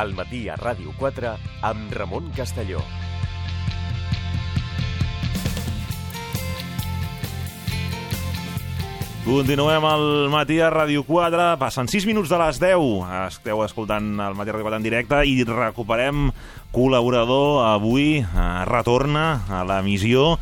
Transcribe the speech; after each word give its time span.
al 0.00 0.14
matí 0.16 0.46
a 0.48 0.56
Ràdio 0.56 0.94
4 0.96 1.34
amb 1.68 1.92
Ramon 1.92 2.30
Castelló. 2.32 2.80
Continuem 9.26 9.84
al 9.84 10.30
matí 10.32 10.56
a 10.64 10.70
Ràdio 10.72 11.04
4. 11.04 11.50
Passen 11.60 11.90
6 11.92 12.08
minuts 12.08 12.32
de 12.32 12.38
les 12.40 12.62
10. 12.62 12.80
Esteu 13.26 13.60
escoltant 13.66 14.08
el 14.24 14.38
matí 14.38 14.48
a 14.48 14.56
Ràdio 14.56 14.70
4 14.70 14.80
en 14.80 14.88
directe 14.88 15.20
i 15.28 15.36
recuperem 15.44 16.30
col·laborador. 16.72 17.60
Avui 17.68 18.24
eh, 18.24 18.48
retorna 18.72 19.44
a 19.52 19.62
la 19.68 19.82
missió 19.84 20.38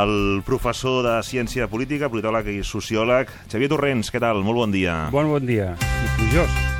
el 0.00 0.42
professor 0.46 1.02
de 1.04 1.20
Ciència 1.26 1.68
Política, 1.68 2.08
politòleg 2.08 2.54
i 2.54 2.60
sociòleg, 2.64 3.28
Xavier 3.52 3.74
Torrents. 3.76 4.08
Què 4.08 4.22
tal? 4.22 4.40
Molt 4.46 4.64
bon 4.64 4.72
dia. 4.72 5.02
Bon 5.12 5.28
bon 5.28 5.44
dia. 5.44 5.74
I 5.76 6.14
plujós. 6.16 6.71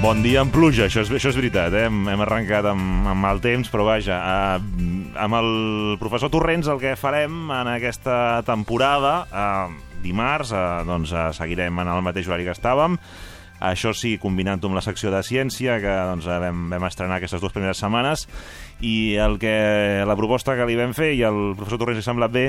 Bon 0.00 0.22
dia 0.24 0.40
amb 0.40 0.48
pluja, 0.48 0.86
això 0.86 1.02
és, 1.04 1.10
això 1.12 1.28
és 1.28 1.36
veritat, 1.36 1.74
eh? 1.76 1.82
hem, 1.84 2.06
hem 2.08 2.22
arrencat 2.24 2.64
amb, 2.70 3.04
amb 3.10 3.20
mal 3.20 3.36
temps, 3.44 3.68
però 3.68 3.84
vaja, 3.84 4.16
eh, 4.16 4.84
amb 5.20 5.36
el 5.36 5.50
professor 6.00 6.32
Torrents 6.32 6.70
el 6.72 6.80
que 6.80 6.94
farem 6.96 7.50
en 7.52 7.68
aquesta 7.68 8.40
temporada, 8.48 9.10
eh, 9.28 9.98
dimarts, 10.00 10.54
eh, 10.56 10.62
doncs 10.88 11.12
eh, 11.12 11.26
seguirem 11.36 11.82
en 11.84 11.90
el 11.92 12.00
mateix 12.06 12.30
horari 12.30 12.48
que 12.48 12.54
estàvem, 12.56 12.96
això 13.60 13.92
sí, 13.96 14.16
combinant 14.18 14.62
amb 14.64 14.76
la 14.76 14.82
secció 14.84 15.12
de 15.12 15.20
ciència, 15.22 15.76
que 15.82 15.92
doncs, 16.10 16.26
vam, 16.26 16.66
vam 16.72 16.86
estrenar 16.88 17.18
aquestes 17.20 17.42
dues 17.42 17.52
primeres 17.52 17.80
setmanes, 17.82 18.26
i 18.80 19.14
el 19.20 19.36
que 19.38 20.02
la 20.08 20.16
proposta 20.16 20.56
que 20.56 20.66
li 20.68 20.78
vam 20.78 20.94
fer, 20.96 21.12
i 21.12 21.22
el 21.28 21.52
professor 21.58 21.82
Torrents 21.82 22.00
li 22.00 22.06
sembla 22.06 22.30
bé, 22.32 22.46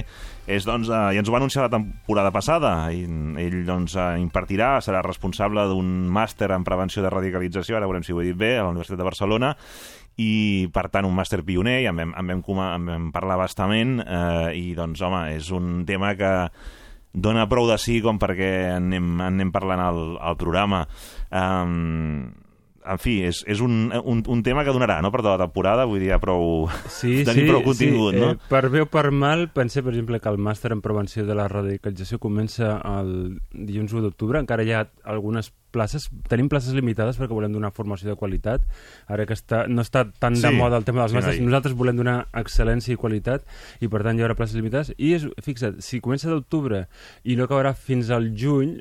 és, 0.47 0.65
doncs, 0.67 0.87
eh, 0.87 1.01
i 1.15 1.19
ens 1.19 1.27
ho 1.27 1.35
va 1.35 1.41
anunciar 1.43 1.67
la 1.67 1.73
temporada 1.75 2.31
passada, 2.31 2.73
i 2.95 3.03
ell 3.43 3.57
doncs, 3.67 3.97
eh, 3.99 4.11
impartirà, 4.23 4.77
serà 4.83 5.03
responsable 5.05 5.67
d'un 5.69 6.07
màster 6.11 6.53
en 6.55 6.63
prevenció 6.67 7.03
de 7.03 7.11
radicalització, 7.11 7.77
ara 7.77 7.89
veurem 7.89 8.07
si 8.07 8.15
ho 8.15 8.21
he 8.21 8.29
dit 8.31 8.39
bé, 8.39 8.55
a 8.57 8.63
la 8.63 8.71
Universitat 8.71 9.01
de 9.01 9.09
Barcelona, 9.11 9.55
i 10.21 10.67
per 10.73 10.87
tant 10.93 11.07
un 11.07 11.15
màster 11.15 11.41
pioner, 11.43 11.81
i 11.83 11.89
en 11.91 11.97
vam, 11.99 12.13
en 12.15 12.31
vam, 12.31 12.61
en 12.67 12.91
vam 12.93 13.09
parlar 13.11 13.39
bastament, 13.41 13.99
eh, 13.99 14.51
i 14.55 14.71
doncs 14.77 15.03
home, 15.03 15.25
és 15.35 15.51
un 15.51 15.83
tema 15.87 16.15
que 16.15 16.31
dona 17.13 17.47
prou 17.51 17.67
de 17.69 17.77
sí 17.81 17.99
com 18.03 18.19
perquè 18.21 18.51
anem, 18.77 19.13
anem 19.21 19.51
parlant 19.51 19.83
al, 19.83 20.01
al 20.19 20.37
programa. 20.39 20.85
Um, 21.29 22.31
en 22.85 22.99
fi, 23.01 23.17
és, 23.27 23.41
és 23.49 23.61
un, 23.63 23.91
un, 23.91 24.23
un 24.27 24.43
tema 24.43 24.65
que 24.65 24.73
donarà, 24.73 24.99
no?, 25.03 25.11
per 25.13 25.21
tota 25.21 25.35
la 25.37 25.45
temporada, 25.45 25.85
vull 25.89 26.01
dir, 26.01 26.11
ja 26.13 26.19
prou... 26.21 26.67
Sí, 26.89 27.21
tenir 27.27 27.45
sí, 27.45 27.49
prou 27.49 27.63
contingut, 27.65 28.15
sí. 28.15 28.21
no? 28.21 28.33
Eh, 28.33 28.51
per 28.51 28.67
bé 28.73 28.83
o 28.85 28.89
per 28.91 29.09
mal, 29.13 29.47
pensé, 29.53 29.83
per 29.85 29.93
exemple, 29.93 30.19
que 30.21 30.31
el 30.31 30.39
màster 30.41 30.73
en 30.75 30.83
prevenció 30.83 31.25
de 31.27 31.37
la 31.37 31.47
radicalització 31.51 32.19
comença 32.21 32.77
el 32.97 33.41
dilluns 33.51 33.93
1 33.93 34.05
d'octubre, 34.07 34.41
encara 34.41 34.65
hi 34.65 34.73
ha 34.75 34.85
algunes 35.09 35.51
places, 35.71 36.09
tenim 36.27 36.49
places 36.51 36.75
limitades 36.75 37.19
perquè 37.19 37.33
volem 37.33 37.53
donar 37.55 37.71
formació 37.75 38.11
de 38.11 38.17
qualitat, 38.19 38.65
ara 39.07 39.25
que 39.27 39.37
està, 39.37 39.63
no 39.71 39.85
està 39.85 40.03
tan 40.19 40.35
Sí, 40.35 40.43
de 40.43 40.51
moda 40.55 40.79
el 40.79 40.87
tema 40.87 41.03
dels 41.03 41.13
sí, 41.13 41.19
màsters, 41.19 41.39
noi. 41.39 41.47
nosaltres 41.47 41.77
volem 41.79 42.01
donar 42.01 42.17
excel·lència 42.41 42.95
i 42.95 42.99
qualitat 42.99 43.47
i 43.79 43.87
per 43.91 44.03
tant 44.03 44.19
hi 44.19 44.25
haurà 44.25 44.35
places 44.37 44.59
limitades 44.59 44.91
i 44.97 45.13
és, 45.15 45.27
fixa't, 45.43 45.79
si 45.83 46.01
comença 46.03 46.31
d'octubre 46.31 46.85
i 47.23 47.37
no 47.39 47.47
acabarà 47.47 47.73
fins 47.77 48.11
al 48.11 48.33
juny 48.35 48.75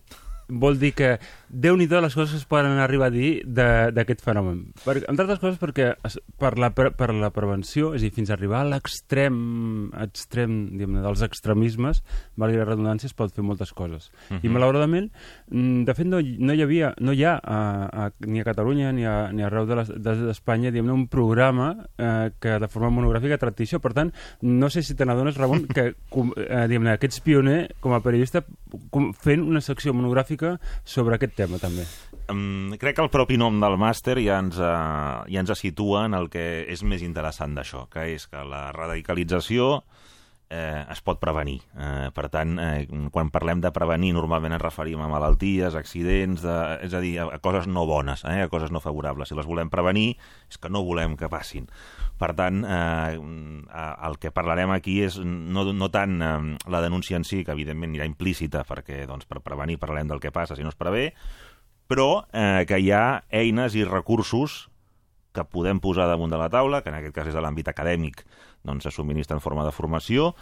vol 0.50 0.78
dir 0.78 0.92
que 0.94 1.18
déu 1.48 1.76
nhi 1.76 1.86
les 1.90 2.14
coses 2.14 2.30
que 2.30 2.38
es 2.38 2.44
poden 2.46 2.78
arribar 2.78 3.08
a 3.08 3.10
dir 3.10 3.42
de- 3.44 3.90
d'aquest 3.92 4.20
fenomen. 4.22 4.72
Per, 4.84 4.96
entre 5.08 5.24
altres 5.24 5.38
coses 5.40 5.58
perquè 5.60 5.96
es- 6.04 6.20
per 6.38 6.58
la, 6.58 6.70
pre- 6.74 6.90
per 6.92 7.12
la 7.14 7.30
prevenció, 7.30 7.94
és 7.94 8.02
a 8.02 8.04
dir, 8.04 8.12
fins 8.12 8.30
a 8.30 8.34
arribar 8.34 8.60
a 8.60 8.68
l'extrem 8.70 9.90
extrem, 10.00 10.70
diguem 10.76 11.00
dels 11.02 11.22
extremismes, 11.26 12.02
valgui 12.40 12.58
la 12.60 12.64
redundància, 12.68 13.06
es 13.10 13.14
pot 13.16 13.32
fer 13.34 13.42
moltes 13.44 13.72
coses. 13.72 14.10
I 14.42 14.48
malauradament, 14.48 15.10
mm, 15.50 15.84
de 15.84 15.94
fet, 15.94 16.06
no, 16.06 16.20
hi- 16.20 16.36
no 16.38 16.54
hi 16.54 16.62
havia, 16.62 16.94
no 17.00 17.12
hi 17.12 17.24
ha 17.24 17.34
a, 17.42 17.60
a, 18.06 18.10
ni 18.26 18.40
a 18.40 18.44
Catalunya 18.44 18.92
ni, 18.92 19.04
a, 19.04 19.30
ni 19.32 19.42
arreu 19.42 19.66
de 19.66 19.76
les- 19.76 19.92
de- 19.94 20.16
d'Espanya, 20.26 20.70
diguem 20.70 20.90
un 20.92 21.06
programa 21.08 21.86
eh, 21.98 22.30
que 22.40 22.58
de 22.58 22.68
forma 22.68 22.90
monogràfica 22.90 23.38
tracti 23.38 23.64
això. 23.66 23.80
Per 23.80 23.92
tant, 23.92 24.12
no 24.42 24.70
sé 24.70 24.82
si 24.82 24.94
te 24.94 25.04
n'adones, 25.06 25.36
Ramon, 25.36 25.66
que 25.66 25.94
com, 26.10 26.32
eh, 26.36 26.66
que 27.00 27.06
ets 27.06 27.20
pioner 27.20 27.74
com 27.80 27.92
a 27.94 28.00
periodista 28.00 28.44
com, 28.90 29.12
fent 29.14 29.42
una 29.42 29.60
secció 29.60 29.92
monogràfica 29.94 30.39
sobre 30.84 31.16
aquest 31.16 31.36
tema, 31.38 31.60
també. 31.62 31.86
Um, 32.30 32.74
crec 32.80 32.98
que 32.98 33.04
el 33.04 33.12
propi 33.12 33.38
nom 33.40 33.58
del 33.62 33.76
màster 33.80 34.18
ja 34.22 34.38
ens, 34.42 34.58
uh, 34.60 35.26
ja 35.30 35.42
ens 35.42 35.54
situa 35.58 36.06
en 36.08 36.16
el 36.18 36.30
que 36.32 36.64
és 36.70 36.84
més 36.86 37.02
interessant 37.06 37.56
d'això, 37.56 37.86
que 37.90 38.06
és 38.14 38.28
que 38.30 38.44
la 38.46 38.68
radicalització 38.76 39.80
eh, 40.50 40.84
es 40.90 41.00
pot 41.00 41.20
prevenir. 41.22 41.60
Eh, 41.78 42.10
per 42.14 42.26
tant, 42.28 42.58
eh, 42.58 42.86
quan 43.14 43.30
parlem 43.30 43.62
de 43.62 43.70
prevenir, 43.72 44.10
normalment 44.16 44.56
ens 44.56 44.62
referim 44.62 45.00
a 45.00 45.08
malalties, 45.08 45.76
accidents, 45.78 46.42
de, 46.42 46.56
és 46.84 46.94
a 46.94 47.00
dir, 47.00 47.14
a, 47.22 47.28
a 47.36 47.38
coses 47.38 47.68
no 47.70 47.86
bones, 47.86 48.24
eh, 48.26 48.42
a 48.42 48.50
coses 48.52 48.74
no 48.74 48.82
favorables. 48.82 49.30
Si 49.30 49.38
les 49.38 49.46
volem 49.46 49.70
prevenir, 49.70 50.16
és 50.50 50.58
que 50.58 50.68
no 50.68 50.82
volem 50.84 51.16
que 51.16 51.30
passin. 51.30 51.70
Per 52.20 52.32
tant, 52.36 52.64
eh, 52.66 53.14
el 53.16 54.18
que 54.20 54.34
parlarem 54.34 54.74
aquí 54.74 54.98
és 55.06 55.20
no, 55.22 55.64
no 55.72 55.90
tant 55.94 56.18
eh, 56.20 56.34
la 56.68 56.82
denúncia 56.82 57.16
en 57.16 57.24
si, 57.24 57.44
que 57.46 57.54
evidentment 57.54 57.94
anirà 57.94 58.10
implícita, 58.10 58.66
perquè 58.68 59.06
doncs, 59.08 59.30
per 59.30 59.44
prevenir 59.46 59.78
parlem 59.78 60.10
del 60.10 60.20
que 60.20 60.34
passa 60.34 60.58
si 60.58 60.66
no 60.66 60.74
es 60.74 60.78
prevé, 60.78 61.12
però 61.90 62.26
eh, 62.34 62.66
que 62.68 62.78
hi 62.78 62.92
ha 62.94 63.22
eines 63.30 63.78
i 63.78 63.86
recursos 63.86 64.66
que 65.34 65.44
podem 65.46 65.78
posar 65.78 66.08
damunt 66.10 66.30
de 66.30 66.38
la 66.38 66.50
taula, 66.50 66.82
que 66.82 66.90
en 66.90 66.98
aquest 66.98 67.14
cas 67.14 67.28
és 67.30 67.36
de 67.36 67.42
l'àmbit 67.42 67.68
acadèmic, 67.70 68.24
doncs 68.66 68.86
se 68.86 68.94
subministra 68.94 69.36
en 69.36 69.44
forma 69.44 69.64
de 69.66 69.74
formació, 69.74 70.34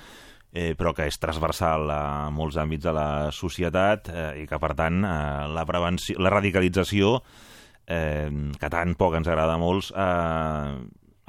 eh, 0.52 0.72
però 0.78 0.94
que 0.96 1.06
és 1.08 1.20
transversal 1.20 1.90
a 1.92 2.02
molts 2.34 2.58
àmbits 2.60 2.86
de 2.86 2.94
la 2.96 3.08
societat 3.34 4.08
eh, 4.12 4.30
i 4.42 4.48
que, 4.48 4.58
per 4.60 4.74
tant, 4.78 5.02
eh, 5.04 5.44
la, 5.54 5.66
prevenció, 5.68 6.18
la 6.22 6.32
radicalització, 6.34 7.18
eh, 7.86 8.30
que 8.58 8.72
tan 8.72 8.96
poc 8.98 9.18
ens 9.18 9.28
agrada 9.28 9.56
a 9.58 9.62
molts, 9.62 9.92
eh, 9.92 10.74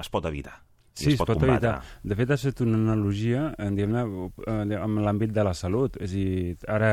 es 0.00 0.12
pot 0.12 0.26
evitar. 0.30 0.58
Sí, 1.00 1.14
es 1.14 1.20
pot, 1.20 1.32
combatre. 1.32 1.54
evitar. 1.54 2.00
De 2.02 2.16
fet, 2.18 2.32
has 2.34 2.44
fet 2.44 2.60
una 2.64 2.76
analogia 2.76 3.50
eh, 3.56 3.70
diguem-ne, 3.76 4.02
eh, 4.50 4.80
amb 4.80 5.00
l'àmbit 5.04 5.32
de 5.32 5.44
la 5.46 5.54
salut. 5.56 5.96
És 6.02 6.12
a 6.12 6.16
dir, 6.16 6.56
ara, 6.68 6.90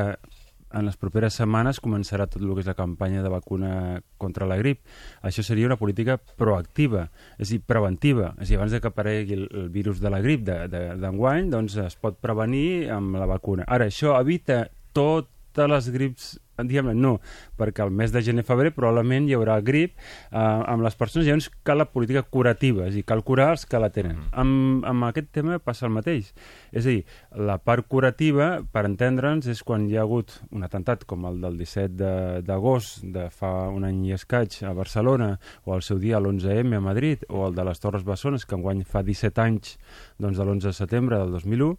en 0.73 0.87
les 0.87 0.97
properes 0.99 1.37
setmanes, 1.39 1.79
començarà 1.83 2.27
tot 2.27 2.41
el 2.41 2.53
que 2.53 2.63
és 2.63 2.69
la 2.69 2.75
campanya 2.77 3.23
de 3.23 3.31
vacuna 3.31 3.71
contra 4.19 4.47
la 4.49 4.57
grip. 4.59 4.81
Això 5.25 5.45
seria 5.45 5.69
una 5.69 5.79
política 5.79 6.17
proactiva, 6.17 7.07
és 7.37 7.49
a 7.49 7.55
dir, 7.55 7.61
preventiva. 7.65 8.33
És 8.37 8.47
a 8.47 8.51
dir, 8.51 8.59
abans 8.59 8.75
de 8.75 8.81
que 8.83 8.91
aparegui 8.91 9.37
el, 9.37 9.45
el 9.53 9.69
virus 9.73 10.01
de 10.03 10.11
la 10.13 10.21
grip 10.23 10.43
d'enguany, 10.47 10.71
de, 10.73 10.83
d'enguany, 11.03 11.53
doncs 11.53 11.77
es 11.85 11.95
pot 11.99 12.19
prevenir 12.23 12.89
amb 12.93 13.15
la 13.19 13.29
vacuna. 13.29 13.67
Ara, 13.67 13.87
això 13.87 14.17
evita 14.19 14.65
totes 14.97 15.71
les 15.71 15.89
grips 15.93 16.35
diguem 16.63 16.89
no, 16.97 17.17
perquè 17.57 17.83
al 17.83 17.91
mes 17.91 18.11
de 18.11 18.21
gener-febrer 18.25 18.71
probablement 18.75 19.27
hi 19.29 19.35
haurà 19.37 19.59
grip 19.61 19.93
eh, 19.97 20.37
amb 20.37 20.81
les 20.85 20.95
persones, 20.97 21.27
llavors 21.27 21.49
cal 21.67 21.77
la 21.77 21.85
política 21.91 22.23
curativa, 22.23 22.87
és 22.87 22.93
a 22.93 22.97
dir, 22.97 23.03
cal 23.05 23.23
curar 23.23 23.51
els 23.53 23.65
que 23.69 23.77
la 23.79 23.89
tenen. 23.93 24.17
Amb, 24.31 24.85
amb 24.87 25.07
aquest 25.09 25.29
tema 25.35 25.59
passa 25.59 25.85
el 25.85 25.93
mateix. 25.93 26.33
És 26.71 26.85
a 26.85 26.89
dir, 26.89 27.03
la 27.35 27.57
part 27.61 27.85
curativa, 27.87 28.63
per 28.73 28.85
entendre'ns, 28.89 29.47
és 29.51 29.61
quan 29.63 29.85
hi 29.89 29.97
ha 29.97 30.01
hagut 30.05 30.33
un 30.51 30.63
atemptat 30.65 31.05
com 31.05 31.25
el 31.29 31.41
del 31.41 31.57
17 31.59 31.93
de- 31.97 32.41
d'agost 32.47 33.03
de, 33.03 33.27
fa 33.29 33.69
un 33.69 33.83
any 33.87 34.05
i 34.07 34.13
escaig 34.15 34.57
a 34.65 34.73
Barcelona, 34.73 35.37
o 35.65 35.75
el 35.75 35.81
seu 35.85 35.99
dia 35.99 36.17
l'11M 36.19 36.77
a 36.77 36.81
Madrid, 36.81 37.23
o 37.29 37.47
el 37.47 37.55
de 37.55 37.63
les 37.67 37.79
Torres 37.79 38.03
Bessones, 38.07 38.45
que 38.45 38.55
enguany 38.55 38.83
fa 38.87 39.03
17 39.03 39.41
anys 39.41 39.77
doncs, 40.19 40.37
de 40.37 40.43
l'11 40.45 40.67
de 40.69 40.73
setembre 40.73 41.17
del 41.17 41.31
2001, 41.31 41.77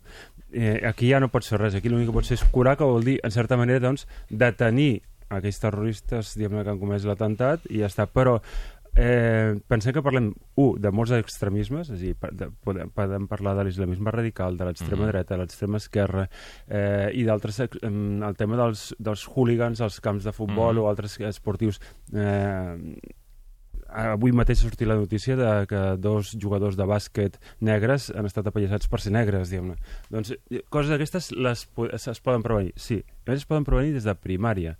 eh, 0.52 0.80
aquí 0.86 1.10
ja 1.10 1.20
no 1.20 1.28
pots 1.28 1.48
fer 1.50 1.58
res, 1.60 1.74
aquí 1.74 1.88
l'únic 1.88 2.08
que 2.08 2.14
pots 2.14 2.28
fer 2.28 2.38
és 2.38 2.44
curar, 2.50 2.76
que 2.76 2.84
vol 2.84 3.04
dir, 3.04 3.18
en 3.22 3.30
certa 3.30 3.56
manera, 3.56 3.80
doncs, 3.80 4.06
detenir 4.30 5.02
aquells 5.28 5.60
terroristes 5.60 6.34
diguem 6.38 6.62
que 6.64 6.70
han 6.70 6.78
comès 6.80 7.04
l'atemptat 7.04 7.66
i 7.68 7.82
ja 7.82 7.86
està, 7.90 8.06
però 8.08 8.38
eh, 8.96 9.54
pensem 9.68 9.92
que 9.94 10.02
parlem, 10.02 10.32
un, 10.58 10.80
de 10.80 10.90
molts 10.90 11.12
extremismes, 11.14 11.90
és 11.92 11.98
a 11.98 12.00
dir, 12.00 12.14
de, 12.32 12.48
podem, 12.64 12.88
podem 12.90 13.28
parlar 13.30 13.52
de 13.54 13.66
l'islamisme 13.68 14.10
radical, 14.10 14.56
de 14.56 14.64
l'extrema 14.66 15.04
Mhm. 15.04 15.10
dreta, 15.12 15.34
de 15.36 15.40
l'extrema 15.42 15.76
esquerra, 15.76 16.28
eh, 16.66 17.10
i 17.14 17.22
d'altres, 17.24 17.60
em, 17.82 18.22
el 18.22 18.34
tema 18.36 18.56
dels, 18.56 18.94
dels 18.98 19.28
hooligans 19.28 19.80
als 19.80 20.00
camps 20.00 20.24
de 20.24 20.32
futbol 20.32 20.74
Mhm. 20.74 20.82
o 20.82 20.88
altres 20.88 21.20
esportius. 21.20 21.80
Eh, 22.12 22.96
avui 23.88 24.32
mateix 24.36 24.60
ha 24.60 24.68
sortit 24.68 24.88
la 24.88 24.96
notícia 24.96 25.36
de 25.36 25.66
que 25.68 25.82
dos 25.96 26.34
jugadors 26.40 26.76
de 26.76 26.86
bàsquet 26.86 27.38
negres 27.60 28.10
han 28.14 28.28
estat 28.28 28.46
apallissats 28.46 28.88
per 28.88 29.00
ser 29.00 29.12
negres, 29.16 29.50
diguem-ne. 29.50 29.76
Doncs 30.12 30.34
eh, 30.36 30.62
coses 30.68 30.92
d'aquestes 30.92 31.32
les 31.32 31.64
es 31.96 32.20
poden 32.20 32.44
prevenir, 32.44 32.74
sí. 32.76 33.00
A 33.24 33.32
més 33.32 33.42
es 33.42 33.48
poden 33.48 33.66
prevenir 33.68 33.96
des 33.96 34.04
de 34.08 34.14
primària. 34.14 34.76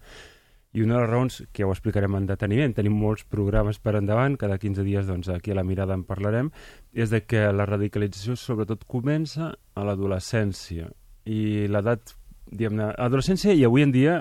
I 0.77 0.83
una 0.85 0.99
de 0.99 1.01
les 1.01 1.11
raons, 1.11 1.37
que 1.53 1.63
ja 1.63 1.67
ho 1.67 1.73
explicarem 1.73 2.15
en 2.19 2.27
deteniment, 2.29 2.75
tenim 2.77 2.97
molts 3.01 3.25
programes 3.25 3.79
per 3.81 3.97
endavant, 3.97 4.37
cada 4.37 4.59
15 4.61 4.85
dies 4.85 5.07
doncs, 5.09 5.31
aquí 5.33 5.55
a 5.55 5.57
la 5.57 5.65
mirada 5.65 5.97
en 5.97 6.05
parlarem, 6.05 6.51
és 6.93 7.09
de 7.09 7.23
que 7.25 7.47
la 7.53 7.67
radicalització 7.67 8.37
sobretot 8.37 8.85
comença 8.85 9.55
a 9.75 9.87
l'adolescència. 9.89 10.91
I 11.25 11.67
l'edat, 11.73 12.13
diguem-ne, 12.53 12.93
adolescència 13.01 13.57
i 13.57 13.65
avui 13.65 13.87
en 13.87 13.97
dia 13.97 14.19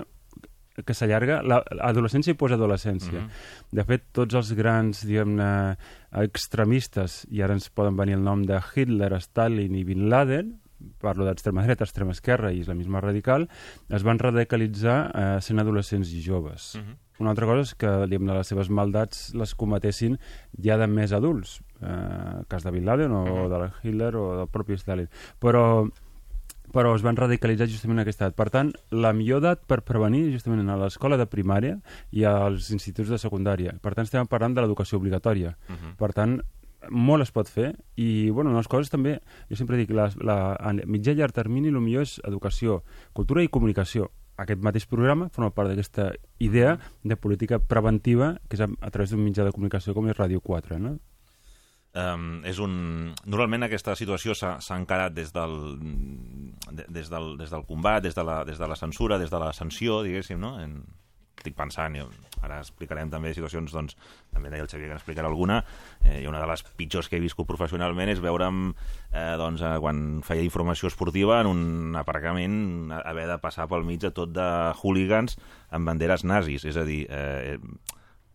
que 0.85 0.93
s'allarga, 0.93 1.41
la- 1.41 1.63
adolescència 1.81 2.31
i 2.31 2.37
postadolescència. 2.37 3.21
Mhm. 3.21 3.29
De 3.71 3.83
fet, 3.83 4.03
tots 4.11 4.35
els 4.35 4.53
grans, 4.53 5.05
diguem-ne, 5.05 5.77
extremistes, 6.11 7.25
i 7.31 7.41
ara 7.41 7.53
ens 7.53 7.69
poden 7.69 7.97
venir 7.97 8.13
el 8.15 8.23
nom 8.23 8.43
de 8.43 8.59
Hitler, 8.61 9.19
Stalin 9.21 9.75
i 9.75 9.83
Bin 9.83 10.09
Laden, 10.09 10.59
parlo 11.01 11.25
d'extrema 11.25 11.63
dreta, 11.65 11.85
extrema 11.87 12.13
esquerra 12.13 12.51
i 12.53 12.61
islamisme 12.61 13.01
radical, 13.01 13.47
es 13.89 14.03
van 14.05 14.19
radicalitzar 14.19 14.97
eh, 15.09 15.41
sent 15.41 15.59
adolescents 15.59 16.11
i 16.13 16.21
joves. 16.21 16.75
Uh 16.75 16.81
-huh. 16.81 16.95
Una 17.19 17.31
altra 17.31 17.47
cosa 17.47 17.61
és 17.61 17.73
que 17.75 17.89
diguem, 18.05 18.27
les 18.27 18.47
seves 18.47 18.69
maldats 18.69 19.33
les 19.33 19.55
cometessin 19.55 20.19
ja 20.61 20.77
de 20.77 20.87
més 20.87 21.11
adults, 21.11 21.61
eh, 21.81 22.43
cas 22.47 22.63
de 22.63 22.71
Bin 22.71 22.85
Laden 22.85 23.11
o 23.11 23.23
uh 23.23 23.49
-huh. 23.49 23.49
de 23.49 23.71
Hitler 23.89 24.15
o 24.15 24.37
del 24.37 24.47
propi 24.47 24.77
Stalin. 24.77 25.09
Però 25.39 25.89
però 26.73 26.93
es 26.95 27.03
van 27.05 27.17
radicalitzar 27.17 27.69
justament 27.71 27.99
en 27.99 28.05
aquesta 28.05 28.27
edat. 28.27 28.35
Per 28.37 28.49
tant, 28.53 28.73
la 28.91 29.13
millor 29.15 29.41
edat 29.43 29.63
per 29.69 29.81
prevenir 29.87 30.27
justament 30.33 30.67
a 30.69 30.77
l'escola 30.79 31.17
de 31.17 31.27
primària 31.29 31.79
i 32.11 32.25
als 32.27 32.71
instituts 32.75 33.09
de 33.13 33.19
secundària. 33.21 33.77
Per 33.81 33.93
tant, 33.95 34.07
estem 34.07 34.27
parlant 34.27 34.55
de 34.55 34.63
l'educació 34.63 34.99
obligatòria. 34.99 35.57
Uh 35.69 35.75
-huh. 35.75 35.95
Per 35.97 36.13
tant, 36.13 36.41
molt 36.89 37.23
es 37.23 37.31
pot 37.31 37.49
fer 37.49 37.75
i, 37.95 38.29
bueno, 38.29 38.53
les 38.55 38.67
coses 38.67 38.89
també, 38.89 39.19
jo 39.49 39.55
sempre 39.55 39.77
dic, 39.77 39.91
la, 39.91 40.09
la, 40.21 40.55
a 40.55 40.73
mitjà 40.85 41.11
i 41.11 41.15
llarg 41.15 41.33
termini 41.33 41.69
el 41.69 41.81
millor 41.81 42.03
és 42.03 42.21
educació, 42.23 42.83
cultura 43.13 43.43
i 43.43 43.47
comunicació. 43.47 44.11
Aquest 44.37 44.61
mateix 44.61 44.85
programa 44.85 45.29
forma 45.33 45.49
part 45.49 45.69
d'aquesta 45.69 46.11
idea 46.37 46.77
de 47.03 47.15
política 47.15 47.57
preventiva 47.59 48.35
que 48.47 48.55
és 48.55 48.61
a, 48.61 48.67
a 48.81 48.91
través 48.91 49.09
d'un 49.09 49.23
mitjà 49.23 49.43
de 49.43 49.51
comunicació 49.51 49.93
com 49.93 50.07
és 50.07 50.17
Ràdio 50.17 50.41
4, 50.41 50.77
no? 50.79 50.99
Um, 51.97 52.43
és 52.45 52.59
un... 52.61 52.73
Normalment 53.25 53.65
aquesta 53.65 53.95
situació 53.97 54.35
s'ha 54.37 54.59
encarat 54.75 55.15
des 55.15 55.31
del, 55.33 55.55
des, 56.69 57.09
del, 57.09 57.33
des 57.39 57.49
del 57.53 57.65
combat, 57.65 58.03
des 58.03 58.13
de, 58.13 58.25
la, 58.27 58.43
des 58.45 58.59
de 58.59 58.69
la 58.69 58.77
censura, 58.77 59.17
des 59.17 59.33
de 59.33 59.41
la 59.41 59.53
sanció, 59.55 60.03
diguéssim, 60.05 60.39
no? 60.41 60.57
En, 60.61 60.81
estic 61.37 61.55
pensant, 61.57 61.95
i 61.95 62.03
ara 62.43 62.59
explicarem 62.61 63.09
també 63.09 63.31
situacions, 63.33 63.71
doncs, 63.73 63.95
també 64.33 64.49
deia 64.51 64.63
el 64.65 64.69
Xavier 64.69 64.89
que 64.89 64.95
n'explicarà 64.97 65.29
alguna, 65.29 65.61
eh, 66.03 66.21
i 66.23 66.27
una 66.27 66.41
de 66.41 66.47
les 66.49 66.63
pitjors 66.77 67.09
que 67.09 67.17
he 67.17 67.23
viscut 67.23 67.47
professionalment 67.47 68.09
és 68.09 68.21
veure'm, 68.23 68.73
eh, 69.11 69.35
doncs, 69.37 69.61
eh, 69.61 69.77
quan 69.79 70.21
feia 70.23 70.43
informació 70.43 70.87
esportiva 70.87 71.41
en 71.41 71.47
un 71.47 71.95
aparcament, 71.95 72.91
haver 73.03 73.27
de 73.27 73.37
passar 73.39 73.67
pel 73.67 73.85
mig 73.85 74.01
de 74.01 74.11
tot 74.11 74.33
de 74.33 74.47
hooligans 74.81 75.37
amb 75.71 75.87
banderes 75.87 76.23
nazis, 76.23 76.65
és 76.65 76.77
a 76.77 76.83
dir, 76.83 77.05
eh, 77.09 77.57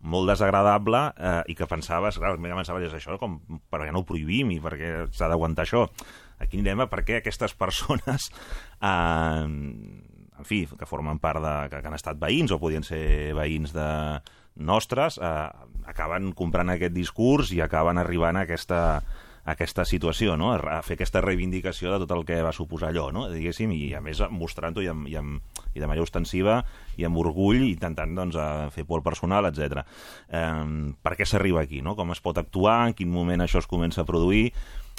molt 0.02 0.30
desagradable 0.32 1.02
eh, 1.14 1.40
i 1.52 1.56
que 1.58 1.68
pensaves, 1.70 2.18
clar, 2.18 2.34
el 2.34 2.42
pensava 2.42 2.82
és 2.82 2.94
això, 2.96 3.18
com, 3.20 3.38
per 3.70 3.84
què 3.84 3.92
no 3.94 4.02
ho 4.02 4.08
prohibim 4.08 4.50
i 4.50 4.60
per 4.62 4.74
què 4.78 4.92
s'ha 5.14 5.30
d'aguantar 5.30 5.66
això? 5.66 5.86
Aquí 6.42 6.58
anirem 6.58 6.82
a 6.82 6.88
per 6.90 7.04
què 7.06 7.20
aquestes 7.20 7.54
persones 7.62 8.30
eh, 8.82 9.46
en 10.42 10.48
fi, 10.48 10.64
que 10.66 10.88
formen 10.90 11.20
part 11.22 11.42
de... 11.42 11.56
Que, 11.70 11.82
que 11.82 11.90
han 11.90 11.98
estat 11.98 12.18
veïns 12.20 12.54
o 12.54 12.58
podien 12.62 12.82
ser 12.86 13.32
veïns 13.38 13.74
de 13.76 13.88
nostres, 14.66 15.18
eh, 15.22 15.48
acaben 15.88 16.32
comprant 16.36 16.74
aquest 16.74 16.94
discurs 16.94 17.52
i 17.54 17.62
acaben 17.62 18.00
arribant 18.00 18.36
a 18.36 18.44
aquesta, 18.48 18.80
aquesta 19.44 19.84
situació, 19.88 20.36
no? 20.38 20.52
a 20.54 20.80
fer 20.86 20.94
aquesta 20.94 21.22
reivindicació 21.24 21.90
de 21.92 22.04
tot 22.04 22.14
el 22.14 22.24
que 22.28 22.38
va 22.44 22.52
suposar 22.54 22.92
allò, 22.92 23.08
no? 23.14 23.26
diguéssim, 23.32 23.72
i 23.74 23.92
a 23.98 24.02
més 24.04 24.20
mostrant-ho 24.30 24.84
i, 24.84 24.90
amb, 24.92 25.08
i, 25.10 25.16
amb, 25.18 25.40
i 25.74 25.82
de 25.82 25.88
manera 25.88 26.06
ostensiva 26.06 26.60
i 27.00 27.06
amb 27.08 27.18
orgull, 27.18 27.64
intentant 27.66 28.14
doncs, 28.14 28.38
a 28.38 28.68
fer 28.74 28.86
por 28.86 29.02
personal, 29.02 29.48
etc. 29.50 29.82
Eh, 30.30 30.92
per 31.02 31.16
què 31.18 31.26
s'arriba 31.26 31.64
aquí? 31.64 31.82
No? 31.82 31.96
Com 31.98 32.14
es 32.14 32.22
pot 32.22 32.38
actuar? 32.38 32.84
En 32.86 32.94
quin 32.98 33.10
moment 33.10 33.42
això 33.42 33.62
es 33.62 33.70
comença 33.70 34.04
a 34.04 34.08
produir? 34.08 34.52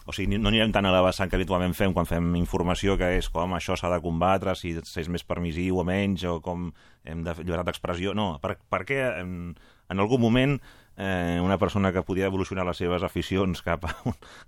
o 0.05 0.11
sigui, 0.11 0.35
no 0.35 0.51
anirem 0.51 0.73
tant 0.75 0.83
a 0.83 0.91
la 0.91 1.01
vessant 1.05 1.29
que 1.31 1.37
habitualment 1.37 1.75
fem 1.77 1.93
quan 1.95 2.07
fem 2.07 2.33
informació, 2.35 2.97
que 2.99 3.13
és 3.21 3.29
com 3.31 3.53
això 3.55 3.77
s'ha 3.79 3.91
de 3.93 4.01
combatre, 4.03 4.55
si 4.59 4.73
és 4.75 5.09
més 5.11 5.23
permissiu 5.23 5.79
o 5.79 5.85
menys, 5.87 6.25
o 6.27 6.39
com 6.43 6.71
hem 7.07 7.23
de 7.23 7.35
llibertat 7.39 7.69
d'expressió. 7.71 8.11
No, 8.17 8.33
per, 8.43 8.83
què 8.89 8.99
en, 9.21 9.53
en 9.89 10.03
algun 10.03 10.21
moment 10.23 10.57
eh, 10.97 11.39
una 11.41 11.57
persona 11.57 11.91
que 11.93 12.03
podia 12.03 12.29
evolucionar 12.29 12.65
les 12.67 12.77
seves 12.77 13.03
aficions 13.03 13.63
cap 13.65 13.85
a, 13.85 13.93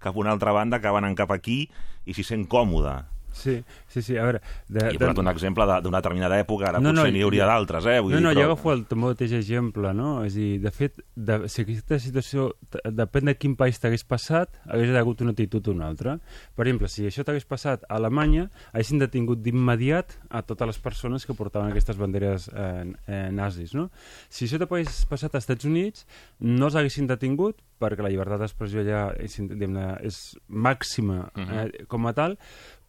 cap 0.04 0.16
a 0.16 0.20
una 0.20 0.32
altra 0.36 0.52
banda, 0.52 0.82
que 0.82 0.94
van 0.94 1.08
cap 1.16 1.32
aquí 1.32 1.66
i 2.06 2.14
s'hi 2.14 2.26
sent 2.26 2.48
còmode. 2.52 3.00
Sí, 3.36 3.64
sí, 3.92 4.02
sí, 4.02 4.16
a 4.16 4.24
veure... 4.24 4.40
De, 4.68 4.80
I 4.80 4.96
he 4.96 5.00
posat 5.00 5.18
de... 5.18 5.22
un 5.22 5.30
exemple 5.30 5.66
d'una 5.84 6.00
determinada 6.00 6.38
època, 6.40 6.70
ara 6.70 6.80
no, 6.80 6.94
potser 6.94 7.12
n'hi 7.12 7.24
hauria 7.26 7.48
d'altres, 7.50 7.88
eh? 7.92 7.98
Vull 8.00 8.16
no, 8.16 8.22
dir, 8.22 8.24
no, 8.24 8.32
però... 8.32 8.40
jo 8.40 8.46
agafo 8.54 8.72
el 8.72 8.84
mateix 9.04 9.36
exemple, 9.36 9.92
no? 9.98 10.12
És 10.24 10.38
a 10.38 10.40
dir, 10.40 10.54
de 10.64 10.72
fet, 10.74 11.02
de, 11.28 11.38
si 11.52 11.66
aquesta 11.66 12.00
situació, 12.00 12.48
depèn 12.96 13.32
de 13.32 13.36
quin 13.36 13.58
país 13.60 13.82
t'hagués 13.84 14.08
passat, 14.08 14.56
hagués 14.70 14.96
hagut 14.96 15.26
una 15.26 15.36
actitud 15.36 15.68
o 15.68 15.76
una 15.76 15.90
altra. 15.92 16.16
Per 16.56 16.66
exemple, 16.66 16.90
si 16.92 17.10
això 17.10 17.28
t'hagués 17.28 17.48
passat 17.50 17.84
a 17.90 18.00
Alemanya, 18.00 18.48
haguessin 18.72 19.04
detingut 19.04 19.44
d'immediat 19.44 20.16
a 20.32 20.46
totes 20.48 20.72
les 20.72 20.82
persones 20.88 21.28
que 21.28 21.36
portaven 21.36 21.76
aquestes 21.76 22.00
banderes 22.00 22.48
eh, 22.56 22.88
eh, 22.88 23.22
nazis, 23.36 23.76
no? 23.76 23.90
Si 24.32 24.48
això 24.48 24.64
t'hagués 24.64 25.04
passat 25.12 25.36
als 25.36 25.44
Estats 25.44 25.68
Units, 25.68 26.08
no 26.40 26.72
els 26.72 26.80
haguessin 26.80 27.12
detingut, 27.12 27.60
perquè 27.82 28.04
la 28.04 28.12
llibertat 28.12 28.40
d'expressió 28.40 28.82
allà 28.82 29.02
és, 29.22 29.36
és 29.40 30.20
màxima 30.48 31.26
uh 31.28 31.42
-huh. 31.44 31.66
eh, 31.66 31.86
com 31.92 32.08
a 32.08 32.14
tal, 32.14 32.38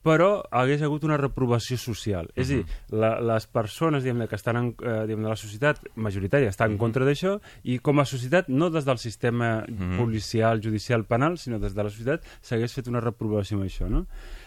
però 0.07 0.31
hagués 0.55 0.85
hagut 0.87 1.05
una 1.09 1.19
reprovació 1.19 1.77
social. 1.77 2.27
Uh 2.27 2.31
-huh. 2.31 2.43
És 2.43 2.51
a 2.51 2.55
dir, 2.55 2.65
mhm. 2.65 2.99
la, 3.01 3.11
les 3.21 3.47
persones 3.47 4.05
diguem, 4.05 4.27
que 4.29 4.37
estan 4.37 4.57
en, 4.57 4.67
eh, 4.83 5.07
diguem, 5.07 5.23
de 5.23 5.29
la 5.29 5.37
societat 5.37 5.81
majoritària 5.97 6.49
estan 6.49 6.67
uh 6.67 6.71
-huh. 6.71 6.73
en 6.73 6.77
mhm. 6.77 6.85
contra 6.85 7.05
d'això 7.05 7.41
i 7.65 7.79
com 7.79 7.99
a 7.99 8.05
societat, 8.05 8.49
no 8.49 8.71
des 8.71 8.85
del 8.85 8.99
sistema 8.99 9.65
uh 9.67 9.71
mhm. 9.71 9.93
-huh. 9.93 9.97
policial, 9.97 10.61
judicial, 10.63 11.05
penal, 11.05 11.39
sinó 11.39 11.59
des 11.59 11.75
de 11.75 11.83
la 11.83 11.91
societat, 11.91 12.25
s'hagués 12.41 12.73
fet 12.73 12.87
una 12.89 13.01
reprovació 13.01 13.57
amb 13.57 13.67
això, 13.67 13.89
no? 13.89 14.07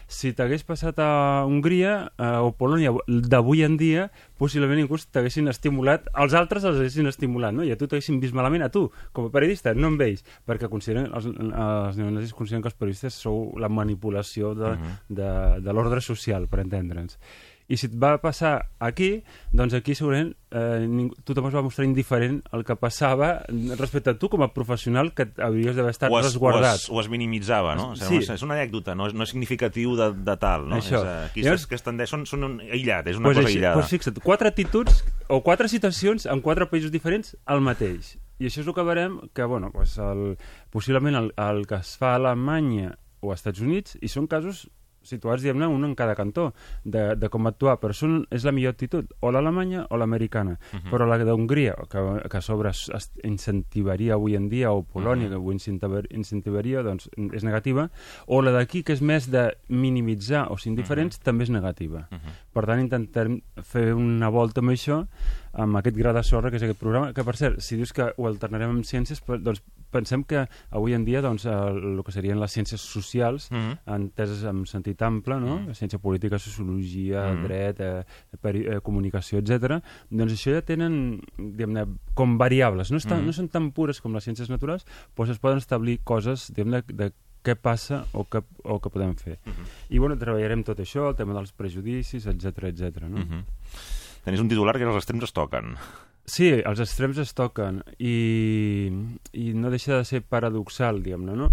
Si 0.09 0.31
t'hagués 0.33 0.65
passat 0.65 0.97
a 0.99 1.45
Hongria 1.45 1.93
eh, 2.17 2.29
o 2.41 2.49
Polònia 2.57 2.91
d'avui 3.07 3.61
en 3.63 3.77
dia, 3.77 4.07
possiblement 4.41 4.81
inclús 4.81 5.05
t'haguessin 5.13 5.47
estimulat, 5.51 6.09
els 6.17 6.33
altres 6.37 6.65
els 6.65 6.79
haguessin 6.81 7.07
estimulat, 7.11 7.53
no? 7.53 7.63
i 7.63 7.69
a 7.71 7.77
tu 7.77 7.87
t'haguessin 7.87 8.17
vist 8.23 8.33
malament, 8.37 8.65
a 8.65 8.71
tu, 8.73 8.87
com 9.13 9.29
a 9.29 9.33
periodista, 9.33 9.75
no 9.77 9.93
amb 9.93 10.01
ells, 10.01 10.25
perquè 10.49 10.71
consideren, 10.71 11.11
els, 11.13 11.29
els 11.29 12.01
neonazis 12.01 12.33
consideren 12.33 12.65
que 12.65 12.71
els 12.73 12.79
periodistes 12.79 13.21
sou 13.21 13.53
la 13.61 13.69
manipulació 13.69 14.55
de, 14.57 14.73
uh 14.73 14.81
-huh. 14.81 14.97
de, 15.21 15.31
de 15.61 15.73
l'ordre 15.73 16.01
social, 16.01 16.49
per 16.49 16.65
entendre'ns. 16.65 17.19
I 17.69 17.77
si 17.77 17.85
et 17.85 17.95
va 18.01 18.15
passar 18.17 18.53
aquí, 18.81 19.21
doncs 19.53 19.75
aquí 19.77 19.93
segurament 19.93 20.31
eh, 20.49 20.87
ningú, 20.89 21.13
tothom 21.27 21.51
es 21.51 21.53
va 21.53 21.61
mostrar 21.61 21.85
indiferent 21.85 22.39
al 22.49 22.63
que 22.65 22.73
passava 22.81 23.43
respecte 23.77 24.15
a 24.15 24.17
tu 24.17 24.25
com 24.33 24.41
a 24.41 24.47
professional 24.55 25.11
que 25.13 25.27
hauries 25.37 25.77
d'haver 25.77 25.93
estat 25.93 26.09
es, 26.09 26.25
resguardat. 26.31 26.79
O 26.79 26.81
es, 26.81 26.87
o 26.89 27.03
es 27.03 27.09
minimitzava, 27.13 27.75
no? 27.77 27.91
O 27.93 27.99
sigui, 27.99 28.23
sí. 28.25 28.33
És 28.33 28.45
una 28.45 28.57
anècdota, 28.57 28.95
no 28.97 29.05
és, 29.11 29.13
no 29.13 29.27
és 29.27 29.33
significatiu 29.35 29.93
de, 29.99 30.09
de 30.25 30.35
tal, 30.41 30.65
no? 30.71 30.79
Això. 30.81 31.03
És, 31.03 31.11
eh, 31.11 31.27
aquí 31.27 31.45
Llavors, 31.45 31.67
que 31.69 31.77
es 31.77 31.85
tendeix, 31.85 32.09
són, 32.15 32.25
són 32.29 32.47
aïllat, 32.65 33.11
és 33.13 33.21
una 33.21 33.29
pues 33.29 33.37
cosa 33.37 33.45
així, 33.45 33.59
aïllada. 33.59 33.77
Pues 33.77 33.93
fixa't, 33.93 34.17
quatre 34.25 34.49
actituds 34.49 35.03
o 35.29 35.43
quatre 35.45 35.69
situacions 35.69 36.25
en 36.25 36.41
quatre 36.41 36.65
països 36.73 36.89
diferents 36.95 37.35
al 37.45 37.61
mateix. 37.61 38.15
I 38.41 38.49
això 38.49 38.63
és 38.63 38.71
el 38.71 38.73
que 38.73 38.87
veurem 38.87 39.21
que, 39.35 39.45
bueno, 39.45 39.69
pues 39.69 39.93
el, 40.01 40.39
possiblement 40.73 41.21
el, 41.21 41.31
el 41.37 41.65
que 41.69 41.83
es 41.83 41.93
fa 42.01 42.15
a 42.15 42.17
Alemanya 42.17 42.95
o 43.19 43.33
als 43.33 43.43
Estats 43.43 43.61
Units, 43.61 43.97
i 44.01 44.09
són 44.09 44.25
casos 44.31 44.65
situats, 45.03 45.43
diguem-ne, 45.43 45.67
un 45.67 45.85
en 45.85 45.95
cada 45.95 46.15
cantó 46.15 46.53
de, 46.83 47.15
de 47.15 47.29
com 47.29 47.47
actuar, 47.47 47.77
però 47.81 47.95
són, 47.95 48.23
és 48.33 48.45
la 48.47 48.53
millor 48.55 48.75
actitud, 48.75 49.09
o 49.21 49.31
l'alemanya 49.31 49.85
o 49.89 49.97
l'americana. 49.97 50.57
Uh 50.59 50.75
mhm. 50.75 50.83
-huh. 50.83 50.91
Però 50.91 51.07
la 51.07 51.17
d'Hongria, 51.17 51.75
que, 51.89 52.29
que 52.29 52.37
a 52.37 52.41
sobre 52.41 52.71
incentivaria 53.23 54.13
avui 54.13 54.35
en 54.35 54.49
dia, 54.49 54.71
o 54.71 54.83
Polònia, 54.83 55.27
uh 55.27 55.29
mhm. 55.29 55.45
-huh. 55.45 55.55
que 55.55 55.81
avui 55.81 56.07
incentivaria, 56.09 56.83
doncs 56.83 57.09
és 57.33 57.43
negativa, 57.43 57.89
o 58.27 58.41
la 58.41 58.51
d'aquí, 58.51 58.83
que 58.83 58.93
és 58.93 59.01
més 59.01 59.29
de 59.29 59.55
minimitzar 59.67 60.51
o 60.51 60.57
ser 60.57 60.69
indiferents, 60.69 61.15
uh 61.15 61.19
mhm. 61.19 61.21
-huh. 61.21 61.25
també 61.25 61.43
és 61.43 61.49
negativa. 61.49 62.07
Uh 62.11 62.17
-huh. 62.17 62.31
Per 62.53 62.65
tant, 62.65 62.79
intentem 62.79 63.41
fer 63.61 63.93
una 63.93 64.29
volta 64.29 64.61
amb 64.61 64.69
això, 64.69 65.07
amb 65.53 65.79
aquest 65.79 65.97
gra 65.97 66.13
de 66.13 66.23
sorra 66.23 66.49
que 66.49 66.57
és 66.57 66.63
aquest 66.63 66.79
programa, 66.79 67.13
que 67.13 67.23
per 67.23 67.35
cert, 67.35 67.59
si 67.63 67.77
dius 67.79 67.93
que 67.93 68.11
ho 68.15 68.27
alternarem 68.27 68.69
amb 68.69 68.87
ciències, 68.87 69.21
doncs 69.41 69.61
pensem 69.89 70.23
que 70.23 70.43
avui 70.69 70.93
en 70.93 71.05
dia 71.05 71.21
doncs, 71.25 71.45
el, 71.49 72.01
que 72.05 72.13
serien 72.13 72.39
les 72.39 72.53
ciències 72.53 72.81
socials, 72.81 73.49
mm 73.51 73.57
-hmm. 73.57 73.77
enteses 73.95 74.43
en 74.43 74.65
sentit 74.65 75.01
ample, 75.01 75.39
no? 75.39 75.57
Mm 75.57 75.65
-hmm. 75.67 75.73
ciència 75.73 75.99
política, 75.99 76.37
sociologia, 76.37 77.31
mm 77.31 77.35
-hmm. 77.35 77.43
dret, 77.43 77.79
eh, 77.79 78.05
peri, 78.41 78.65
eh, 78.65 78.81
comunicació, 78.81 79.39
etc. 79.39 79.81
doncs 80.09 80.33
això 80.33 80.53
ja 80.53 80.61
tenen 80.61 81.21
diguem 81.37 81.97
com 82.13 82.37
variables, 82.37 82.91
no, 82.91 82.97
estan, 82.97 83.17
mm 83.17 83.21
-hmm. 83.21 83.25
no 83.25 83.33
són 83.33 83.47
tan 83.49 83.71
pures 83.71 84.01
com 84.01 84.13
les 84.13 84.27
ciències 84.27 84.49
naturals, 84.49 84.85
però 85.15 85.29
es 85.29 85.39
poden 85.39 85.57
establir 85.57 85.99
coses 86.03 86.51
diguem 86.53 86.83
de 86.87 87.11
què 87.43 87.55
passa 87.55 88.03
o 88.13 88.25
què, 88.25 88.41
o 88.63 88.79
què 88.79 88.91
podem 88.91 89.15
fer. 89.15 89.39
Uh 89.45 89.51
-huh. 89.53 89.65
I 89.89 89.99
bueno, 89.99 90.17
treballarem 90.17 90.63
tot 90.63 90.79
això, 90.79 91.09
el 91.09 91.15
tema 91.15 91.33
dels 91.33 91.51
prejudicis, 91.51 92.25
etc 92.25 92.63
etc. 92.63 93.01
no? 93.03 93.17
Uh 93.17 93.23
-huh. 93.23 93.43
Tenis 94.29 94.43
un 94.43 94.49
titular 94.51 94.75
que 94.77 94.85
els 94.85 94.97
extrems 94.99 95.23
es 95.25 95.31
toquen. 95.33 95.71
Sí, 96.29 96.51
els 96.53 96.77
extrems 96.83 97.17
es 97.17 97.31
toquen 97.33 97.79
i, 97.97 98.91
i 99.33 99.45
no 99.57 99.71
deixa 99.73 99.95
de 99.95 100.05
ser 100.05 100.19
paradoxal, 100.21 100.99
diguem-ne, 101.01 101.33
no? 101.39 101.47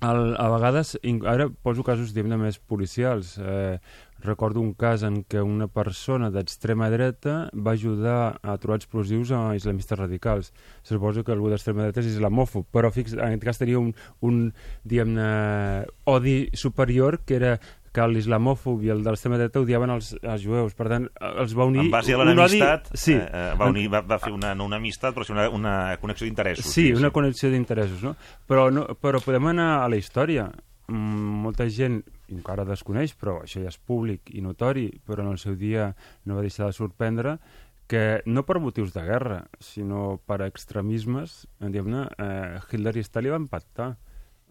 El, 0.00 0.32
a 0.40 0.46
vegades, 0.48 0.94
ara 1.28 1.50
poso 1.60 1.84
casos, 1.84 2.14
diguem-ne, 2.16 2.38
més 2.40 2.56
policials. 2.56 3.34
Eh, 3.36 3.76
recordo 4.24 4.62
un 4.64 4.72
cas 4.76 5.04
en 5.04 5.18
què 5.28 5.42
una 5.44 5.66
persona 5.68 6.30
d'extrema 6.32 6.88
dreta 6.92 7.34
va 7.52 7.74
ajudar 7.76 8.38
a 8.40 8.56
trobar 8.62 8.78
explosius 8.80 9.34
a 9.36 9.42
islamistes 9.60 10.00
radicals. 10.00 10.54
Suposo 10.88 11.20
que 11.24 11.36
algú 11.36 11.52
d'extrema 11.52 11.84
dreta 11.84 12.00
és 12.00 12.14
islamòfob, 12.14 12.70
però 12.72 12.88
fix, 12.96 13.12
en 13.18 13.26
aquest 13.26 13.44
cas 13.50 13.60
tenia 13.60 13.80
un, 13.80 13.92
un 14.24 14.40
diguem-ne, 14.88 15.28
odi 16.08 16.38
superior 16.56 17.20
que 17.26 17.36
era 17.36 17.58
que 17.94 18.06
l'islamòfob 18.06 18.84
i 18.86 18.92
el 18.94 19.02
de 19.02 19.10
l'extrema 19.10 19.38
dreta 19.40 19.62
odiaven 19.64 19.90
els, 19.96 20.12
els 20.20 20.42
jueus. 20.44 20.76
Per 20.78 20.86
tant, 20.92 21.08
els 21.42 21.54
va 21.58 21.66
unir... 21.70 21.82
En 21.86 21.92
base 21.92 22.14
a 22.14 22.20
l'enemistat, 22.20 22.90
sí. 22.94 23.16
eh, 23.18 23.44
va, 23.58 23.70
unir, 23.72 23.88
va, 23.92 24.02
va 24.06 24.20
fer 24.22 24.32
una, 24.34 24.54
no 24.54 24.68
una 24.70 24.78
amistat, 24.78 25.14
però 25.16 25.26
sí 25.26 25.34
una, 25.34 25.48
una 25.54 25.74
connexió 26.02 26.28
d'interessos. 26.28 26.68
Sí, 26.68 26.88
sí, 26.88 26.96
una 26.96 27.10
connexió 27.14 27.50
d'interessos, 27.50 28.04
no? 28.06 28.14
Però, 28.50 28.68
no? 28.74 28.86
però 29.00 29.22
podem 29.24 29.50
anar 29.50 29.70
a 29.80 29.88
la 29.90 29.98
història. 29.98 30.46
Mm, 30.90 31.40
molta 31.46 31.66
gent 31.70 32.00
encara 32.30 32.66
desconeix, 32.66 33.16
però 33.18 33.40
això 33.42 33.62
ja 33.62 33.72
és 33.72 33.78
públic 33.78 34.30
i 34.34 34.42
notori, 34.44 34.88
però 35.06 35.24
en 35.26 35.32
el 35.32 35.42
seu 35.42 35.58
dia 35.58 35.90
no 36.26 36.38
va 36.38 36.46
deixar 36.46 36.70
de 36.70 36.76
sorprendre, 36.78 37.38
que 37.90 38.22
no 38.24 38.44
per 38.46 38.60
motius 38.62 38.92
de 38.94 39.02
guerra, 39.02 39.40
sinó 39.58 40.20
per 40.30 40.44
extremismes, 40.46 41.40
diguem-ne, 41.58 42.04
eh, 42.22 42.60
Hitler 42.68 42.94
i 43.00 43.02
Stalin 43.02 43.34
van 43.34 43.48
pactar. 43.50 43.96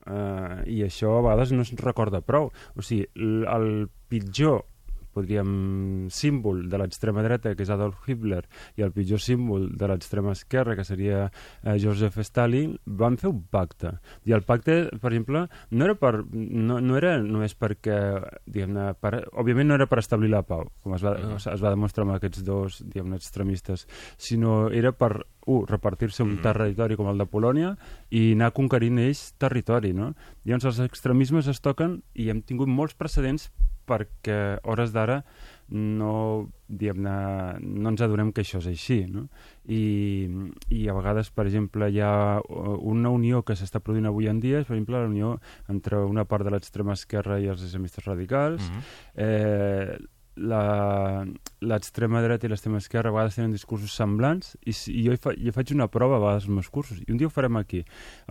Eh, 0.10 0.64
I 0.74 0.82
això 0.88 1.16
a 1.18 1.24
vegades 1.26 1.54
no 1.54 1.66
es 1.66 1.74
recorda 1.82 2.24
prou. 2.26 2.50
O 2.76 2.86
sigui, 2.86 3.08
el 3.16 3.70
pitjor 4.10 4.66
podríem, 5.14 6.10
símbol 6.14 6.66
de 6.70 6.80
l'extrema 6.82 7.24
dreta, 7.26 7.54
que 7.56 7.66
és 7.66 7.72
Adolf 7.74 8.08
Hitler, 8.08 8.44
i 8.78 8.86
el 8.86 8.94
pitjor 8.96 9.22
símbol 9.24 9.70
de 9.78 9.90
l'extrema 9.92 10.34
esquerra, 10.36 10.76
que 10.78 10.86
seria 10.88 11.26
eh, 11.28 11.78
Joseph 11.82 12.20
Stalin, 12.26 12.78
van 12.86 13.18
fer 13.22 13.32
un 13.32 13.42
pacte. 13.52 13.96
I 14.30 14.36
el 14.38 14.46
pacte, 14.48 14.82
per 15.02 15.14
exemple, 15.14 15.46
no 15.72 15.88
era, 15.88 15.98
per, 16.00 16.14
no, 16.32 16.80
no 16.80 17.00
era 17.00 17.18
només 17.24 17.56
perquè, 17.58 18.00
diguem-ne, 18.46 18.94
per, 19.02 19.16
òbviament 19.34 19.72
no 19.72 19.80
era 19.80 19.90
per 19.90 20.02
establir 20.04 20.32
la 20.34 20.44
pau, 20.46 20.68
com 20.84 20.96
es 20.98 21.06
va, 21.06 21.16
es, 21.36 21.50
es 21.50 21.64
va 21.64 21.74
demostrar 21.74 22.08
amb 22.08 22.18
aquests 22.18 22.46
dos, 22.48 22.82
diguem-ne, 22.86 23.20
extremistes, 23.20 23.88
sinó 24.18 24.68
era 24.76 24.94
per 24.96 25.14
un, 25.50 25.66
repartir-se 25.68 26.24
un 26.24 26.36
mm. 26.36 26.42
territori 26.46 26.98
com 27.00 27.10
el 27.12 27.20
de 27.20 27.28
Polònia 27.30 27.74
i 28.14 28.34
anar 28.36 28.52
conquerint 28.56 29.02
ells 29.02 29.30
territori, 29.42 29.94
no? 29.98 30.14
Llavors 30.46 30.70
els 30.72 30.84
extremismes 30.86 31.50
es 31.52 31.62
toquen 31.66 32.00
i 32.14 32.30
hem 32.30 32.44
tingut 32.46 32.70
molts 32.70 32.98
precedents 33.00 33.50
perquè 33.90 34.40
hores 34.64 34.94
d'ara 34.96 35.24
no, 35.70 36.50
no 36.70 37.90
ens 37.92 38.02
adonem 38.02 38.32
que 38.34 38.42
això 38.42 38.62
és 38.62 38.70
així. 38.72 39.00
No? 39.12 39.28
I, 39.70 40.28
I 40.74 40.88
a 40.90 40.96
vegades, 40.98 41.30
per 41.34 41.46
exemple, 41.46 41.90
hi 41.92 42.02
ha 42.02 42.14
una 42.50 43.14
unió 43.14 43.44
que 43.46 43.58
s'està 43.58 43.82
produint 43.84 44.10
avui 44.10 44.30
en 44.32 44.42
dia, 44.42 44.62
és, 44.62 44.68
per 44.68 44.78
exemple, 44.78 44.98
la 44.98 45.12
unió 45.12 45.36
entre 45.70 46.02
una 46.10 46.26
part 46.30 46.48
de 46.48 46.56
l'extrema 46.56 46.98
esquerra 46.98 47.40
i 47.40 47.50
els 47.52 47.66
islamistes 47.66 48.06
radicals, 48.10 48.64
mm 48.66 48.74
-hmm. 48.74 48.84
eh, 49.16 50.00
l'extrema 50.40 52.22
dreta 52.24 52.48
i 52.48 52.52
l'extrema 52.52 52.80
esquerra 52.80 53.12
a 53.12 53.16
vegades 53.16 53.36
tenen 53.38 53.52
discursos 53.52 53.96
semblants 53.96 54.56
i, 54.64 54.72
i 54.72 55.04
jo, 55.06 55.16
hi 55.16 55.22
fa, 55.22 55.34
jo 55.36 55.54
faig 55.56 55.74
una 55.76 55.90
prova 55.92 56.18
a 56.18 56.24
vegades 56.24 56.46
als 56.46 56.54
meus 56.60 56.70
cursos 56.72 57.02
i 57.02 57.12
un 57.12 57.20
dia 57.20 57.28
ho 57.28 57.34
farem 57.34 57.60
aquí 57.60 57.82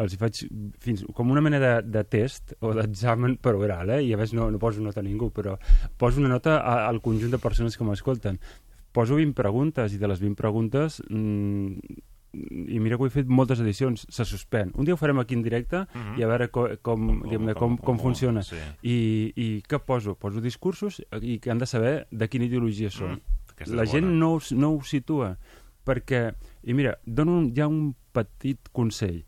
els 0.00 0.14
hi 0.14 0.20
faig 0.20 0.42
fins, 0.84 1.04
com 1.14 1.34
una 1.34 1.44
mena 1.44 1.60
de, 1.62 1.72
de 1.84 2.04
test 2.08 2.54
o 2.60 2.72
d'examen 2.76 3.36
per 3.42 3.54
oral 3.58 3.94
eh? 3.96 4.02
i 4.06 4.12
a 4.12 4.20
vegades 4.20 4.34
no, 4.38 4.48
no 4.50 4.62
poso 4.62 4.84
nota 4.84 5.02
a 5.02 5.06
ningú 5.06 5.30
però 5.34 5.58
poso 6.00 6.22
una 6.22 6.32
nota 6.32 6.60
a, 6.62 6.80
al 6.88 7.02
conjunt 7.04 7.34
de 7.34 7.42
persones 7.42 7.76
que 7.76 7.86
m'escolten 7.88 8.40
poso 8.92 9.18
20 9.18 9.36
preguntes 9.36 9.92
i 9.92 10.00
de 10.00 10.08
les 10.10 10.22
20 10.24 10.38
preguntes 10.38 11.02
mmm, 11.08 11.76
i 12.32 12.78
mira 12.80 12.96
que 12.96 13.04
ho 13.04 13.08
he 13.08 13.12
fet 13.12 13.30
moltes 13.32 13.60
edicions, 13.62 14.04
se 14.12 14.24
suspèn. 14.28 14.72
Un 14.76 14.84
dia 14.84 14.94
ho 14.94 15.00
farem 15.00 15.18
aquí 15.22 15.34
en 15.34 15.42
directe 15.42 15.80
mhm. 15.80 15.88
-huh. 15.94 16.18
i 16.18 16.22
a 16.22 16.26
veure 16.26 16.48
com, 16.48 16.68
com, 16.82 17.06
com, 17.06 17.20
com, 17.20 17.46
com, 17.46 17.54
com, 17.54 17.76
com 17.76 17.98
funciona. 17.98 18.42
Sí. 18.42 18.56
I, 18.82 19.32
I 19.36 19.62
què 19.68 19.78
poso? 19.78 20.14
Poso 20.14 20.40
discursos 20.40 21.02
i 21.22 21.38
que 21.38 21.50
han 21.50 21.58
de 21.58 21.66
saber 21.66 22.06
de 22.10 22.28
quina 22.28 22.44
ideologia 22.44 22.90
són. 22.90 23.12
Mm, 23.12 23.74
La 23.74 23.84
gent 23.86 24.06
no, 24.06 24.38
no 24.52 24.70
ho 24.70 24.82
situa 24.82 25.36
perquè, 25.84 26.34
i 26.62 26.74
mira, 26.74 26.98
dono 27.04 27.38
un, 27.38 27.54
ja 27.56 27.66
un 27.66 27.94
petit 28.12 28.68
consell 28.72 29.24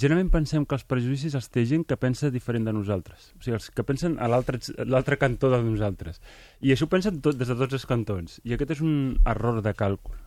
generalment 0.00 0.30
pensem 0.32 0.64
que 0.68 0.76
els 0.76 0.84
prejudicis 0.88 1.34
els 1.38 1.48
té 1.52 1.64
gent 1.68 1.84
que 1.88 1.96
pensa 2.00 2.30
diferent 2.32 2.66
de 2.68 2.74
nosaltres. 2.76 3.30
O 3.36 3.42
sigui, 3.44 3.56
els 3.56 3.68
que 3.72 3.84
pensen 3.86 4.16
a 4.20 4.28
l'altre 4.28 5.18
cantó 5.20 5.50
de 5.52 5.60
nosaltres. 5.64 6.20
I 6.60 6.74
això 6.74 6.86
ho 6.86 6.92
pensen 6.92 7.20
tot, 7.24 7.38
des 7.38 7.48
de 7.48 7.56
tots 7.58 7.78
els 7.78 7.86
cantons. 7.88 8.38
I 8.44 8.56
aquest 8.56 8.76
és 8.76 8.82
un 8.84 9.16
error 9.24 9.62
de 9.64 9.72
càlcul, 9.78 10.18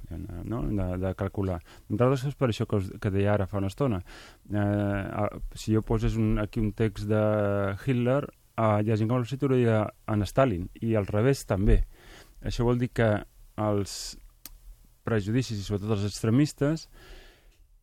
no? 0.50 0.64
de, 0.68 0.88
de 1.04 1.14
calcular. 1.20 1.60
Entre 1.90 2.08
altres 2.08 2.26
és 2.32 2.40
per 2.40 2.50
això 2.50 2.68
que, 2.70 2.82
us, 2.82 2.90
que 3.02 3.14
deia 3.14 3.36
ara 3.36 3.50
fa 3.50 3.62
una 3.62 3.72
estona. 3.72 4.02
Eh, 4.50 5.28
si 5.56 5.76
jo 5.76 5.84
posés 5.86 6.18
un, 6.20 6.38
aquí 6.42 6.64
un 6.64 6.74
text 6.78 7.10
de 7.12 7.24
Hitler, 7.86 8.24
eh, 8.56 8.80
hi 8.84 8.92
ha 8.92 9.00
gent 9.00 9.12
que 9.12 9.22
situaria 9.30 9.84
en 10.08 10.26
Stalin, 10.26 10.70
i 10.82 10.96
al 10.96 11.08
revés 11.10 11.46
també. 11.50 11.84
Això 12.42 12.66
vol 12.68 12.80
dir 12.80 12.90
que 12.96 13.12
els 13.60 14.18
prejudicis, 15.08 15.60
i 15.60 15.66
sobretot 15.66 15.98
els 15.98 16.06
extremistes, 16.08 16.88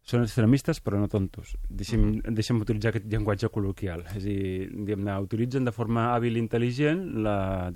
són 0.06 0.22
extremistes 0.22 0.80
però 0.82 1.00
no 1.02 1.08
tontos. 1.10 1.56
Deixem, 1.68 2.00
mm 2.00 2.12
-hmm. 2.20 2.34
deixem 2.34 2.60
utilitzar 2.60 2.90
aquest 2.90 3.06
llenguatge 3.10 3.50
col·loquial. 3.50 4.04
És 4.16 4.22
a 4.22 4.28
dir, 4.28 4.70
diguem-ne, 4.70 5.18
utilitzen 5.20 5.64
de 5.64 5.72
forma 5.72 6.14
hàbil 6.14 6.36
i 6.36 6.40
intel·ligent 6.40 7.22
la, 7.22 7.70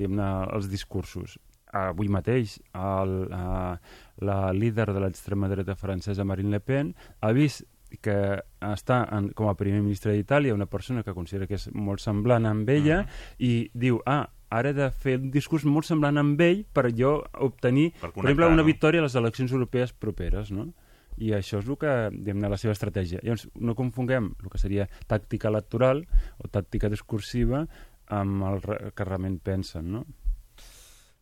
els 0.54 0.70
discursos. 0.70 1.38
Avui 1.72 2.08
mateix 2.08 2.60
el, 2.74 3.32
a, 3.32 3.78
la 4.18 4.52
líder 4.52 4.92
de 4.92 5.00
l'extrema 5.00 5.48
dreta 5.48 5.74
francesa 5.74 6.24
Marine 6.24 6.50
Le 6.50 6.60
Pen 6.60 6.94
ha 7.20 7.32
vist 7.32 7.64
que 8.00 8.42
està 8.60 9.08
en, 9.10 9.30
com 9.34 9.48
a 9.48 9.54
primer 9.54 9.80
ministre 9.82 10.12
d'Itàlia 10.12 10.54
una 10.54 10.66
persona 10.66 11.02
que 11.02 11.14
considera 11.14 11.46
que 11.46 11.54
és 11.54 11.68
molt 11.74 12.00
semblant 12.00 12.46
amb 12.46 12.68
ella 12.68 13.02
mm 13.02 13.06
-hmm. 13.06 13.34
i 13.38 13.70
diu, 13.74 14.00
ah, 14.06 14.30
ara 14.50 14.70
he 14.70 14.72
de 14.72 14.90
fer 14.90 15.18
un 15.18 15.30
discurs 15.30 15.64
molt 15.64 15.86
semblant 15.86 16.18
amb 16.18 16.40
ell 16.40 16.64
per 16.72 16.90
jo 16.96 17.24
obtenir, 17.38 17.92
per, 18.00 18.10
per 18.12 18.22
exemple, 18.22 18.46
una 18.46 18.62
victòria 18.62 19.00
a 19.00 19.02
les 19.02 19.14
eleccions 19.14 19.52
europees 19.52 19.92
properes, 19.92 20.50
no? 20.50 20.72
I 21.20 21.34
això 21.36 21.60
és 21.60 21.68
el 21.68 21.76
que, 21.80 21.92
diguem 22.16 22.42
la 22.48 22.58
seva 22.60 22.74
estratègia. 22.76 23.20
Llavors, 23.22 23.46
no 23.60 23.76
confonguem 23.78 24.32
el 24.40 24.52
que 24.52 24.60
seria 24.62 24.88
tàctica 25.10 25.50
electoral 25.52 26.02
o 26.40 26.48
tàctica 26.48 26.90
discursiva 26.92 27.66
amb 28.10 28.46
el 28.48 28.64
que 28.96 29.06
realment 29.06 29.38
pensen, 29.44 29.92
no? 29.94 30.04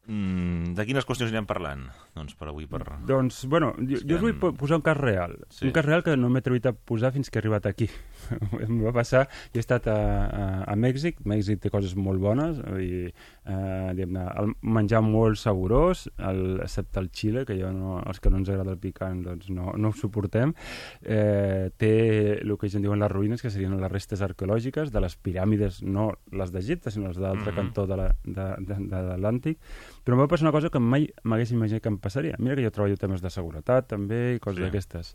Mm, 0.08 0.72
de 0.72 0.84
quines 0.88 1.04
qüestions 1.04 1.28
anirem 1.28 1.44
parlant? 1.44 1.82
Doncs 2.16 2.32
per 2.38 2.46
avui, 2.48 2.64
per... 2.70 2.80
Doncs, 3.04 3.42
bueno, 3.52 3.74
jo, 3.76 3.98
jo 4.00 4.16
us 4.16 4.22
vull 4.22 4.54
posar 4.56 4.78
un 4.78 4.84
cas 4.86 4.96
real. 4.96 5.34
Sí. 5.52 5.66
Un 5.68 5.74
cas 5.76 5.84
real 5.84 6.00
que 6.06 6.14
no 6.16 6.30
m'he 6.32 6.40
atrevit 6.40 6.64
a 6.70 6.72
posar 6.72 7.10
fins 7.12 7.28
que 7.28 7.36
he 7.36 7.42
arribat 7.42 7.68
aquí. 7.68 7.90
em 8.64 8.78
va 8.80 8.94
passar, 8.96 9.26
jo 9.52 9.60
he 9.60 9.64
estat 9.64 9.90
a, 9.92 9.96
a, 9.98 10.46
a 10.72 10.76
Mèxic, 10.80 11.20
Mèxic 11.28 11.60
té 11.60 11.72
coses 11.74 11.92
molt 11.92 12.22
bones, 12.24 12.62
i, 12.80 13.10
eh, 13.12 14.06
el 14.08 14.54
menjar 14.62 15.02
molt 15.04 15.36
saborós, 15.42 16.06
el, 16.30 16.62
excepte 16.64 17.04
el 17.04 17.10
xile, 17.12 17.44
que 17.44 17.58
jo 17.60 17.74
no, 17.76 17.98
els 18.00 18.24
que 18.24 18.32
no 18.32 18.40
ens 18.40 18.48
agrada 18.48 18.72
el 18.78 18.80
picant 18.80 19.20
doncs 19.26 19.52
no, 19.52 19.76
no 19.76 19.92
ho 19.92 19.98
suportem. 19.98 20.56
Eh, 21.02 21.68
té 21.76 21.92
el 22.38 22.56
que 22.56 22.70
ells 22.70 22.78
en 22.80 22.88
diuen 22.88 23.04
les 23.04 23.12
ruïnes, 23.12 23.44
que 23.44 23.52
serien 23.52 23.76
les 23.76 23.92
restes 23.92 24.24
arqueològiques 24.24 24.88
de 24.94 25.04
les 25.04 25.20
piràmides, 25.20 25.82
no 25.84 26.14
les 26.32 26.56
d'Egipte, 26.56 26.96
sinó 26.96 27.12
les 27.12 27.20
de 27.20 27.28
l'altre 27.28 27.52
mm 27.52 27.54
-hmm. 27.54 27.60
cantó 27.60 27.86
de 27.86 29.04
l'Atlàntic, 29.12 29.60
però 30.08 30.16
em 30.16 30.22
va 30.22 30.30
passar 30.32 30.46
una 30.46 30.54
cosa 30.54 30.70
que 30.72 30.80
mai 30.80 31.02
m'hagués 31.28 31.50
imaginat 31.52 31.82
que 31.84 31.90
em 31.92 31.98
passaria. 32.00 32.36
Mira 32.40 32.54
que 32.56 32.62
jo 32.64 32.70
treballo 32.72 32.96
temes 32.96 33.20
de 33.20 33.28
seguretat, 33.28 33.90
també, 33.90 34.20
i 34.38 34.40
coses 34.40 34.56
sí. 34.56 34.64
d'aquestes. 34.64 35.10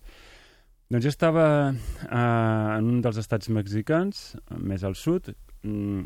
Doncs 0.94 1.08
jo 1.08 1.10
estava 1.10 1.46
eh, 1.72 2.78
en 2.78 2.92
un 2.92 3.00
dels 3.02 3.18
estats 3.18 3.50
mexicans, 3.50 4.20
més 4.62 4.86
al 4.86 4.94
sud, 4.94 5.32
mm, 5.66 6.04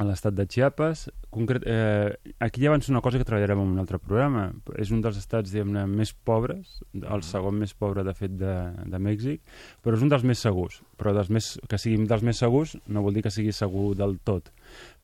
a 0.00 0.06
l'estat 0.08 0.34
de 0.34 0.46
Chiapas. 0.48 1.06
Concret, 1.32 1.64
eh, 1.66 2.16
aquí 2.40 2.62
ja 2.62 2.70
avança 2.70 2.92
una 2.92 3.00
cosa 3.00 3.18
que 3.18 3.26
treballarem 3.28 3.60
en 3.60 3.72
un 3.74 3.82
altre 3.82 3.98
programa. 3.98 4.46
És 4.80 4.90
un 4.90 5.02
dels 5.04 5.18
estats, 5.20 5.52
diguem-ne, 5.52 5.84
més 5.86 6.12
pobres, 6.12 6.80
el 6.94 7.02
mm. 7.02 7.26
segon 7.28 7.58
més 7.60 7.74
pobre, 7.74 8.04
de 8.04 8.14
fet, 8.16 8.34
de, 8.40 8.54
de 8.88 9.00
Mèxic, 9.02 9.42
però 9.84 9.96
és 9.96 10.04
un 10.04 10.12
dels 10.12 10.24
més 10.28 10.42
segurs. 10.42 10.80
Però 11.00 11.14
dels 11.16 11.30
més, 11.32 11.52
que 11.68 11.80
sigui 11.80 12.06
dels 12.08 12.24
més 12.24 12.40
segurs 12.40 12.76
no 12.88 13.04
vol 13.04 13.16
dir 13.16 13.24
que 13.26 13.34
sigui 13.34 13.52
segur 13.56 13.92
del 13.98 14.18
tot. 14.24 14.52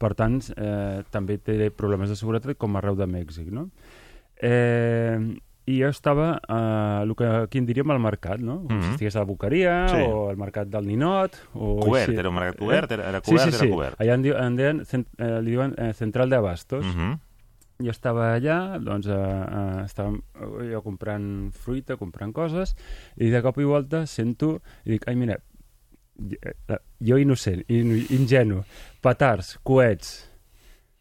Per 0.00 0.14
tant, 0.18 0.40
eh, 0.56 1.04
també 1.12 1.38
té 1.38 1.70
problemes 1.70 2.12
de 2.12 2.16
seguretat 2.18 2.56
com 2.58 2.76
arreu 2.76 2.96
de 2.96 3.08
Mèxic, 3.10 3.52
no? 3.52 3.68
Eh, 4.38 5.18
i 5.68 5.76
jo 5.82 5.90
estava 5.92 6.30
eh, 6.40 7.02
el 7.04 7.14
que 7.16 7.28
aquí 7.44 7.60
en 7.60 7.66
diríem 7.68 7.90
al 7.92 8.00
mercat, 8.00 8.40
no? 8.40 8.60
Mm 8.62 8.68
-hmm. 8.68 8.82
Si 8.82 8.90
estigués 8.94 9.16
a 9.16 9.20
la 9.20 9.24
Boqueria 9.26 9.88
sí. 9.88 10.02
o 10.08 10.30
al 10.30 10.36
mercat 10.36 10.68
del 10.68 10.86
Ninot... 10.86 11.36
O 11.54 11.80
cobert, 11.80 12.08
així. 12.08 12.18
era 12.18 12.28
un 12.28 12.34
mercat 12.34 12.58
cobert, 12.58 12.92
era, 12.92 13.08
era 13.08 13.20
cobert, 13.20 13.44
sí, 13.44 13.50
sí, 13.52 13.58
sí. 13.58 13.64
era 13.66 13.74
cobert. 13.74 14.00
Allà 14.00 14.14
en, 14.14 14.22
diu, 14.22 14.36
en 14.36 14.56
deien, 14.56 14.84
cent, 14.84 15.06
eh, 15.18 15.40
li 15.42 15.50
diuen 15.50 15.74
eh, 15.76 15.92
Central 15.92 16.30
de 16.30 16.36
Abastos. 16.36 16.86
Mm 16.86 16.96
-hmm. 16.96 17.18
Jo 17.78 17.90
estava 17.90 18.34
allà, 18.34 18.78
doncs 18.82 19.06
eh, 19.06 19.12
eh, 19.14 19.84
estàvem 19.84 20.22
jo 20.72 20.82
comprant 20.82 21.52
fruita, 21.52 21.96
comprant 21.96 22.32
coses, 22.32 22.74
i 23.16 23.30
de 23.30 23.42
cop 23.42 23.58
i 23.58 23.64
volta 23.64 24.06
sento, 24.06 24.60
i 24.84 24.90
dic, 24.90 25.06
ai, 25.06 25.14
mira, 25.14 25.36
eh, 26.42 26.78
jo 26.98 27.18
innocent, 27.18 27.62
ingenu, 27.68 28.64
petards, 29.00 29.58
coets, 29.62 30.30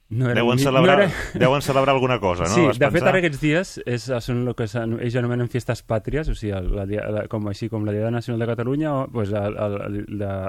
no 0.09 0.29
era, 0.29 0.35
deuen, 0.39 0.59
celebrar, 0.59 0.97
no 0.97 1.03
era... 1.03 1.13
deuen 1.45 1.61
celebrar 1.61 1.95
alguna 1.95 2.19
cosa, 2.19 2.43
no? 2.43 2.55
Sí, 2.55 2.61
Vas 2.61 2.79
de 2.79 2.85
pensar? 2.85 2.99
fet, 2.99 3.07
ara 3.09 3.21
aquests 3.21 3.41
dies 3.41 3.73
és, 3.85 4.09
són 4.23 4.45
el 4.47 4.55
que 4.55 4.67
ells 4.67 5.17
anomenen 5.19 5.51
festes 5.51 5.83
pàtries, 5.83 6.31
o 6.31 6.35
sigui, 6.37 6.53
la, 6.55 6.85
la, 6.87 7.25
com, 7.31 7.47
així 7.51 7.67
com 7.69 7.85
la 7.87 7.95
Diada 7.95 8.11
Nacional 8.11 8.45
de 8.45 8.51
Catalunya 8.53 8.93
o 8.93 9.07
pues, 9.11 9.33
la, 9.35 9.49
la, 9.49 9.67
la, 9.67 9.89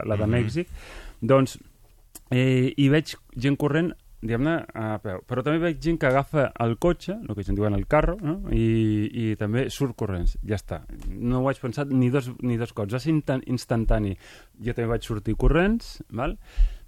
la 0.05 0.17
de 0.17 0.17
mm 0.17 0.23
-hmm. 0.23 0.29
Mèxic. 0.37 0.69
Doncs, 1.21 1.59
eh, 2.31 2.75
hi 2.77 2.89
veig 2.89 3.17
gent 3.37 3.57
corrent 3.57 3.95
diguem-ne, 4.21 4.55
a 4.75 4.99
peu. 5.03 5.21
Però 5.29 5.43
també 5.47 5.61
veig 5.63 5.79
gent 5.83 5.99
que 6.01 6.09
agafa 6.09 6.49
el 6.65 6.77
cotxe, 6.83 7.15
el 7.15 7.35
que 7.35 7.43
ells 7.43 7.51
en 7.53 7.59
diuen 7.59 7.75
el 7.75 7.87
carro, 7.87 8.17
no? 8.21 8.41
I, 8.51 9.09
i 9.13 9.37
també 9.39 9.69
surt 9.71 9.95
corrents. 9.99 10.37
Ja 10.47 10.59
està. 10.59 10.81
No 11.09 11.41
ho 11.41 11.45
vaig 11.47 11.61
pensar 11.63 11.87
ni 11.87 12.11
dos, 12.11 12.33
ni 12.43 12.59
dos 12.59 12.73
cops. 12.73 12.95
Va 12.95 13.03
ser 13.03 13.15
instantani. 13.15 14.17
Jo 14.59 14.75
també 14.75 14.89
vaig 14.95 15.07
sortir 15.07 15.37
corrents, 15.39 16.03
val? 16.11 16.39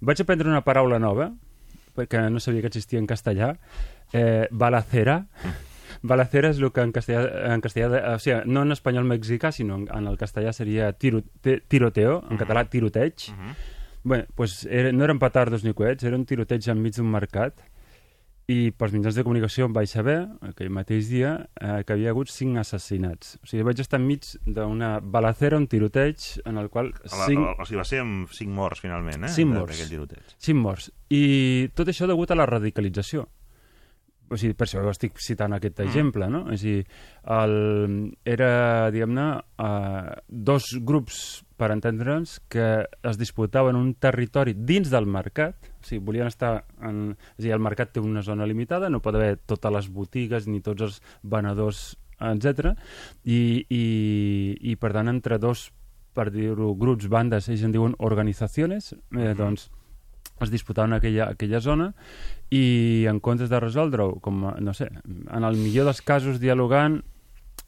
Vaig 0.00 0.23
aprendre 0.25 0.50
una 0.50 0.65
paraula 0.67 0.99
nova, 0.99 1.31
perquè 1.94 2.23
no 2.30 2.40
sabia 2.40 2.62
que 2.64 2.70
existia 2.73 2.99
en 2.99 3.09
castellà, 3.11 3.54
eh, 4.12 4.47
balacera. 4.50 5.25
Balacera 6.02 6.49
és 6.49 6.61
el 6.62 6.70
que 6.73 6.80
en 6.80 6.94
castellà, 6.97 7.26
en 7.52 7.61
castellà 7.61 8.14
o 8.14 8.18
sigui, 8.23 8.38
no 8.49 8.62
en 8.64 8.73
espanyol 8.73 9.04
mexicà, 9.04 9.50
sinó 9.52 9.76
en, 9.76 9.88
en 9.92 10.06
el 10.09 10.16
castellà 10.16 10.54
seria 10.56 10.92
tiro, 10.92 11.20
tiroteo, 11.42 12.20
en 12.20 12.25
uh 12.25 12.30
-huh. 12.30 12.38
català 12.38 12.64
tiroteig. 12.64 13.28
Uh 13.28 13.35
-huh. 13.35 13.54
Bé, 14.02 14.26
doncs 14.37 14.64
era, 14.64 14.92
no 14.92 15.04
eren 15.04 15.18
petardos 15.18 15.62
ni 15.64 15.75
coets, 15.75 16.04
era 16.04 16.16
un 16.16 16.25
tiroteig 16.25 16.68
enmig 16.68 16.94
d'un 16.94 17.11
mercat 17.11 17.61
i 18.50 18.73
pels 18.75 18.95
mitjans 18.97 19.14
de 19.14 19.23
comunicació 19.23 19.69
em 19.69 19.75
vaig 19.76 19.87
saber, 19.92 20.16
aquell 20.49 20.71
mateix 20.75 21.07
dia, 21.12 21.35
eh, 21.61 21.83
que 21.87 21.95
havia 21.95 22.11
hagut 22.11 22.33
cinc 22.33 22.59
assassinats. 22.59 23.37
O 23.45 23.47
sigui, 23.47 23.62
vaig 23.69 23.78
estar 23.85 24.00
enmig 24.00 24.26
d'una 24.47 24.97
balacera, 25.00 25.59
un 25.61 25.69
tiroteig, 25.71 26.19
en 26.50 26.59
el 26.59 26.71
qual... 26.73 26.90
La, 27.04 27.26
Cinc, 27.28 27.45
O 27.61 27.66
sigui, 27.69 27.78
va 27.78 27.85
ser 27.87 28.00
amb 28.02 28.33
cinc 28.35 28.50
morts, 28.57 28.80
finalment, 28.83 29.28
eh? 29.28 29.35
Cinc 29.35 29.52
morts. 29.54 29.85
tiroteig. 29.88 30.35
cinc 30.38 30.59
morts. 30.59 30.90
I 31.14 31.69
tot 31.78 31.92
això 31.92 32.09
degut 32.11 32.30
a 32.35 32.38
la 32.40 32.47
radicalització. 32.50 33.28
O 34.30 34.37
sigui, 34.38 34.54
per 34.54 34.66
això 34.69 34.83
estic 34.90 35.16
citant 35.19 35.52
aquest 35.57 35.80
Mm. 35.80 35.87
exemple, 35.88 36.28
no? 36.30 36.45
És 36.54 36.62
a 36.62 36.64
dir, 36.64 36.85
el, 37.37 37.54
era, 38.25 38.90
diguem-ne, 38.95 39.25
uh, 39.59 40.14
dos 40.28 40.73
grups, 40.87 41.42
per 41.61 41.71
entendre'ns, 41.75 42.38
que 42.49 42.67
es 43.05 43.19
disputaven 43.21 43.76
un 43.76 43.93
territori 44.00 44.55
dins 44.57 44.88
del 44.93 45.05
mercat, 45.05 45.69
o 45.76 45.85
sigui, 45.85 46.00
volien 46.07 46.31
estar 46.31 46.62
en... 46.81 47.11
És 47.37 47.43
a 47.43 47.45
dir, 47.45 47.52
el 47.57 47.64
mercat 47.64 47.93
té 47.93 48.00
una 48.00 48.25
zona 48.25 48.49
limitada, 48.49 48.88
no 48.88 49.02
pot 49.05 49.19
haver 49.19 49.35
totes 49.45 49.75
les 49.75 49.90
botigues 49.93 50.49
ni 50.49 50.62
tots 50.64 50.87
els 50.87 51.00
venedors, 51.21 51.83
etc. 52.31 52.73
I, 53.25 53.40
i, 53.69 53.85
i 54.73 54.79
per 54.81 54.95
tant, 54.97 55.12
entre 55.12 55.37
dos, 55.43 55.69
per 56.17 56.31
dir-ho, 56.33 56.73
grups, 56.81 57.11
bandes, 57.12 57.50
ells 57.52 57.67
en 57.69 57.76
diuen 57.76 57.99
organitzacions, 58.00 58.95
eh, 59.21 59.35
doncs 59.37 59.69
es 60.40 60.49
disputaven 60.49 60.97
aquella, 60.97 61.29
aquella 61.35 61.61
zona 61.61 61.90
i 62.49 63.05
en 63.11 63.21
comptes 63.21 63.50
de 63.52 63.61
resoldre-ho, 63.61 64.17
com, 64.25 64.47
no 64.57 64.73
sé, 64.73 64.88
en 64.88 65.45
el 65.45 65.61
millor 65.61 65.90
dels 65.90 66.00
casos 66.00 66.40
dialogant 66.40 67.02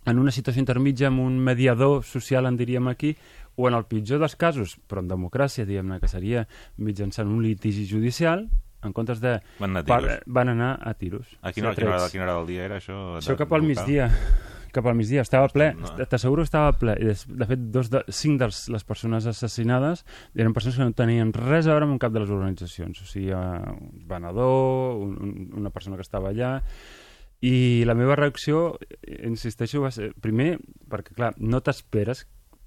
en 0.05 0.19
una 0.19 0.33
situació 0.35 0.63
intermitja 0.63 1.09
amb 1.09 1.23
un 1.23 1.39
mediador 1.39 2.03
social, 2.03 2.49
en 2.49 2.57
diríem 2.59 2.89
aquí, 2.91 3.13
o 3.57 3.69
en 3.69 3.77
el 3.77 3.87
pitjor 3.89 4.23
dels 4.23 4.37
casos, 4.37 4.77
però 4.89 5.03
en 5.05 5.11
democràcia, 5.11 5.67
diguem-ne, 5.69 6.01
que 6.01 6.11
seria 6.11 6.47
mitjançant 6.81 7.29
un 7.29 7.43
litigi 7.45 7.85
judicial, 7.89 8.47
en 8.83 8.93
comptes 8.93 9.21
de... 9.23 9.37
Van 9.61 9.77
anar 9.77 9.83
a 9.83 9.85
tiros. 9.87 10.23
van 10.27 10.49
anar 10.49 10.73
a 10.81 10.95
tiros. 10.95 11.29
A 11.41 11.53
quina, 11.53 11.71
a 11.71 11.77
quina, 11.77 11.93
hora, 11.93 12.07
a 12.07 12.11
quina 12.11 12.25
hora 12.25 12.41
del 12.41 12.49
dia 12.51 12.65
era 12.67 12.81
això? 12.81 12.97
Això 13.21 13.37
cap 13.39 13.53
al 13.55 13.63
migdia. 13.67 14.09
Cap 14.73 14.89
al 14.89 14.97
migdia. 14.99 15.23
Estava 15.23 15.51
ple. 15.53 15.69
no. 15.79 15.93
T'asseguro 16.09 16.43
estava 16.43 16.73
ple. 16.81 16.97
De 16.99 17.49
fet, 17.49 17.69
dos 17.75 17.93
de, 17.93 18.03
cinc 18.11 18.41
de 18.41 18.49
les 18.75 18.87
persones 18.89 19.29
assassinades 19.31 20.03
eren 20.35 20.57
persones 20.57 20.81
que 20.81 20.89
no 20.89 20.97
tenien 20.99 21.33
res 21.37 21.69
a 21.69 21.77
veure 21.77 21.87
amb 21.87 22.01
cap 22.03 22.15
de 22.15 22.25
les 22.25 22.33
organitzacions. 22.33 23.05
O 23.05 23.07
sigui, 23.07 23.31
un 23.37 24.07
venedor, 24.11 24.99
un, 24.99 25.17
un, 25.21 25.39
una 25.63 25.75
persona 25.75 26.01
que 26.01 26.07
estava 26.09 26.33
allà... 26.35 26.59
I 27.43 27.83
la 27.89 27.97
meva 27.99 28.15
reacció, 28.15 28.77
insisteixo, 29.27 29.81
va 29.83 29.89
ser... 29.91 30.13
Primer, 30.23 30.61
perquè, 30.87 31.11
clar, 31.17 31.33
no 31.43 31.59
t'esperes 31.59 32.21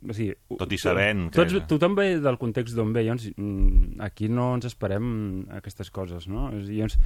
o 0.09 0.13
sigui, 0.13 0.35
Tot 0.57 0.71
i 0.71 0.77
sabent 0.77 1.29
que- 1.31 1.39
Tots, 1.41 1.67
tothom 1.67 1.95
ve 1.97 2.19
del 2.19 2.37
context 2.37 2.75
d'on 2.75 2.93
ve, 2.93 3.03
llavors 3.07 3.25
mm, 3.35 4.01
aquí 4.05 4.29
no 4.29 4.51
ens 4.55 4.65
esperem 4.69 5.45
aquestes 5.57 5.89
coses, 5.91 6.27
no? 6.27 6.49
Llavors, 6.51 6.97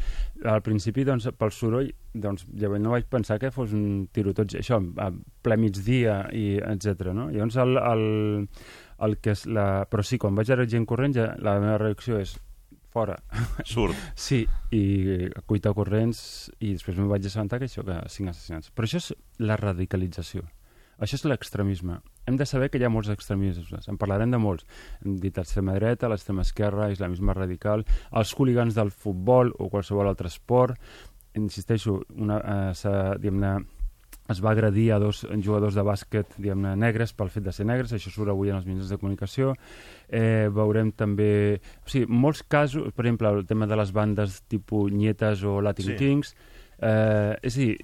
al 0.43 0.61
principi, 0.65 1.03
doncs, 1.07 1.29
pel 1.37 1.51
soroll, 1.55 1.91
doncs, 2.13 2.45
llavors 2.53 2.81
no 2.83 2.91
vaig 2.95 3.05
pensar 3.09 3.39
que 3.39 3.51
fos 3.51 3.73
un 3.73 4.07
tiroteig, 4.11 4.57
això, 4.59 4.81
a 4.99 5.09
ple 5.41 5.57
migdia, 5.57 6.21
i 6.33 6.57
etc. 6.59 7.13
no? 7.13 7.29
Llavors, 7.31 7.55
el, 7.63 7.77
el, 7.77 8.49
el 9.07 9.17
que 9.23 9.31
és 9.37 9.45
la... 9.47 9.85
Però 9.89 10.03
sí, 10.03 10.17
quan 10.19 10.35
vaig 10.35 10.51
a 10.51 10.59
gent 10.67 10.85
corrent, 10.89 11.15
ja, 11.15 11.31
la 11.39 11.57
meva 11.59 11.77
reacció 11.81 12.19
és 12.19 12.35
fora. 12.89 13.15
Surt. 13.69 13.95
Sí, 14.17 14.43
i 14.73 15.29
cuita 15.45 15.71
corrents, 15.77 16.49
i 16.59 16.73
després 16.73 16.97
me 16.97 17.05
vaig 17.07 17.25
assabentar 17.29 17.59
que 17.61 17.67
això, 17.69 17.83
que 17.85 17.99
cinc 18.09 18.31
assassinats. 18.33 18.71
Però 18.73 18.87
això 18.89 18.97
és 19.03 19.11
la 19.39 19.55
radicalització. 19.61 20.43
Això 20.99 21.15
és 21.15 21.25
l'extremisme. 21.25 21.99
Hem 22.27 22.37
de 22.37 22.45
saber 22.45 22.69
que 22.69 22.79
hi 22.79 22.85
ha 22.85 22.91
molts 22.91 23.09
extremismes. 23.13 23.87
En 23.87 23.97
parlarem 23.97 24.31
de 24.31 24.39
molts. 24.41 24.67
Hem 25.03 25.17
dit 25.23 25.35
l'extrema 25.39 25.77
dreta, 25.77 26.11
l'extrema 26.11 26.43
esquerra, 26.45 26.91
islamisme 26.91 27.33
radical, 27.33 27.85
els 28.11 28.35
hooligans 28.35 28.75
del 28.77 28.91
futbol 28.91 29.53
o 29.57 29.69
qualsevol 29.71 30.11
altre 30.11 30.27
esport. 30.27 30.77
Insisteixo, 31.39 32.01
una, 32.17 32.39
eh, 32.39 32.93
diguem-ne, 33.21 33.53
es 34.29 34.41
va 34.45 34.51
agredir 34.51 34.91
a 34.93 34.99
dos 35.01 35.23
jugadors 35.41 35.73
de 35.77 35.83
bàsquet 35.85 36.35
diguem-ne 36.37 36.75
negres 36.77 37.15
pel 37.17 37.31
fet 37.33 37.47
de 37.47 37.53
ser 37.55 37.65
negres, 37.65 37.93
això 37.95 38.11
surt 38.13 38.29
avui 38.29 38.51
en 38.51 38.59
els 38.59 38.67
mitjans 38.67 38.91
de 38.91 38.97
comunicació. 39.01 39.55
Eh, 40.07 40.49
veurem 40.53 40.91
també... 40.93 41.59
O 41.85 41.89
sigui, 41.89 42.05
molts 42.09 42.43
casos, 42.45 42.91
per 42.93 43.07
exemple, 43.07 43.31
el 43.39 43.47
tema 43.49 43.65
de 43.69 43.79
les 43.79 43.93
bandes 43.95 44.41
tipus 44.51 44.91
Nietes 44.93 45.43
o 45.43 45.59
Latin 45.65 45.93
Sí. 45.93 45.95
Kings, 45.97 46.35
eh, 46.77 47.37
és 47.41 47.57
a 47.57 47.59
dir, 47.59 47.77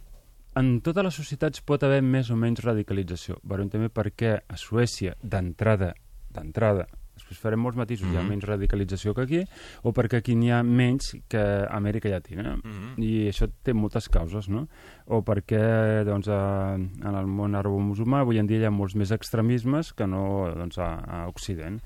en 0.55 0.81
totes 0.81 1.03
les 1.03 1.15
societats 1.15 1.61
pot 1.61 1.83
haver 1.83 2.01
més 2.03 2.29
o 2.31 2.35
menys 2.39 2.61
radicalització. 2.63 3.39
Veurem 3.43 3.69
també 3.69 3.89
per 3.89 4.11
què 4.15 4.37
a 4.47 4.57
Suècia, 4.57 5.15
d'entrada, 5.21 5.93
d'entrada, 6.31 6.87
després 7.15 7.39
farem 7.39 7.61
molts 7.63 7.77
matisos, 7.79 8.09
hi 8.11 8.17
ha 8.17 8.21
Mhm. 8.21 8.29
menys 8.29 8.43
radicalització 8.43 9.13
que 9.15 9.21
aquí, 9.21 9.43
o 9.83 9.93
perquè 9.93 10.17
aquí 10.17 10.35
n'hi 10.35 10.51
ha 10.51 10.63
menys 10.63 11.13
que 11.29 11.37
a 11.39 11.67
Amèrica 11.77 12.09
Llatina. 12.09 12.57
Mhm. 12.57 12.97
I 12.99 13.29
això 13.29 13.49
té 13.63 13.73
moltes 13.73 14.09
causes, 14.09 14.49
no? 14.49 14.67
O 15.07 15.21
perquè 15.23 16.03
doncs, 16.03 16.27
a, 16.27 16.75
en 16.75 17.15
el 17.15 17.25
món 17.27 17.55
arabo-musulmà 17.55 18.19
avui 18.19 18.37
en 18.37 18.47
dia 18.47 18.59
hi 18.59 18.65
ha 18.65 18.71
molts 18.71 18.95
més 18.95 19.11
extremismes 19.11 19.93
que 19.93 20.05
no 20.07 20.51
doncs, 20.53 20.77
a, 20.77 20.93
a 21.23 21.27
Occident. 21.27 21.81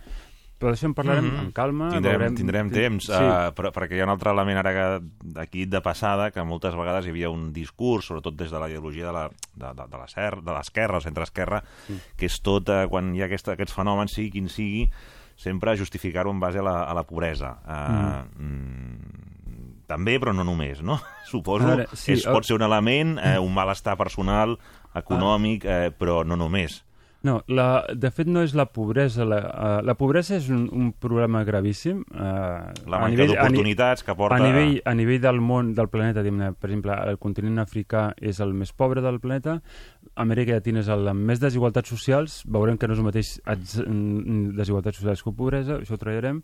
Però 0.60 0.74
d'això 0.74 0.90
en 0.90 0.94
parlarem 0.94 1.24
Mhm. 1.26 1.38
amb 1.40 1.54
calma. 1.56 1.88
Tindrem, 1.90 2.18
veurem... 2.20 2.36
tindrem 2.36 2.70
temps, 2.70 3.06
Sí. 3.06 3.14
uh, 3.14 3.54
però, 3.56 3.72
perquè 3.72 3.96
hi 3.96 4.02
ha 4.02 4.04
un 4.04 4.10
altre 4.12 4.32
element 4.32 4.58
ara 4.60 4.74
que 4.74 5.40
aquí 5.40 5.66
de 5.66 5.80
passada, 5.82 6.32
que 6.32 6.44
moltes 6.44 6.76
vegades 6.76 7.06
hi 7.06 7.10
havia 7.14 7.30
un 7.30 7.54
discurs, 7.54 8.06
sobretot 8.06 8.36
des 8.36 8.52
de 8.52 8.60
la 8.60 8.68
ideologia 8.68 9.06
de 9.08 9.14
la- 9.14 9.30
de, 9.56 9.74
de, 9.74 9.88
de 9.88 10.52
l'esquerra, 10.54 10.98
o 10.98 11.02
centre-esquerra, 11.02 11.64
que 12.18 12.26
és 12.26 12.42
tot, 12.42 12.68
uh, 12.68 12.90
quan 12.90 13.16
hi 13.16 13.22
ha 13.22 13.26
aquesta, 13.32 13.54
aquests 13.54 13.74
fenòmens, 13.74 14.12
sigui 14.14 14.32
quin 14.32 14.50
sigui, 14.50 14.90
sempre 15.40 15.78
justificar-ho 15.78 16.30
en 16.30 16.40
base 16.42 16.60
a 16.60 16.62
la, 16.64 16.84
a 16.84 16.94
la 16.94 17.04
pobresa. 17.08 17.54
Uh, 17.64 18.44
mm. 18.44 19.86
També, 19.88 20.20
però 20.20 20.34
no 20.36 20.44
només, 20.44 20.84
no? 20.84 21.00
Suposo, 21.32 21.64
A 21.66 21.76
veure, 21.76 21.88
sí, 21.96 22.12
és, 22.14 22.26
pot 22.28 22.44
ser 22.46 22.56
un 22.60 22.62
element, 22.68 23.18
eh, 23.24 23.40
un 23.40 23.54
malestar 23.56 23.96
personal, 23.98 24.58
econòmic, 24.94 25.64
eh, 25.66 25.90
però 25.98 26.26
no 26.26 26.36
només. 26.36 26.84
No, 27.28 27.42
la, 27.52 27.84
de 28.00 28.10
fet 28.16 28.30
no 28.32 28.40
és 28.46 28.54
la 28.56 28.70
pobresa. 28.72 29.26
La, 29.28 29.40
uh, 29.50 29.72
la 29.84 29.96
pobresa 30.00 30.38
és 30.38 30.48
un, 30.56 30.68
un 30.72 30.94
problema 30.96 31.42
gravíssim. 31.44 32.00
Uh, 32.14 32.70
La 32.88 33.02
manca 33.04 33.28
d'oportunitats 33.28 34.08
que 34.08 34.16
porta... 34.16 34.38
A 34.38 34.46
nivell, 34.46 34.78
a 34.88 34.94
nivell 34.96 35.20
del 35.26 35.42
món, 35.44 35.74
del 35.76 35.92
planeta, 35.92 36.24
per 36.24 36.70
exemple, 36.70 36.96
el 37.12 37.20
continent 37.20 37.60
africà 37.60 38.10
és 38.24 38.40
el 38.40 38.56
més 38.56 38.72
pobre 38.72 39.04
del 39.04 39.20
planeta, 39.20 39.60
Amèrica 40.20 40.56
Llatina 40.56 40.82
és 40.84 40.90
el 40.92 41.08
amb 41.12 41.28
més 41.28 41.40
desigualtats 41.40 41.92
socials, 41.92 42.42
veurem 42.48 42.80
que 42.80 42.88
no 42.88 42.96
és 42.96 43.00
el 43.00 43.08
mateix 43.08 43.34
desigualtats 44.58 45.00
socials 45.00 45.24
que 45.24 45.36
pobresa, 45.36 45.80
això 45.80 45.96
ho 45.96 46.02
treballarem. 46.02 46.42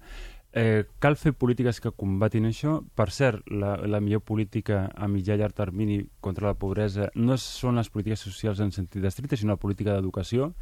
Eh, 0.58 0.86
cal 1.04 1.18
fer 1.20 1.34
polítiques 1.36 1.82
que 1.84 1.92
combatin 1.92 2.46
això. 2.48 2.78
Per 2.96 3.10
cert, 3.12 3.42
la, 3.52 3.74
la 3.92 4.00
millor 4.00 4.22
política 4.24 4.86
a 4.96 5.10
mitjà 5.12 5.36
i 5.36 5.42
llarg 5.42 5.58
termini 5.58 5.98
contra 6.24 6.48
la 6.48 6.56
pobresa 6.56 7.10
no 7.20 7.36
són 7.36 7.76
les 7.76 7.92
polítiques 7.92 8.24
socials 8.24 8.62
en 8.64 8.72
sentit 8.72 9.04
estricte, 9.04 9.36
sinó 9.36 9.58
la 9.58 9.60
política 9.60 9.98
d'educació. 9.98 10.54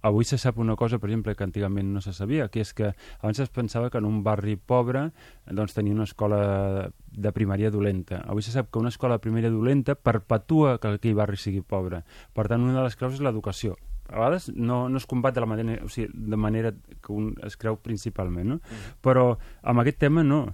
Avui 0.00 0.24
se 0.24 0.40
sap 0.40 0.56
una 0.56 0.72
cosa, 0.80 0.96
per 0.96 1.10
exemple, 1.10 1.36
que 1.36 1.44
antigament 1.44 1.92
no 1.92 2.00
se 2.00 2.16
sabia, 2.16 2.48
que 2.48 2.64
és 2.64 2.72
que 2.72 2.94
abans 3.20 3.44
es 3.44 3.52
pensava 3.52 3.92
que 3.92 4.00
en 4.00 4.08
un 4.08 4.22
barri 4.24 4.56
pobre 4.56 5.10
doncs, 5.44 5.76
tenia 5.76 5.92
una 5.92 6.08
escola 6.08 6.88
de 7.12 7.36
primària 7.36 7.68
dolenta. 7.70 8.24
Avui 8.24 8.40
se 8.40 8.56
sap 8.56 8.72
que 8.72 8.80
una 8.80 8.88
escola 8.88 9.20
de 9.20 9.26
primària 9.28 9.52
dolenta 9.52 10.00
perpetua 10.00 10.78
que 10.80 10.96
aquell 10.96 11.20
barri 11.20 11.36
sigui 11.36 11.60
pobre. 11.60 12.06
Per 12.32 12.48
tant, 12.48 12.64
una 12.64 12.80
de 12.80 12.88
les 12.88 12.96
claus 12.96 13.20
és 13.20 13.20
l'educació. 13.20 13.76
A 14.12 14.18
vegades 14.20 14.50
no, 14.54 14.84
no 14.92 15.00
es 15.00 15.06
combat 15.08 15.34
de 15.34 15.40
la 15.40 15.48
manera, 15.48 15.78
o 15.84 15.88
sigui, 15.88 16.10
de 16.12 16.36
manera 16.36 16.72
que 16.72 17.12
un 17.12 17.32
es 17.46 17.56
creu 17.56 17.78
principalment, 17.80 18.54
no? 18.54 18.58
Però 19.04 19.32
amb 19.62 19.82
aquest 19.82 20.02
tema 20.04 20.24
no. 20.26 20.44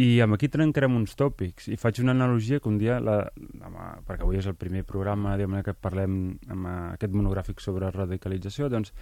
I 0.00 0.20
amb 0.24 0.32
aquí 0.32 0.48
trencarem 0.48 0.94
uns 0.96 1.12
tòpics. 1.18 1.66
I 1.68 1.76
faig 1.76 1.98
una 2.00 2.14
analogia 2.14 2.60
que 2.62 2.70
un 2.70 2.78
dia, 2.80 2.96
la, 3.04 3.18
amb, 3.66 3.76
perquè 4.06 4.24
avui 4.24 4.38
és 4.40 4.46
el 4.48 4.54
primer 4.56 4.80
programa 4.88 5.34
que 5.66 5.74
parlem 5.74 6.14
amb 6.48 6.68
aquest 6.70 7.12
monogràfic 7.12 7.60
sobre 7.60 7.90
radicalització, 7.92 8.70
doncs, 8.72 8.94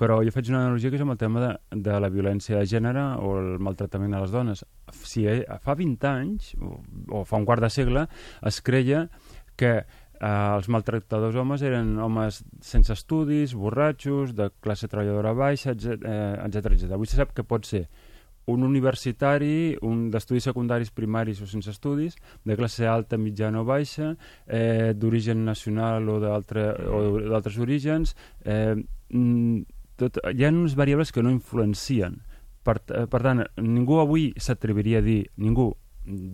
però 0.00 0.18
jo 0.24 0.32
faig 0.34 0.50
una 0.50 0.64
analogia 0.64 0.90
que 0.90 0.98
és 0.98 1.04
amb 1.04 1.14
el 1.14 1.20
tema 1.20 1.44
de, 1.44 1.52
de 1.86 2.00
la 2.00 2.10
violència 2.10 2.58
de 2.58 2.66
gènere 2.66 3.04
o 3.22 3.36
el 3.38 3.52
maltractament 3.62 4.16
a 4.16 4.24
les 4.24 4.34
dones. 4.34 4.64
Si 5.04 5.28
eh, 5.30 5.44
fa 5.62 5.76
20 5.78 6.10
anys, 6.10 6.54
o, 6.58 6.80
o 7.20 7.22
fa 7.28 7.38
un 7.38 7.46
quart 7.46 7.62
de 7.62 7.70
segle, 7.70 8.08
es 8.42 8.62
creia 8.66 9.06
que 9.54 9.84
eh, 10.22 10.56
els 10.56 10.70
maltractadors 10.70 11.36
homes 11.36 11.64
eren 11.66 11.98
homes 11.98 12.42
sense 12.62 12.94
estudis, 12.94 13.56
borratxos, 13.58 14.36
de 14.38 14.48
classe 14.62 14.88
treballadora 14.88 15.34
baixa, 15.34 15.74
etc. 15.74 15.98
etc, 16.46 16.72
etc. 16.76 16.96
Avui 16.96 17.10
se 17.10 17.18
sap 17.18 17.34
que 17.34 17.44
pot 17.44 17.66
ser 17.66 17.88
un 18.46 18.64
universitari, 18.66 19.76
un 19.86 20.08
d'estudis 20.10 20.48
secundaris 20.48 20.90
primaris 20.90 21.40
o 21.42 21.46
sense 21.46 21.70
estudis, 21.70 22.16
de 22.44 22.56
classe 22.58 22.86
alta, 22.90 23.18
mitjana 23.18 23.62
o 23.62 23.64
baixa, 23.64 24.16
eh, 24.46 24.92
d'origen 24.96 25.44
nacional 25.44 26.08
o 26.10 26.18
d'altres 26.20 27.58
orígens, 27.58 28.16
eh, 28.44 28.74
mm, 29.10 29.62
tot, 29.96 30.18
hi 30.34 30.44
ha 30.44 30.50
unes 30.50 30.74
variables 30.74 31.12
que 31.12 31.22
no 31.22 31.30
influencien. 31.30 32.22
Per, 32.62 32.80
eh, 32.94 33.06
per 33.06 33.22
tant, 33.22 33.44
ningú 33.58 33.98
avui 34.00 34.32
s'atreviria 34.36 34.98
a 34.98 35.02
dir, 35.02 35.30
ningú, 35.36 35.72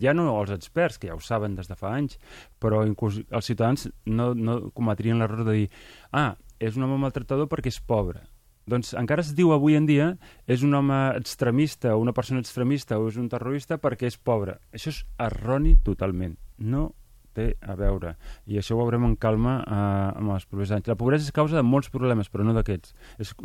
ja 0.01 0.15
no 0.15 0.31
els 0.41 0.53
experts, 0.55 0.99
que 0.99 1.11
ja 1.11 1.17
ho 1.17 1.21
saben 1.25 1.57
des 1.59 1.69
de 1.69 1.77
fa 1.79 1.93
anys, 1.97 2.19
però 2.61 2.85
inclús 2.87 3.21
els 3.29 3.51
ciutadans 3.51 3.89
no, 4.07 4.33
no 4.35 4.59
cometrien 4.77 5.19
l'error 5.19 5.45
de 5.49 5.57
dir 5.61 5.69
ah, 6.13 6.35
és 6.59 6.77
un 6.77 6.87
home 6.87 6.99
maltractador 7.05 7.49
perquè 7.51 7.73
és 7.73 7.81
pobre. 7.81 8.25
doncs 8.69 8.93
encara 9.01 9.23
es 9.25 9.33
diu 9.33 9.55
avui 9.55 9.79
en 9.79 9.87
dia 9.89 10.11
és 10.47 10.63
un 10.63 10.75
home 10.77 10.97
extremista 11.17 11.95
una 11.97 12.13
persona 12.13 12.41
extremista 12.41 12.99
o 12.99 13.09
és 13.09 13.17
un 13.17 13.29
terrorista 13.29 13.79
perquè 13.79 14.07
és 14.07 14.19
pobre. 14.19 14.59
Això 14.73 14.91
és 14.93 15.05
erroni 15.19 15.77
totalment. 15.85 16.37
No 16.59 16.93
té 17.39 17.53
a 17.63 17.77
veure. 17.79 18.15
I 18.51 18.59
això 18.61 18.75
ho 18.77 18.83
veurem 18.83 19.07
en 19.09 19.15
calma 19.21 19.59
eh, 19.63 20.19
amb 20.19 20.35
els 20.35 20.47
propers 20.51 20.73
anys. 20.75 20.91
La 20.91 20.99
pobresa 20.99 21.29
és 21.29 21.35
causa 21.35 21.59
de 21.59 21.67
molts 21.67 21.91
problemes, 21.95 22.31
però 22.33 22.47
no 22.47 22.55
d'aquests. 22.57 22.95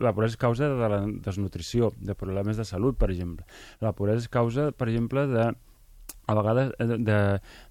La 0.01 0.13
pobresa 0.15 0.35
és 0.35 0.41
causa 0.41 0.71
de 0.71 0.89
la 0.95 1.03
desnutrició, 1.27 1.93
de 1.99 2.17
problemes 2.17 2.59
de 2.59 2.65
salut, 2.67 2.97
per 2.99 3.11
exemple. 3.13 3.45
La 3.83 3.93
pobresa 3.93 4.25
és 4.25 4.31
causa, 4.33 4.71
per 4.71 4.89
exemple, 4.89 5.27
de 5.29 5.51
a 6.25 6.35
vegades 6.35 6.73
eh, 6.79 6.87
de, 6.87 7.19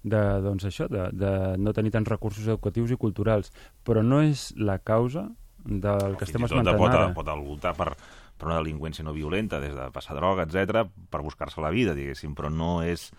de, 0.03 0.23
doncs 0.45 0.67
això, 0.69 0.87
de, 0.91 1.07
de 1.17 1.31
no 1.57 1.73
tenir 1.73 1.93
tants 1.95 2.09
recursos 2.09 2.47
educatius 2.47 2.93
i 2.93 2.99
culturals, 2.99 3.53
però 3.85 4.03
no 4.05 4.21
és 4.25 4.51
la 4.57 4.79
causa 4.79 5.29
del 5.63 6.17
que 6.19 6.27
estem 6.27 6.45
esmentant 6.45 6.77
pot, 6.77 6.91
ara. 6.91 7.11
Pot 7.15 7.31
voltar 7.39 7.73
per, 7.77 7.93
per 8.37 8.49
una 8.49 8.59
delinqüència 8.59 9.05
no 9.05 9.15
violenta, 9.15 9.61
des 9.63 9.75
de 9.77 9.87
passar 9.95 10.17
droga, 10.19 10.45
etc 10.45 10.83
per 11.09 11.23
buscar-se 11.23 11.63
la 11.63 11.71
vida, 11.73 11.95
diguéssim, 11.97 12.35
però 12.37 12.51
no 12.51 12.81
és 12.83 13.09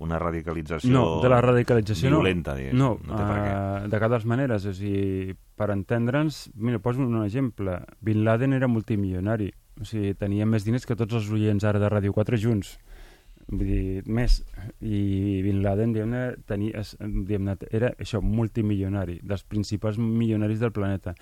una 0.00 0.16
radicalització 0.18 0.92
no, 0.94 1.06
de 1.20 1.28
la 1.28 1.42
radicalització 1.44 2.08
violenta, 2.14 2.54
diguéssim. 2.56 2.78
No, 2.80 2.94
no 3.04 3.18
té 3.18 3.24
per 3.24 3.36
què. 3.36 3.50
Uh, 3.52 3.88
de 3.92 3.98
cap 4.00 4.08
de 4.08 4.16
les 4.16 4.28
maneres. 4.32 4.64
O 4.64 4.72
sigui, 4.72 5.34
per 5.60 5.68
entendre'ns, 5.74 6.46
mira, 6.56 6.80
poso 6.80 7.04
un 7.04 7.18
exemple. 7.20 7.76
Bin 8.00 8.24
Laden 8.24 8.56
era 8.56 8.68
multimilionari. 8.68 9.50
O 9.76 9.84
sigui, 9.84 10.14
tenia 10.16 10.48
més 10.48 10.64
diners 10.64 10.88
que 10.88 10.96
tots 10.96 11.20
els 11.20 11.28
oients 11.36 11.68
ara 11.68 11.82
de 11.82 11.92
Ràdio 11.92 12.16
4 12.16 12.40
junts 12.40 12.78
vull 13.50 13.66
dir, 13.66 14.02
més 14.06 14.40
i 14.80 15.40
Bin 15.44 15.60
Laden 15.64 15.92
diguem 15.94 16.14
tenia, 16.48 16.84
diguem 17.00 17.50
era 17.70 17.90
això, 17.98 18.20
multimilionari 18.22 19.18
dels 19.26 19.42
principals 19.48 19.98
milionaris 19.98 20.62
del 20.62 20.72
planeta. 20.76 21.14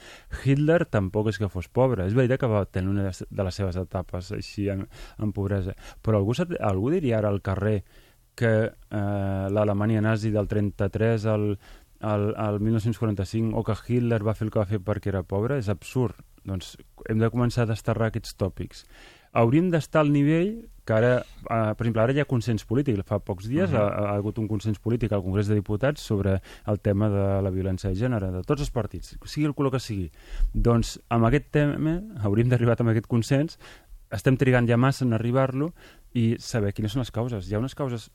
Hitler 0.42 0.84
tampoc 0.90 1.32
és 1.32 1.40
que 1.40 1.48
fos 1.52 1.70
pobre. 1.72 2.06
És 2.06 2.16
veritat 2.18 2.42
que 2.42 2.50
va 2.50 2.64
tenir 2.66 2.92
una 2.92 3.08
de 3.08 3.48
les 3.48 3.60
seves 3.60 3.80
etapes 3.80 4.32
així 4.36 4.68
en, 4.72 4.86
en 5.18 5.32
pobresa. 5.32 5.74
Però 6.02 6.20
algú, 6.20 6.36
algú 6.60 6.92
diria 6.94 7.18
ara 7.18 7.32
al 7.32 7.42
carrer 7.42 7.80
que 8.38 8.54
eh, 8.68 9.46
l'Alemanya 9.50 10.04
nazi 10.04 10.30
del 10.30 10.46
33 10.46 11.26
al, 11.26 11.50
al, 12.00 12.32
al 12.38 12.60
1945 12.60 13.56
o 13.58 13.64
que 13.66 13.78
Hitler 13.88 14.22
va 14.22 14.36
fer 14.38 14.46
el 14.46 14.52
que 14.54 14.62
va 14.62 14.68
fer 14.70 14.82
perquè 14.84 15.10
era 15.14 15.24
pobre 15.26 15.58
és 15.58 15.70
absurd. 15.72 16.20
Doncs 16.48 16.76
hem 17.10 17.18
de 17.20 17.28
començar 17.32 17.64
a 17.64 17.72
desterrar 17.72 18.12
aquests 18.12 18.36
tòpics 18.38 18.84
hauríem 19.38 19.70
d'estar 19.72 20.03
al 20.05 20.12
nivell 20.12 20.53
que 20.88 20.94
ara, 20.96 21.11
eh, 21.20 21.74
per 21.77 21.85
exemple, 21.85 22.03
ara 22.03 22.14
hi 22.16 22.22
ha 22.22 22.29
consens 22.29 22.64
polític. 22.64 23.03
Fa 23.07 23.18
pocs 23.20 23.48
dies 23.48 23.70
uh 23.70 23.77
-huh. 23.77 23.81
ha, 23.81 24.12
ha 24.12 24.14
hagut 24.16 24.38
un 24.38 24.48
consens 24.48 24.79
polític 24.79 25.12
al 25.12 25.22
Congrés 25.22 25.46
de 25.46 25.55
Diputats 25.55 26.01
sobre 26.01 26.40
el 26.66 26.81
tema 26.81 27.11
de 27.11 27.42
la 27.42 27.51
violència 27.51 27.90
de 27.90 27.96
gènere, 27.96 28.33
de 28.33 28.42
tots 28.42 28.62
els 28.62 28.70
partits, 28.70 29.18
sigui 29.24 29.46
el 29.46 29.55
color 29.55 29.72
que 29.72 29.81
sigui. 29.81 30.11
Doncs 30.55 30.98
amb 31.09 31.24
aquest 31.27 31.51
tema 31.51 32.01
hauríem 32.22 32.48
d'arribar 32.48 32.77
amb 32.81 32.90
aquest 32.90 33.07
consens, 33.07 33.59
estem 34.11 34.37
trigant 34.37 34.66
ja 34.66 34.77
massa 34.77 35.05
en 35.05 35.12
arribar-lo 35.12 35.74
i 36.14 36.37
saber 36.38 36.72
quines 36.72 36.92
són 36.92 37.01
les 37.01 37.11
causes. 37.11 37.51
Hi 37.51 37.55
ha 37.55 37.59
unes 37.59 37.74
causes 37.74 38.11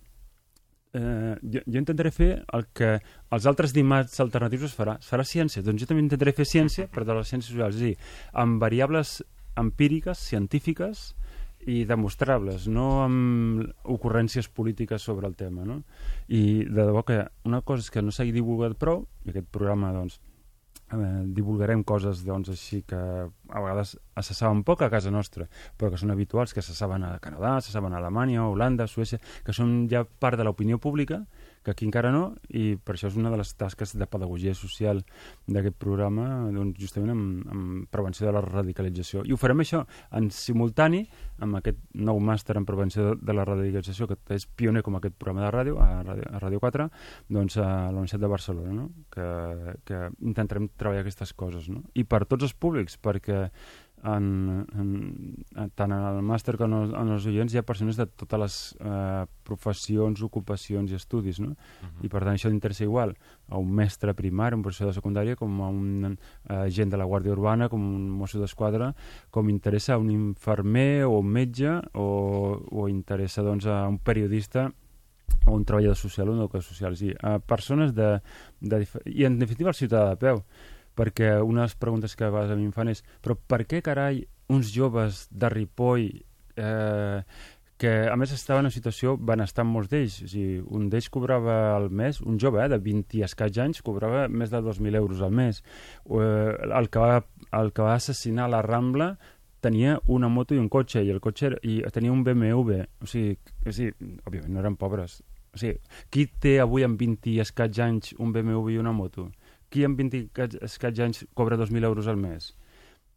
eh, 0.94 1.36
jo, 1.42 1.62
jo 1.66 1.80
intentaré 1.80 2.12
fer 2.12 2.32
el 2.54 2.66
que 2.74 3.00
els 3.34 3.46
altres 3.46 3.74
dimarts 3.74 4.20
alternatius 4.20 4.64
es 4.72 4.76
farà. 4.78 4.98
Es 5.00 5.10
farà 5.10 5.24
ciència. 5.24 5.62
Doncs 5.62 5.82
jo 5.82 5.90
també 5.90 6.02
intentaré 6.02 6.34
fer 6.34 6.46
ciència, 6.46 6.88
però 6.88 7.06
de 7.06 7.14
les 7.14 7.30
ciències 7.30 7.54
socials. 7.54 7.76
És 7.76 7.82
a 7.82 7.86
dir, 7.86 7.98
amb 8.34 8.62
variables 8.62 9.22
empíriques, 9.60 10.20
científiques 10.20 11.13
i 11.66 11.84
demostrables, 11.88 12.68
no 12.68 12.88
amb 13.06 13.88
ocurrències 13.88 14.50
polítiques 14.52 15.02
sobre 15.02 15.28
el 15.28 15.36
tema. 15.39 15.63
No? 15.68 15.82
I 16.28 16.66
de 16.68 16.84
debò 16.84 17.06
que 17.08 17.22
una 17.48 17.62
cosa 17.62 17.86
és 17.86 17.92
que 17.94 18.04
no 18.04 18.12
s'ha 18.12 18.28
divulgat 18.28 18.76
prou, 18.80 19.06
i 19.24 19.32
aquest 19.32 19.48
programa 19.54 19.94
doncs, 19.96 20.20
eh, 20.92 21.24
divulgarem 21.38 21.84
coses 21.88 22.26
doncs, 22.28 22.52
així 22.52 22.82
que 22.88 23.00
a 23.00 23.63
vegades 23.63 23.96
se 23.96 24.36
saben 24.36 24.63
poc 24.68 24.84
a 24.84 24.92
casa 24.92 25.12
nostra, 25.12 25.48
però 25.78 25.94
que 25.94 26.02
són 26.02 26.12
habituals, 26.12 26.54
que 26.54 26.66
se 26.66 26.76
saben 26.76 27.06
a 27.08 27.18
Canadà, 27.24 27.60
se 27.62 27.72
saben 27.72 27.94
a 27.94 28.02
Alemanya, 28.02 28.48
Holanda, 28.48 28.88
Suècia, 28.88 29.22
que 29.46 29.56
són 29.56 29.88
ja 29.92 30.04
part 30.04 30.38
de 30.38 30.48
l'opinió 30.48 30.80
pública 30.84 31.24
que 31.63 31.71
aquí 31.71 31.88
encara 31.88 32.12
no, 32.13 32.23
i 32.49 32.76
per 32.76 32.95
això 32.95 33.10
és 33.10 33.17
una 33.19 33.32
de 33.34 33.39
les 33.39 33.54
tasques 33.60 33.95
de 33.97 34.08
pedagogia 34.10 34.54
social 34.58 35.02
d'aquest 35.47 35.78
programa, 35.80 36.28
doncs, 36.54 36.80
justament 36.82 37.13
amb, 37.13 37.47
amb 37.54 37.88
prevenció 37.93 38.28
de 38.28 38.34
la 38.36 38.43
radicalització. 38.45 39.23
I 39.26 39.34
ho 39.34 39.39
farem 39.39 39.63
això 39.63 39.84
en 40.15 40.30
simultani 40.34 41.04
amb 41.43 41.60
aquest 41.60 41.80
nou 41.95 42.19
màster 42.23 42.58
en 42.60 42.67
prevenció 42.67 43.13
de 43.15 43.36
la 43.36 43.45
radicalització, 43.47 44.08
que 44.10 44.17
és 44.36 44.45
pioner 44.45 44.84
com 44.84 44.99
aquest 44.99 45.15
programa 45.19 45.47
de 45.47 45.54
ràdio, 45.56 45.80
a 45.82 46.04
Ràdio, 46.04 46.28
a 46.30 46.41
ràdio 46.41 46.60
4, 46.63 46.89
doncs 47.34 47.58
a 47.58 47.67
la 47.91 47.97
Universitat 47.97 48.23
de 48.23 48.32
Barcelona, 48.32 48.73
no? 48.76 48.89
que, 49.13 49.28
que 49.88 50.04
intentarem 50.21 50.69
treballar 50.78 51.04
aquestes 51.06 51.34
coses. 51.38 51.69
No? 51.71 51.84
I 51.95 52.06
per 52.08 52.23
tots 52.28 52.47
els 52.49 52.54
públics, 52.54 52.99
perquè 53.02 53.47
en, 54.04 54.66
en, 54.76 55.70
tant 55.76 55.92
en 55.92 56.06
el 56.10 56.20
màster 56.26 56.58
com 56.60 56.74
en, 56.76 56.92
en 57.00 57.12
els 57.16 57.28
oients 57.30 57.54
hi 57.54 57.60
ha 57.60 57.66
persones 57.66 57.98
de 58.00 58.06
totes 58.06 58.42
les 58.42 58.58
eh, 58.84 59.24
professions, 59.48 60.24
ocupacions 60.28 60.92
i 60.92 60.98
estudis, 61.00 61.39
no? 61.39 61.54
Uh 61.54 61.56
-huh. 61.88 62.06
I 62.06 62.10
per 62.10 62.24
tant 62.24 62.34
això 62.34 62.52
interessa 62.52 62.84
igual 62.84 63.16
a 63.48 63.58
un 63.58 63.72
mestre 63.72 64.13
primari, 64.13 64.56
un 64.56 64.62
professor 64.62 64.88
de 64.88 64.94
secundària, 64.94 65.36
com 65.36 65.62
a 65.62 65.70
un 65.70 66.18
eh, 66.50 66.54
agent 66.54 66.92
de 66.92 66.98
la 66.98 67.06
Guàrdia 67.06 67.32
Urbana, 67.32 67.70
com 67.70 67.82
un 67.82 68.10
mosso 68.10 68.39
d'esquadra, 68.39 68.94
com 69.30 69.50
interessa 69.50 69.94
a 69.94 69.98
un 69.98 70.12
infermer 70.12 71.06
o 71.06 71.20
un 71.20 71.28
metge 71.28 71.82
o, 71.94 72.62
o 72.72 72.89
interessa 72.89 73.42
doncs, 73.42 73.66
a 73.66 73.88
un 73.88 74.00
periodista 74.00 74.72
o 75.46 75.52
un 75.52 75.66
treballador 75.66 75.96
social 75.96 76.30
o 76.30 76.32
un 76.34 76.39
educador 76.39 76.63
social. 76.63 76.96
Sí, 76.98 77.13
a 77.22 77.39
persones 77.39 77.94
de, 77.94 78.22
de... 78.62 78.88
I 79.06 79.26
en 79.26 79.39
definitiva 79.39 79.70
el 79.70 79.76
ciutadà 79.76 80.10
de 80.10 80.18
peu 80.18 80.44
perquè 80.98 81.36
una 81.42 81.64
de 81.64 81.72
les 81.72 81.80
preguntes 81.80 82.16
que 82.16 82.28
a 82.28 82.32
vegades 82.32 82.54
a 82.54 82.60
mi 82.60 82.70
em 82.70 82.76
fan 82.76 82.92
és 82.92 83.04
però 83.24 83.36
per 83.36 83.64
què 83.66 83.82
carai 83.86 84.24
uns 84.54 84.72
joves 84.74 85.28
de 85.32 85.50
Ripoll 85.50 86.08
eh, 86.56 87.24
que 87.84 88.08
a 88.08 88.16
més 88.16 88.32
estaven 88.32 88.64
en 88.64 88.70
una 88.70 88.74
situació 88.74 89.16
benestant 89.18 89.68
molts 89.68 89.90
d'ells? 89.92 90.22
O 90.24 90.30
sigui, 90.32 90.60
un 90.78 90.88
d'ells 90.92 91.10
cobrava 91.12 91.76
al 91.76 91.90
mes 91.92 92.22
un 92.22 92.38
jove 92.40 92.62
eh, 92.64 92.70
de 92.72 92.80
20 92.80 93.18
i 93.20 93.24
escaig 93.28 93.60
anys 93.60 93.84
cobrava 93.84 94.28
més 94.30 94.54
de 94.54 94.62
2.000 94.64 95.00
euros 95.02 95.24
al 95.26 95.34
mes. 95.36 95.60
Eh, 96.06 96.54
el, 96.70 96.90
que 96.94 97.04
va, 97.04 97.24
el 97.60 97.74
que 97.74 97.84
va 97.84 97.98
assassinar 97.98 98.48
la 98.52 98.62
Rambla 98.64 99.14
tenia 99.64 99.98
una 100.12 100.30
moto 100.30 100.56
i 100.56 100.60
un 100.60 100.70
cotxe 100.72 101.04
i 101.04 101.12
el 101.12 101.22
cotxe 101.24 101.50
era, 101.50 101.60
i 101.64 101.82
tenia 101.96 102.12
un 102.12 102.24
BMW 102.24 102.82
o 103.04 103.08
sigui, 103.08 103.38
o 103.66 103.76
sigui, 103.76 103.94
òbviament 104.28 104.54
no 104.54 104.64
eren 104.64 104.80
pobres. 104.80 105.22
O 105.54 105.60
sigui, 105.60 105.78
qui 106.12 106.28
té 106.42 106.58
avui 106.64 106.88
amb 106.88 107.00
20 107.00 107.32
i 107.34 107.40
escaig 107.44 107.80
anys 107.84 108.16
un 108.18 108.32
BMW 108.36 108.78
i 108.78 108.82
una 108.82 108.96
moto? 108.96 109.30
Qui 109.74 109.88
amb 109.88 109.98
20 109.98 110.62
escaig 110.68 111.02
anys 111.02 111.24
cobra 111.34 111.58
2.000 111.58 111.90
euros 111.90 112.10
al 112.12 112.20
mes? 112.22 112.54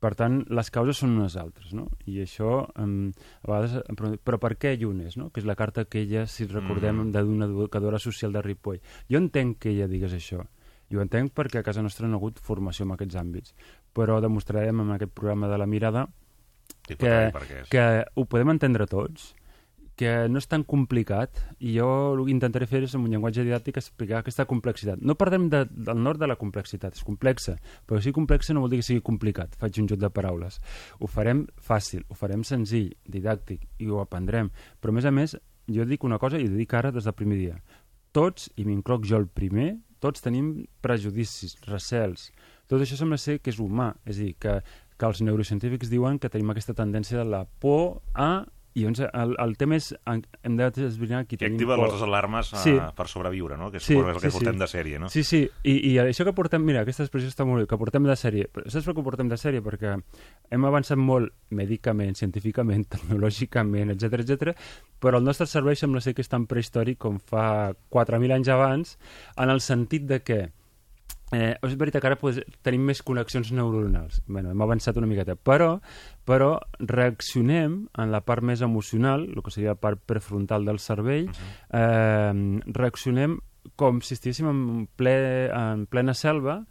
Per 0.01 0.13
tant, 0.17 0.43
les 0.53 0.69
causes 0.73 0.99
són 1.01 1.15
unes 1.17 1.39
altres, 1.41 1.71
no? 1.77 1.87
I 2.05 2.19
això, 2.25 2.67
um, 2.83 3.13
a 3.43 3.49
vegades... 3.49 3.79
Però, 3.97 4.11
però 4.29 4.39
per 4.43 4.53
què 4.61 4.75
Llunes, 4.77 5.17
no? 5.17 5.31
Que 5.33 5.41
és 5.41 5.49
la 5.49 5.57
carta 5.57 5.87
que 5.89 6.03
ella, 6.03 6.27
si 6.29 6.45
recordem, 6.51 7.01
mm. 7.07 7.15
d'una 7.17 7.49
educadora 7.49 8.01
social 8.03 8.37
de 8.37 8.43
Ripoll. 8.45 8.83
Jo 9.09 9.23
entenc 9.23 9.63
que 9.65 9.73
ella 9.73 9.89
digués 9.89 10.17
això. 10.19 10.45
Ho 10.95 11.01
entenc 11.03 11.33
perquè 11.35 11.63
a 11.63 11.67
casa 11.67 11.83
nostra 11.83 12.07
no 12.07 12.19
ha 12.19 12.21
hagut 12.21 12.39
formació 12.45 12.85
en 12.87 12.93
aquests 12.95 13.17
àmbits. 13.19 13.57
Però 13.97 14.21
demostrarem 14.23 14.85
en 14.85 14.93
aquest 14.95 15.17
programa 15.17 15.49
de 15.51 15.59
la 15.59 15.67
mirada 15.67 16.07
que, 16.87 17.17
que 17.73 17.87
ho 18.15 18.27
podem 18.31 18.53
entendre 18.53 18.87
tots, 18.91 19.33
que 19.97 20.13
no 20.29 20.41
és 20.43 20.47
tan 20.49 20.63
complicat 20.69 21.39
i 21.59 21.73
jo 21.79 21.89
el 22.13 22.23
que 22.27 22.35
intentaré 22.35 22.69
fer 22.69 22.83
és 22.85 22.95
amb 22.95 23.09
un 23.09 23.15
llenguatge 23.15 23.47
didàctic 23.47 23.79
explicar 23.81 24.21
aquesta 24.21 24.45
complexitat. 24.49 25.01
No 25.01 25.17
perdem 25.17 25.49
de, 25.53 25.63
del 25.71 26.03
nord 26.05 26.21
de 26.21 26.29
la 26.29 26.37
complexitat, 26.37 26.99
és 26.99 27.07
complexa, 27.07 27.57
però 27.89 28.01
si 28.05 28.13
complexa 28.17 28.55
no 28.55 28.63
vol 28.65 28.75
dir 28.75 28.83
que 28.83 28.89
sigui 28.91 29.05
complicat, 29.05 29.57
faig 29.57 29.81
un 29.81 29.89
joc 29.89 30.03
de 30.03 30.13
paraules. 30.13 30.61
Ho 31.01 31.09
farem 31.09 31.47
fàcil, 31.57 32.05
ho 32.09 32.19
farem 32.19 32.45
senzill, 32.45 32.93
didàctic, 33.09 33.65
i 33.81 33.89
ho 33.89 34.03
aprendrem. 34.05 34.53
Però 34.81 34.93
a 34.93 34.99
més 34.99 35.09
a 35.09 35.15
més, 35.17 35.37
jo 35.73 35.89
dic 35.89 36.05
una 36.05 36.21
cosa 36.23 36.39
i 36.39 36.47
ho 36.47 36.53
dic 36.53 36.77
ara 36.77 36.93
des 36.93 37.09
del 37.09 37.17
primer 37.17 37.41
dia. 37.41 37.57
Tots, 38.13 38.51
i 38.57 38.69
m'incloc 38.69 39.09
jo 39.09 39.17
el 39.19 39.31
primer, 39.33 39.79
tots 40.01 40.21
tenim 40.25 40.67
prejudicis, 40.85 41.57
recels. 41.67 42.29
Tot 42.69 42.83
això 42.83 42.99
sembla 42.99 43.17
ser 43.21 43.39
que 43.41 43.53
és 43.53 43.61
humà, 43.63 43.95
és 44.05 44.21
a 44.21 44.27
dir, 44.27 44.35
que, 44.41 44.59
que 44.97 45.09
els 45.09 45.23
neurocientífics 45.25 45.89
diuen 45.93 46.21
que 46.21 46.31
tenim 46.33 46.53
aquesta 46.53 46.77
tendència 46.77 47.19
de 47.21 47.27
la 47.29 47.45
por 47.61 48.03
a 48.13 48.45
i 48.77 48.83
llavors 48.85 49.01
el, 49.09 49.31
el 49.41 49.55
tema 49.57 49.79
és, 49.79 49.87
hem 50.07 50.57
d'esbrinar 50.59 51.23
qui 51.25 51.39
tenim... 51.41 51.57
activa 51.57 51.79
les 51.81 52.03
alarmes 52.05 52.51
a, 52.53 52.61
sí. 52.61 52.75
per 52.99 53.07
sobreviure, 53.09 53.57
no? 53.57 53.71
Que 53.73 53.81
és 53.81 53.87
sí, 53.89 53.97
el 53.97 54.11
que 54.19 54.29
sí, 54.29 54.33
portem 54.35 54.59
sí. 54.59 54.61
de 54.61 54.69
sèrie, 54.69 54.99
no? 55.01 55.09
Sí, 55.13 55.23
sí, 55.25 55.41
I, 55.65 55.77
i 55.91 55.95
això 56.03 56.27
que 56.29 56.35
portem, 56.37 56.61
mira, 56.67 56.83
aquesta 56.85 57.07
expressió 57.07 57.33
està 57.33 57.47
molt 57.49 57.65
bé, 57.65 57.71
que 57.71 57.79
portem 57.81 58.05
de 58.05 58.17
sèrie. 58.21 58.51
Saps 58.67 58.85
per 58.85 58.97
què 58.99 59.07
portem 59.07 59.31
de 59.33 59.39
sèrie? 59.41 59.65
Perquè 59.65 59.95
hem 60.53 60.69
avançat 60.69 61.01
molt 61.01 61.33
mèdicament, 61.57 62.19
científicament, 62.21 62.85
tecnològicament, 62.95 63.95
etc 63.97 64.21
etc. 64.21 64.53
però 65.01 65.23
el 65.23 65.25
nostre 65.25 65.49
servei 65.49 65.81
sembla 65.81 66.05
ser 66.05 66.13
que 66.13 66.25
és 66.27 66.33
tan 66.33 66.45
prehistòric 66.51 67.01
com 67.01 67.17
fa 67.17 67.73
4.000 67.97 68.37
anys 68.37 68.53
abans, 68.53 68.97
en 69.41 69.57
el 69.57 69.65
sentit 69.65 70.05
de 70.05 70.21
que 70.21 70.41
Eh, 71.37 71.53
és 71.67 71.75
veritat 71.77 72.01
que 72.01 72.09
ara 72.09 72.17
pues, 72.21 72.39
tenim 72.65 72.87
més 72.89 73.03
connexions 73.05 73.51
neuronals. 73.53 74.23
bueno, 74.27 74.51
hem 74.51 74.63
avançat 74.63 74.97
una 74.97 75.09
miqueta, 75.11 75.37
però, 75.37 75.81
però 76.25 76.55
reaccionem 76.79 77.89
en 77.99 78.15
la 78.15 78.23
part 78.25 78.43
més 78.43 78.63
emocional, 78.63 79.27
el 79.29 79.43
que 79.43 79.53
seria 79.53 79.75
la 79.75 79.81
part 79.81 80.01
prefrontal 80.07 80.65
del 80.65 80.79
cervell, 80.79 81.29
uh 81.29 81.33
-huh. 81.33 81.81
eh, 81.81 82.63
reaccionem 82.73 83.41
com 83.77 84.01
si 84.01 84.15
estiguéssim 84.15 84.49
en, 84.49 84.89
ple, 84.97 85.51
en 85.51 85.87
plena 85.87 86.15
selva 86.15 86.65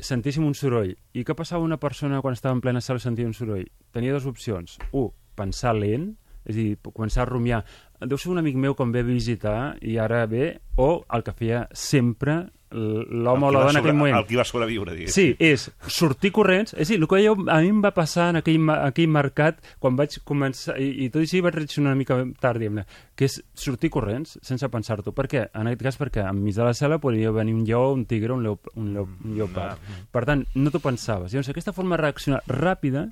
sentíssim 0.00 0.44
un 0.44 0.54
soroll. 0.54 0.96
I 1.14 1.22
què 1.24 1.34
passava 1.34 1.64
una 1.64 1.78
persona 1.78 2.20
quan 2.22 2.34
estava 2.34 2.54
en 2.54 2.60
plena 2.60 2.80
sala 2.80 2.98
i 2.98 3.00
sentia 3.04 3.26
un 3.26 3.34
soroll? 3.34 3.66
Tenia 3.92 4.12
dues 4.12 4.26
opcions. 4.26 4.78
Un, 4.92 5.10
pensar 5.36 5.74
lent, 5.76 6.16
és 6.44 6.56
a 6.56 6.58
dir, 6.58 6.78
començar 6.92 7.22
a 7.24 7.28
rumiar. 7.30 7.62
Deu 8.00 8.18
ser 8.18 8.32
un 8.32 8.40
amic 8.42 8.58
meu 8.60 8.74
com 8.74 8.90
ve 8.92 9.04
a 9.04 9.06
visitar 9.06 9.58
i 9.80 9.98
ara 10.02 10.24
ve, 10.26 10.58
o 10.76 11.04
el 11.14 11.22
que 11.24 11.36
feia 11.36 11.66
sempre 11.72 12.44
l'home 12.74 13.46
o 13.46 13.50
la 13.52 13.60
dona 13.60 13.70
en 13.70 13.80
aquell 13.80 13.94
moment. 13.94 14.16
El 14.18 14.26
que 14.26 14.38
va 14.38 14.44
sobreviure, 14.46 14.94
diguéssim. 14.96 15.14
Sí, 15.14 15.36
és 15.38 15.68
sortir 15.86 16.32
corrents. 16.34 16.74
És 16.74 16.88
a 16.88 16.94
dir, 16.94 16.98
el 17.00 17.08
que 17.10 17.20
jo, 17.22 17.36
a 17.46 17.60
mi 17.62 17.70
em 17.70 17.80
va 17.84 17.92
passar 17.94 18.30
en 18.32 18.40
aquell, 18.40 18.58
aquell 18.74 19.10
mercat 19.14 19.60
quan 19.82 19.98
vaig 19.98 20.18
començar, 20.26 20.76
i, 20.82 20.90
i 21.06 21.10
tot 21.14 21.22
i 21.22 21.28
així 21.28 21.42
vaig 21.44 21.58
reaccionar 21.60 21.92
una 21.92 22.00
mica 22.00 22.18
tard, 22.42 22.60
diguem 22.62 22.82
que 23.14 23.28
és 23.28 23.38
sortir 23.54 23.92
corrents 23.94 24.38
sense 24.42 24.68
pensar-t'ho. 24.70 25.14
Per 25.14 25.28
què? 25.30 25.46
En 25.54 25.70
aquest 25.70 25.86
cas 25.86 26.00
perquè 26.00 26.26
enmig 26.26 26.56
de 26.56 26.66
la 26.66 26.74
cel·la 26.74 26.98
podria 27.02 27.30
venir 27.34 27.54
un 27.54 27.64
lleó, 27.68 27.92
un 27.94 28.06
tigre, 28.10 28.34
un, 28.34 28.42
leop, 28.46 28.72
un, 28.74 28.90
un 28.98 29.36
lleopard. 29.36 29.78
Mm. 29.78 30.08
Per 30.14 30.24
tant, 30.26 30.46
no 30.58 30.74
t'ho 30.74 30.82
pensaves. 30.82 31.32
Llavors, 31.32 31.52
aquesta 31.54 31.76
forma 31.76 31.94
de 31.94 32.02
reaccionar 32.02 32.42
ràpida 32.50 33.08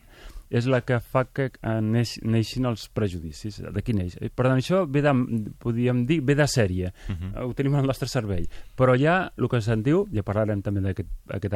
és 0.53 0.69
la 0.69 0.83
que 0.85 0.99
fa 1.01 1.25
que 1.25 1.49
eh, 1.49 1.79
neix, 1.81 2.19
neixin 2.29 2.69
els 2.69 2.85
prejudicis. 2.93 3.59
D'aquí 3.73 3.95
neix. 3.97 4.19
Eh, 4.21 4.29
per 4.29 4.47
tant, 4.47 4.61
això 4.61 4.83
ve 4.85 5.03
de, 5.05 5.15
podríem 5.63 6.05
dir, 6.09 6.21
ve 6.29 6.37
de 6.39 6.47
sèrie. 6.47 6.93
Uh 7.09 7.13
mhm. 7.13 7.33
-huh. 7.33 7.47
Ho 7.49 7.55
tenim 7.55 7.75
al 7.75 7.87
nostre 7.87 8.09
cervell. 8.09 8.47
Però 8.77 8.97
ja, 8.99 9.33
el 9.37 9.49
que 9.49 9.61
se'n 9.61 9.83
diu, 9.83 10.07
ja 10.13 10.23
parlarem 10.23 10.63
també 10.63 10.81
d'aquest 10.81 11.09
aquest, 11.29 11.55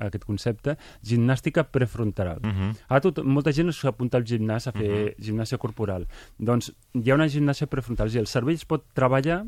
aquest 0.00 0.24
concepte, 0.24 0.76
gimnàstica 1.02 1.64
prefrontal. 1.64 2.38
Uh 2.42 2.46
mhm. 2.46 2.70
-huh. 2.70 2.76
Ara 2.88 3.00
tot, 3.00 3.22
molta 3.24 3.52
gent 3.52 3.72
s'apunta 3.72 4.16
al 4.16 4.24
gimnàs 4.24 4.66
a 4.68 4.72
fer 4.72 4.90
uh 4.90 4.94
mhm. 4.94 5.08
-huh. 5.08 5.14
gimnàsia 5.18 5.58
corporal. 5.58 6.06
Doncs 6.38 6.72
hi 6.94 7.10
ha 7.10 7.14
una 7.14 7.28
gimnàsia 7.28 7.66
prefrontal. 7.66 8.06
És 8.06 8.12
dir, 8.12 8.20
el 8.20 8.26
cervell 8.26 8.54
es 8.54 8.64
pot 8.64 8.84
treballar 8.94 9.44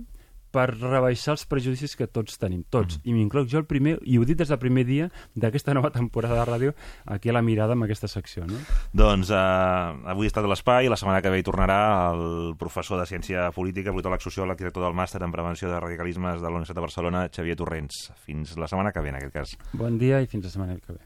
per 0.54 0.68
rebaixar 0.76 1.34
els 1.34 1.44
prejudicis 1.50 1.96
que 1.98 2.06
tots 2.06 2.38
tenim, 2.40 2.62
tots. 2.70 3.00
Mm. 3.00 3.10
I 3.10 3.16
m'incloc 3.18 3.50
jo 3.50 3.60
el 3.60 3.66
primer, 3.70 3.96
i 4.06 4.18
ho 4.18 4.26
dit 4.28 4.38
des 4.38 4.50
del 4.50 4.60
primer 4.62 4.86
dia 4.88 5.08
d'aquesta 5.34 5.74
nova 5.76 5.90
temporada 5.94 6.38
de 6.40 6.46
ràdio, 6.50 6.74
aquí 7.10 7.32
a 7.32 7.36
la 7.36 7.42
mirada 7.42 7.74
amb 7.74 7.86
aquesta 7.86 8.10
secció. 8.10 8.46
No? 8.48 8.60
Doncs 8.94 9.32
eh, 9.34 10.10
avui 10.14 10.28
ha 10.28 10.32
estat 10.32 10.46
l'espai, 10.50 10.90
la 10.92 10.98
setmana 11.00 11.22
que 11.24 11.32
ve 11.34 11.42
hi 11.42 11.46
tornarà 11.46 11.80
el 12.12 12.54
professor 12.60 13.00
de 13.00 13.08
Ciència 13.10 13.50
Política, 13.56 13.94
politòleg 13.94 14.22
sociòleg, 14.22 14.58
director 14.60 14.86
del 14.86 14.96
màster 14.96 15.22
en 15.24 15.34
Prevenció 15.34 15.72
de 15.72 15.80
Radicalismes 15.82 16.40
de 16.40 16.48
la 16.48 16.60
Universitat 16.60 16.80
de 16.80 16.86
Barcelona, 16.86 17.26
Xavier 17.34 17.58
Torrents. 17.58 18.06
Fins 18.24 18.56
la 18.60 18.70
setmana 18.70 18.94
que 18.94 19.02
ve, 19.04 19.12
en 19.14 19.20
aquest 19.20 19.34
cas. 19.34 19.58
Bon 19.74 19.98
dia 19.98 20.22
i 20.22 20.30
fins 20.30 20.46
la 20.46 20.54
setmana 20.54 20.78
que 20.78 20.98
ve. 20.98 21.02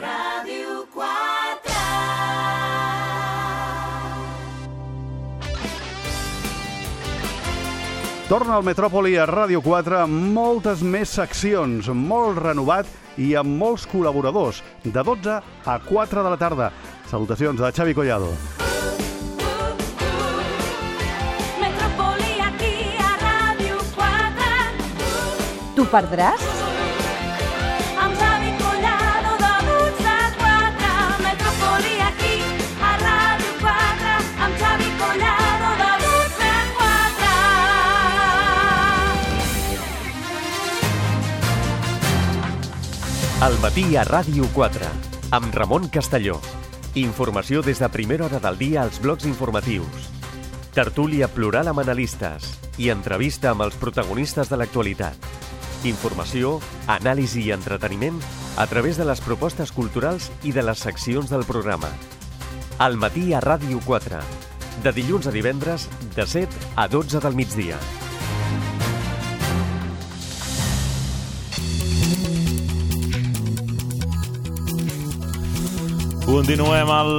Ràdio 0.00 0.61
Torna 8.32 8.54
al 8.56 8.62
Metròpoli 8.64 9.18
a 9.20 9.26
Ràdio 9.28 9.60
4 9.60 9.98
amb 10.06 10.30
moltes 10.32 10.80
més 10.80 11.10
seccions, 11.18 11.90
molt 11.92 12.38
renovat 12.40 12.88
i 13.20 13.34
amb 13.36 13.60
molts 13.60 13.84
col·laboradors, 13.90 14.62
de 14.86 15.04
12 15.04 15.34
a 15.68 15.74
4 15.84 16.24
de 16.24 16.32
la 16.32 16.38
tarda. 16.40 16.70
Salutacions 17.10 17.60
de 17.60 17.68
Xavi 17.76 17.92
Collado. 17.92 18.32
Metrópoli 21.60 22.40
aquí 22.48 22.72
a 23.04 23.12
Ràdio 23.20 23.84
4. 24.00 24.50
T'ho 25.76 25.88
perdràs? 25.92 26.51
El 43.42 43.56
matí 43.58 43.96
a 43.98 44.04
Ràdio 44.06 44.46
4, 44.54 44.86
amb 45.34 45.54
Ramon 45.56 45.88
Castelló. 45.90 46.36
Informació 46.94 47.58
des 47.66 47.80
de 47.82 47.88
primera 47.90 48.28
hora 48.28 48.38
del 48.38 48.54
dia 48.60 48.84
als 48.84 49.00
blocs 49.02 49.26
informatius. 49.26 50.04
Tertúlia 50.76 51.26
plural 51.26 51.66
amb 51.72 51.82
analistes 51.82 52.52
i 52.78 52.92
entrevista 52.94 53.50
amb 53.50 53.64
els 53.66 53.74
protagonistes 53.80 54.46
de 54.52 54.60
l'actualitat. 54.60 55.26
Informació, 55.90 56.60
anàlisi 56.86 57.42
i 57.48 57.50
entreteniment 57.56 58.20
a 58.62 58.68
través 58.70 59.00
de 59.00 59.08
les 59.10 59.24
propostes 59.26 59.74
culturals 59.74 60.30
i 60.46 60.54
de 60.54 60.62
les 60.62 60.86
seccions 60.86 61.34
del 61.34 61.42
programa. 61.42 61.90
El 62.78 62.94
matí 62.94 63.32
a 63.34 63.42
Ràdio 63.42 63.82
4, 63.82 64.22
de 64.86 64.94
dilluns 64.94 65.26
a 65.26 65.34
divendres, 65.34 65.88
de 66.14 66.30
7 66.30 66.70
a 66.76 66.86
12 66.86 67.18
del 67.26 67.34
migdia. 67.42 67.82
Continuem 76.32 76.88
al 76.88 77.10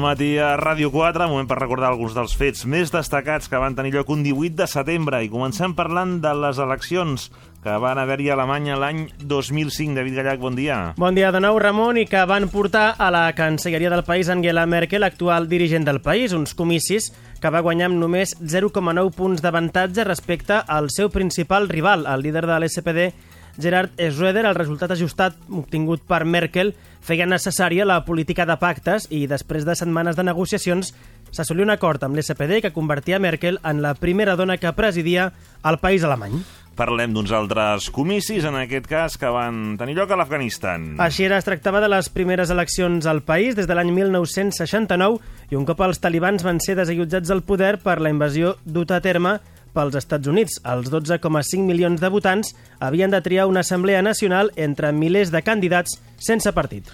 matí 0.00 0.30
a 0.40 0.54
Ràdio 0.56 0.88
4, 0.88 1.26
moment 1.28 1.44
per 1.44 1.58
recordar 1.58 1.90
alguns 1.90 2.14
dels 2.16 2.32
fets 2.40 2.64
més 2.64 2.88
destacats 2.88 3.50
que 3.52 3.58
van 3.60 3.74
tenir 3.76 3.90
lloc 3.92 4.08
un 4.14 4.22
18 4.24 4.56
de 4.62 4.66
setembre 4.70 5.18
i 5.20 5.28
comencem 5.28 5.74
parlant 5.76 6.14
de 6.24 6.30
les 6.40 6.56
eleccions 6.56 7.26
que 7.60 7.74
van 7.84 8.00
haver-hi 8.00 8.30
a 8.30 8.32
Alemanya 8.32 8.78
l'any 8.80 9.02
2005. 9.28 9.92
David 9.98 10.16
Gallac, 10.16 10.40
bon 10.40 10.56
dia. 10.56 10.78
Bon 10.96 11.12
dia 11.12 11.28
de 11.36 11.42
nou, 11.44 11.58
Ramon, 11.60 12.00
i 12.00 12.06
que 12.08 12.24
van 12.24 12.48
portar 12.48 12.94
a 12.96 13.10
la 13.12 13.26
cancelleria 13.36 13.92
del 13.92 14.06
país 14.08 14.32
Angela 14.32 14.64
Merkel, 14.64 15.04
actual 15.04 15.50
dirigent 15.52 15.84
del 15.84 16.00
país, 16.00 16.32
uns 16.32 16.56
comicis 16.56 17.10
que 17.44 17.52
va 17.52 17.60
guanyar 17.60 17.90
amb 17.90 18.00
només 18.00 18.32
0,9 18.40 19.12
punts 19.12 19.44
d'avantatge 19.44 20.08
respecte 20.08 20.62
al 20.64 20.88
seu 20.88 21.12
principal 21.12 21.68
rival, 21.68 22.08
el 22.08 22.24
líder 22.24 22.46
de 22.48 22.56
l'SPD, 22.56 23.12
Gerard 23.60 23.92
Schröder, 23.98 24.46
el 24.46 24.56
resultat 24.56 24.94
ajustat 24.94 25.36
obtingut 25.50 26.04
per 26.08 26.24
Merkel 26.24 26.72
feia 27.02 27.26
necessària 27.28 27.84
la 27.88 28.00
política 28.06 28.46
de 28.48 28.56
pactes 28.56 29.08
i 29.10 29.26
després 29.28 29.66
de 29.68 29.76
setmanes 29.76 30.16
de 30.16 30.24
negociacions 30.24 30.94
s'assolió 31.32 31.66
un 31.66 31.74
acord 31.74 32.02
amb 32.04 32.16
l'SPD 32.16 32.62
que 32.62 32.72
convertia 32.72 33.20
Merkel 33.20 33.58
en 33.64 33.82
la 33.82 33.94
primera 33.94 34.36
dona 34.36 34.58
que 34.60 34.72
presidia 34.76 35.32
el 35.64 35.78
país 35.80 36.04
alemany. 36.04 36.42
Parlem 36.72 37.12
d'uns 37.12 37.32
altres 37.36 37.90
comicis, 37.92 38.46
en 38.48 38.56
aquest 38.56 38.86
cas, 38.88 39.18
que 39.20 39.28
van 39.28 39.76
tenir 39.76 39.92
lloc 39.98 40.12
a 40.12 40.16
l'Afganistan. 40.16 40.94
Així 41.04 41.26
era, 41.26 41.36
es 41.36 41.44
tractava 41.44 41.82
de 41.84 41.90
les 41.92 42.08
primeres 42.08 42.50
eleccions 42.50 43.04
al 43.06 43.20
país 43.26 43.58
des 43.58 43.68
de 43.68 43.76
l'any 43.76 43.92
1969 43.92 45.20
i 45.52 45.58
un 45.58 45.66
cop 45.68 45.82
els 45.84 46.00
talibans 46.00 46.44
van 46.44 46.62
ser 46.64 46.78
desallotjats 46.80 47.28
del 47.28 47.44
poder 47.44 47.76
per 47.84 48.00
la 48.00 48.12
invasió 48.12 48.56
duta 48.64 48.96
a 48.96 49.04
terme 49.04 49.36
pels 49.74 49.96
Estats 49.98 50.28
Units. 50.28 50.60
Els 50.64 50.90
12,5 50.92 51.64
milions 51.66 52.00
de 52.00 52.12
votants 52.12 52.54
havien 52.80 53.12
de 53.12 53.22
triar 53.24 53.48
una 53.50 53.64
assemblea 53.66 54.02
nacional 54.02 54.52
entre 54.56 54.92
milers 54.92 55.32
de 55.32 55.42
candidats 55.42 55.98
sense 56.18 56.52
partit. 56.52 56.92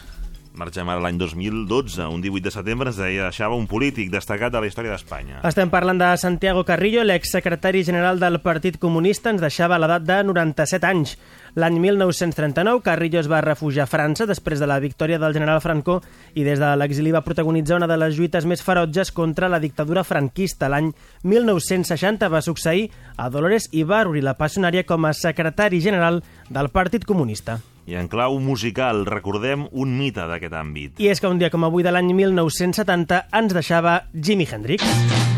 Marxem 0.59 0.89
ara 0.91 1.03
l'any 1.03 1.19
2012, 1.21 2.03
un 2.11 2.23
18 2.23 2.49
de 2.49 2.51
setembre, 2.51 2.91
es 2.91 2.99
deixava 2.99 3.55
un 3.55 3.69
polític 3.71 4.11
destacat 4.11 4.53
de 4.53 4.61
la 4.61 4.67
història 4.67 4.91
d'Espanya. 4.91 5.43
Estem 5.47 5.71
parlant 5.71 6.01
de 6.01 6.09
Santiago 6.19 6.65
Carrillo, 6.67 7.05
l'exsecretari 7.07 7.85
general 7.87 8.19
del 8.19 8.41
Partit 8.43 8.81
Comunista, 8.83 9.31
ens 9.31 9.45
deixava 9.45 9.79
l'edat 9.79 10.03
de 10.09 10.19
97 10.27 10.89
anys. 10.89 11.15
L'any 11.59 11.81
1939, 11.83 12.85
Carrillo 12.87 13.19
es 13.19 13.27
va 13.27 13.41
refugiar 13.43 13.89
a 13.89 13.91
França 13.91 14.29
després 14.31 14.61
de 14.63 14.67
la 14.71 14.77
victòria 14.79 15.19
del 15.19 15.33
general 15.35 15.59
Franco 15.59 15.97
i 16.39 16.45
des 16.47 16.61
de 16.63 16.69
l'exili 16.79 17.11
va 17.11 17.25
protagonitzar 17.27 17.81
una 17.81 17.89
de 17.91 17.97
les 17.99 18.15
lluites 18.15 18.47
més 18.47 18.63
ferotges 18.63 19.11
contra 19.11 19.49
la 19.51 19.59
dictadura 19.59 20.05
franquista. 20.07 20.69
L'any 20.71 20.93
1960 21.27 22.29
va 22.31 22.45
succeir 22.47 22.93
a 23.17 23.27
Dolores 23.29 23.67
Ibarri, 23.73 24.23
la 24.23 24.37
passionària 24.39 24.87
com 24.87 25.09
a 25.09 25.13
secretari 25.13 25.83
general 25.83 26.23
del 26.47 26.71
Partit 26.71 27.03
Comunista. 27.09 27.59
I 27.91 27.99
en 27.99 28.07
clau 28.07 28.39
musical 28.39 29.03
recordem 29.09 29.67
un 29.73 29.99
mite 29.99 30.31
d'aquest 30.31 30.55
àmbit. 30.55 31.03
I 31.03 31.11
és 31.11 31.19
que 31.19 31.27
un 31.27 31.43
dia 31.43 31.51
com 31.51 31.67
avui 31.67 31.83
de 31.83 31.91
l'any 31.91 32.15
1970 32.15 33.25
ens 33.35 33.59
deixava 33.59 34.05
Jimi 34.15 34.47
Hendrix. 34.47 35.38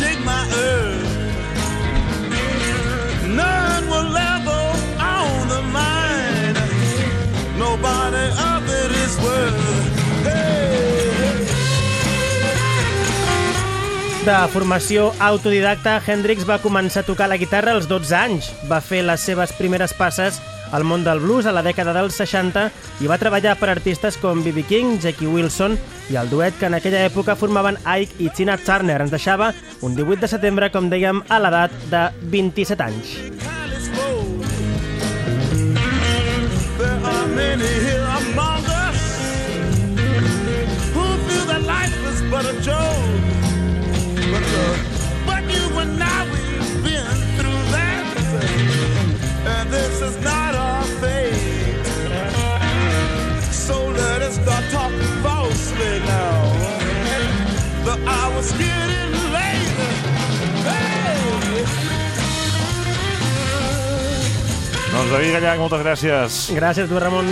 De 14.21 14.33
formació 14.53 15.07
autodidacta, 15.17 15.95
Hendrix 16.05 16.43
va 16.45 16.59
començar 16.61 17.01
a 17.01 17.07
tocar 17.07 17.25
la 17.25 17.39
guitarra 17.41 17.71
als 17.73 17.87
12 17.89 18.13
anys. 18.13 18.49
Va 18.69 18.77
fer 18.77 18.99
les 19.01 19.23
seves 19.25 19.49
primeres 19.57 19.95
passes 19.97 20.37
al 20.71 20.85
món 20.85 21.01
del 21.03 21.19
blues 21.23 21.47
a 21.49 21.53
la 21.55 21.63
dècada 21.65 21.89
dels 21.95 22.19
60 22.21 22.67
i 23.01 23.09
va 23.09 23.17
treballar 23.17 23.55
per 23.57 23.71
artistes 23.73 24.19
com 24.21 24.43
B.B. 24.45 24.61
King, 24.69 24.99
Jackie 25.01 25.25
Wilson 25.25 25.73
i 26.13 26.19
el 26.21 26.29
duet 26.29 26.53
que 26.59 26.69
en 26.69 26.77
aquella 26.77 27.01
època 27.07 27.33
formaven 27.35 27.81
Ike 27.81 28.21
i 28.21 28.29
Tina 28.29 28.59
Turner. 28.61 28.99
Ens 29.01 29.15
deixava 29.15 29.55
un 29.81 29.97
18 29.97 30.21
de 30.21 30.29
setembre, 30.29 30.69
com 30.69 30.91
dèiem, 30.93 31.23
a 31.25 31.41
l'edat 31.41 31.73
de 31.89 32.05
27 32.29 32.85
anys. 32.91 33.17
There 36.77 36.97
are 37.05 37.27
many 37.27 37.65
here 37.65 38.00
David 65.11 65.33
Gallac, 65.35 65.59
moltes 65.59 65.83
gràcies. 65.83 66.41
Gràcies, 66.55 66.87
tu, 66.87 66.99
Ramon. 67.03 67.27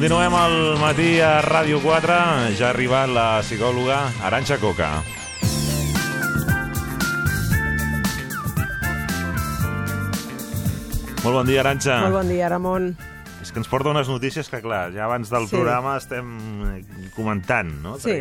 Continuem 0.00 0.32
al 0.32 0.54
matí 0.80 1.08
a 1.20 1.42
Ràdio 1.44 1.76
4. 1.84 2.14
Ja 2.56 2.70
ha 2.70 2.72
arribat 2.72 3.10
la 3.12 3.24
psicòloga 3.44 3.98
Aranxa 4.24 4.56
Coca. 4.56 4.88
Molt 11.20 11.34
bon 11.36 11.50
dia, 11.50 11.60
Aranxa. 11.60 11.98
Molt 12.06 12.16
bon 12.16 12.32
dia, 12.32 12.48
Ramon. 12.48 12.88
És 13.44 13.52
que 13.52 13.60
ens 13.60 13.68
porta 13.68 13.92
unes 13.92 14.08
notícies 14.08 14.48
que, 14.48 14.62
clar, 14.64 14.86
ja 14.96 15.04
abans 15.04 15.28
del 15.28 15.44
Sí. 15.48 15.56
programa 15.56 15.98
estem 15.98 16.32
comentant, 17.14 17.68
no? 17.82 17.98
Sí. 17.98 18.16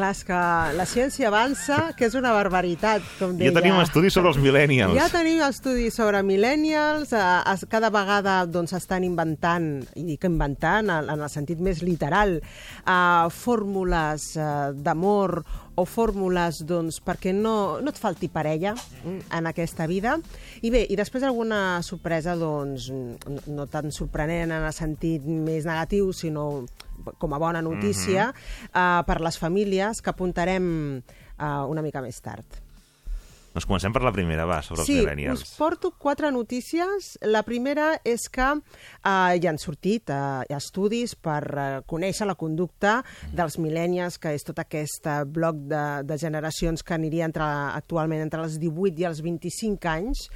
Clar, 0.00 0.14
és 0.16 0.22
que 0.24 0.36
la 0.78 0.84
ciència 0.88 1.26
avança, 1.28 1.76
que 1.92 2.06
és 2.08 2.14
una 2.16 2.30
barbaritat, 2.32 3.04
com 3.18 3.34
deia. 3.36 3.50
Ja 3.50 3.60
tenim 3.60 3.76
estudis 3.82 4.14
sobre 4.16 4.30
els 4.32 4.38
millennials. 4.40 4.96
Ja 4.96 5.10
tenim 5.12 5.42
estudis 5.44 5.98
sobre 5.98 6.22
millennials, 6.24 7.12
eh, 7.12 7.66
cada 7.68 7.90
vegada 7.92 8.38
doncs, 8.48 8.72
estan 8.78 9.04
inventant, 9.04 9.68
i 10.00 10.06
dic 10.08 10.24
inventant 10.24 10.88
en, 10.88 11.12
en 11.12 11.20
el 11.20 11.28
sentit 11.28 11.60
més 11.60 11.84
literal, 11.84 12.38
eh, 12.40 13.28
fórmules 13.42 14.30
eh, 14.40 14.50
d'amor 14.72 15.42
o 15.76 15.84
fórmules 15.84 16.64
doncs, 16.64 17.02
perquè 17.04 17.36
no, 17.36 17.54
no 17.84 17.92
et 17.92 18.00
falti 18.00 18.32
parella 18.32 18.72
mm, 18.72 19.28
en 19.36 19.52
aquesta 19.52 19.84
vida. 19.84 20.16
I 20.64 20.72
bé, 20.72 20.86
i 20.88 20.96
després 20.96 21.28
alguna 21.28 21.82
sorpresa, 21.84 22.40
doncs, 22.40 22.88
no, 22.88 23.40
no 23.52 23.68
tan 23.68 23.92
sorprenent 23.92 24.48
en 24.48 24.64
el 24.64 24.76
sentit 24.76 25.28
més 25.28 25.68
negatiu, 25.68 26.14
sinó 26.16 26.64
com 27.18 27.34
a 27.34 27.38
bona 27.38 27.62
notícia, 27.62 28.28
mm 28.28 28.32
-hmm. 28.32 29.00
uh, 29.00 29.04
per 29.06 29.20
les 29.20 29.38
famílies 29.38 30.00
que 30.02 30.10
apuntarem 30.10 31.02
uh, 31.38 31.64
una 31.68 31.82
mica 31.82 32.00
més 32.00 32.20
tard. 32.20 32.46
Doncs 33.50 33.66
comencem 33.66 33.90
per 33.90 34.04
la 34.06 34.12
primera, 34.14 34.44
va, 34.46 34.60
sobre 34.62 34.84
Sí, 34.86 35.00
els 35.00 35.08
millennials. 35.08 35.40
us 35.42 35.56
porto 35.58 35.90
quatre 35.98 36.30
notícies. 36.30 37.18
La 37.22 37.42
primera 37.42 38.00
és 38.04 38.28
que 38.30 38.46
eh, 38.46 39.38
hi 39.40 39.46
han 39.50 39.58
sortit 39.58 40.10
eh, 40.14 40.44
estudis 40.54 41.16
per 41.18 41.42
eh, 41.58 41.80
conèixer 41.90 42.28
la 42.30 42.36
conducta 42.38 43.00
dels 43.34 43.58
millennials, 43.58 44.20
que 44.22 44.36
és 44.38 44.46
tot 44.46 44.58
aquest 44.62 45.06
eh, 45.06 45.24
bloc 45.26 45.56
de, 45.66 45.84
de 46.06 46.16
generacions 46.16 46.84
que 46.86 46.94
aniria 46.94 47.26
entre, 47.26 47.42
actualment 47.74 48.22
entre 48.22 48.44
els 48.46 48.54
18 48.62 49.02
i 49.02 49.08
els 49.10 49.20
25 49.20 49.88
anys, 49.90 50.28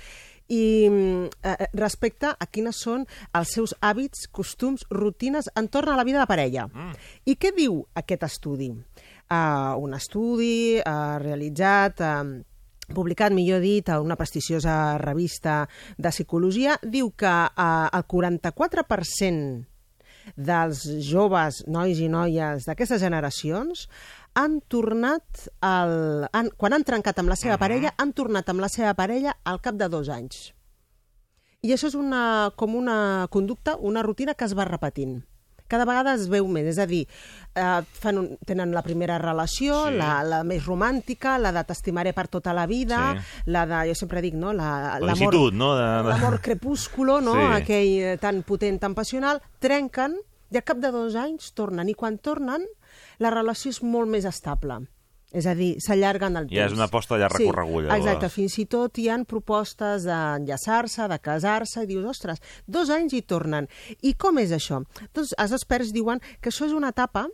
i 0.49 0.89
mm, 0.91 1.29
eh, 1.43 1.69
respecte 1.81 2.33
a 2.33 2.47
quines 2.51 2.81
són 2.85 3.07
els 3.33 3.53
seus 3.57 3.75
hàbits, 3.81 4.27
costums, 4.33 4.85
rutines 4.91 5.51
entorn 5.57 5.93
a 5.93 5.99
la 5.99 6.05
vida 6.05 6.21
de 6.21 6.31
parella. 6.31 6.67
Mm. 6.69 6.97
I 7.31 7.37
què 7.41 7.55
diu 7.57 7.83
aquest 7.95 8.27
estudi? 8.29 8.73
Uh, 9.25 9.77
un 9.81 9.95
estudi 9.97 10.81
uh, 10.81 11.17
realitzat... 11.23 12.03
Uh, 12.05 12.43
publicat, 12.93 13.33
millor 13.33 13.63
dit, 13.65 13.89
a 13.89 14.01
una 14.01 14.17
prestigiosa 14.17 14.99
revista 15.01 15.63
de 15.97 16.11
psicologia, 16.13 16.77
diu 16.83 17.15
que 17.17 17.33
eh, 17.33 17.89
el 17.97 18.05
44% 18.05 19.65
dels 20.37 20.85
joves, 21.05 21.63
nois 21.69 22.01
i 22.01 22.09
noies 22.09 22.65
d'aquestes 22.69 23.03
generacions 23.03 23.87
han 24.35 24.61
tornat, 24.69 25.47
al, 25.63 26.29
han, 26.33 26.51
quan 26.59 26.73
han 26.75 26.85
trencat 26.85 27.19
amb 27.23 27.31
la 27.31 27.37
seva 27.39 27.59
parella, 27.59 27.93
han 27.99 28.13
tornat 28.13 28.49
amb 28.51 28.61
la 28.65 28.69
seva 28.69 28.95
parella 28.99 29.37
al 29.45 29.61
cap 29.63 29.75
de 29.79 29.89
dos 29.89 30.09
anys. 30.11 30.53
I 31.65 31.71
això 31.73 31.89
és 31.89 31.95
una, 31.97 32.51
com 32.57 32.75
una 32.77 33.27
conducta, 33.33 33.77
una 33.81 34.03
rutina 34.03 34.35
que 34.35 34.45
es 34.45 34.53
va 34.59 34.67
repetint. 34.69 35.23
Cada 35.67 35.87
vegada 35.89 36.13
es 36.13 36.27
veu 36.29 36.45
més, 36.53 36.67
és 36.75 36.79
a 36.79 36.85
dir, 36.85 37.07
eh, 37.57 37.81
fan 37.97 38.19
un, 38.21 38.27
tenen 38.45 38.75
la 38.77 38.83
primera 38.85 39.17
relació, 39.19 39.87
Sí. 39.89 39.95
la, 39.97 40.23
la 40.23 40.43
més 40.45 40.67
romàntica, 40.67 41.39
la 41.41 41.53
de 41.57 41.63
t'estimaré 41.65 42.13
per 42.13 42.27
tota 42.29 42.53
la 42.53 42.67
vida, 42.67 43.15
Sí. 43.17 43.51
la 43.51 43.65
de, 43.67 43.79
jo 43.89 43.95
sempre 43.95 44.21
dic, 44.21 44.35
no? 44.35 44.53
La, 44.53 44.99
La 44.99 45.01
l'amor- 45.01 45.33
licitud, 45.33 45.55
no? 45.55 45.75
De, 45.75 45.87
l'amor 46.11 46.41
crepúsculo, 46.43 47.21
no? 47.23 47.33
Sí. 47.33 47.63
aquell 47.63 47.93
eh, 48.13 48.19
tan 48.21 48.43
potent, 48.43 48.79
tan 48.79 48.95
passional, 48.95 49.41
trenquen 49.59 50.19
i 50.51 50.57
al 50.61 50.65
cap 50.65 50.77
de 50.77 50.91
dos 50.93 51.15
anys 51.17 51.55
tornen. 51.55 51.89
I 51.89 51.95
quan 51.95 52.19
tornen, 52.19 52.67
la 53.23 53.33
relació 53.35 53.73
és 53.75 53.83
molt 53.83 54.11
més 54.11 54.27
estable. 54.29 54.83
És 55.35 55.49
a 55.51 55.55
dir, 55.59 55.73
s'allarguen 55.83 56.39
el 56.39 56.47
temps. 56.47 56.55
Ja 56.55 56.69
és 56.69 56.77
una 56.77 56.87
aposta 56.87 57.19
llarg 57.19 57.35
recorregut, 57.35 57.89
llavors. 57.89 58.05
Exacte, 58.05 58.31
fins 58.31 58.55
i 58.63 58.67
tot 58.71 59.01
hi 59.03 59.09
han 59.11 59.25
propostes 59.27 60.07
d'enllaçar-se, 60.07 61.09
de 61.11 61.19
casar-se, 61.19 61.83
i 61.83 61.91
dius, 61.91 62.07
ostres, 62.13 62.43
dos 62.71 62.93
anys 62.95 63.17
hi 63.17 63.25
tornen. 63.27 63.67
I 64.07 64.15
com 64.15 64.39
és 64.39 64.55
això? 64.55 64.85
Doncs 65.11 65.35
els 65.35 65.57
experts 65.59 65.91
diuen 65.97 66.23
que 66.39 66.55
això 66.55 66.69
és 66.69 66.77
una 66.77 66.95
etapa 66.95 67.27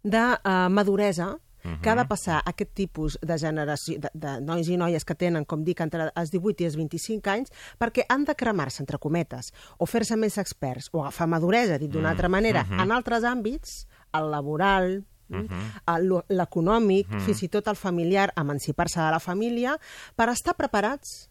de 0.00 0.24
uh, 0.24 0.66
maduresa 0.72 1.34
que 1.82 1.90
ha 1.90 1.94
de 1.94 2.06
passar 2.08 2.40
aquest 2.48 2.72
tipus 2.72 3.18
de 3.20 3.36
generació, 3.38 3.98
de, 4.00 4.10
de 4.16 4.30
nois 4.40 4.68
i 4.68 4.78
noies 4.80 5.04
que 5.04 5.16
tenen, 5.18 5.44
com 5.44 5.64
dic, 5.64 5.82
entre 5.84 6.08
els 6.08 6.32
18 6.32 6.64
i 6.64 6.68
els 6.70 6.76
25 6.80 7.32
anys, 7.32 7.52
perquè 7.80 8.06
han 8.08 8.24
de 8.24 8.34
cremar-se, 8.34 8.80
entre 8.82 8.98
cometes, 8.98 9.52
o 9.78 9.84
fer-se 9.84 10.16
més 10.16 10.38
experts, 10.40 10.88
o 10.92 11.02
agafar 11.04 11.28
maduresa, 11.28 11.78
dit 11.78 11.92
d'una 11.92 12.14
altra 12.14 12.32
manera, 12.32 12.64
en 12.80 12.94
altres 12.96 13.28
àmbits, 13.28 13.82
el 14.12 14.30
laboral, 14.30 15.04
el 15.30 16.06
lo- 16.08 16.24
l'econòmic, 16.28 17.06
fins 17.22 17.42
i 17.42 17.48
tot 17.48 17.68
el 17.70 17.76
familiar, 17.76 18.32
emancipar-se 18.36 19.00
de 19.00 19.10
la 19.10 19.20
família, 19.20 19.76
per 20.16 20.28
estar 20.28 20.56
preparats 20.58 21.30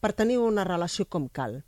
per 0.00 0.12
tenir 0.12 0.38
una 0.38 0.64
relació 0.64 1.06
com 1.08 1.28
cal. 1.28 1.62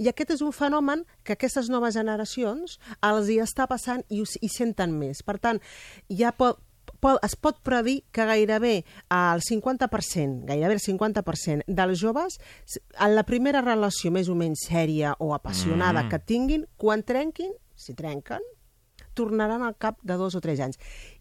I 0.00 0.08
aquest 0.08 0.32
és 0.38 0.42
un 0.42 0.52
fenomen 0.56 1.04
que 1.22 1.34
aquestes 1.36 1.68
noves 1.68 1.94
generacions 1.94 2.78
els 3.04 3.28
hi 3.28 3.38
està 3.44 3.66
passant 3.68 4.02
i 4.08 4.22
hi 4.24 4.48
senten 4.48 4.96
més. 4.98 5.22
Per 5.22 5.36
tant, 5.38 5.60
ja 6.08 6.32
pot, 6.32 6.58
pot, 7.00 7.20
es 7.24 7.36
pot 7.36 7.60
predir 7.62 8.02
que 8.10 8.24
gairebé 8.24 8.84
el 9.12 9.44
50%, 9.44 10.46
gairebé 10.48 10.78
el 10.78 10.80
50% 10.80 11.68
dels 11.68 12.00
joves, 12.00 12.40
en 12.98 13.14
la 13.14 13.24
primera 13.28 13.60
relació 13.60 14.10
més 14.10 14.28
o 14.28 14.34
menys 14.34 14.66
sèria 14.68 15.14
o 15.20 15.34
apassionada 15.36 16.04
mm. 16.04 16.08
que 16.08 16.18
tinguin, 16.18 16.66
quan 16.76 17.04
trenquin, 17.04 17.52
si 17.76 17.94
trenquen, 17.94 18.42
tornaran 19.18 19.62
al 19.66 19.74
cap 19.76 19.98
de 20.06 20.14
dos 20.20 20.38
o 20.38 20.40
tres 20.44 20.62
anys. 20.64 20.78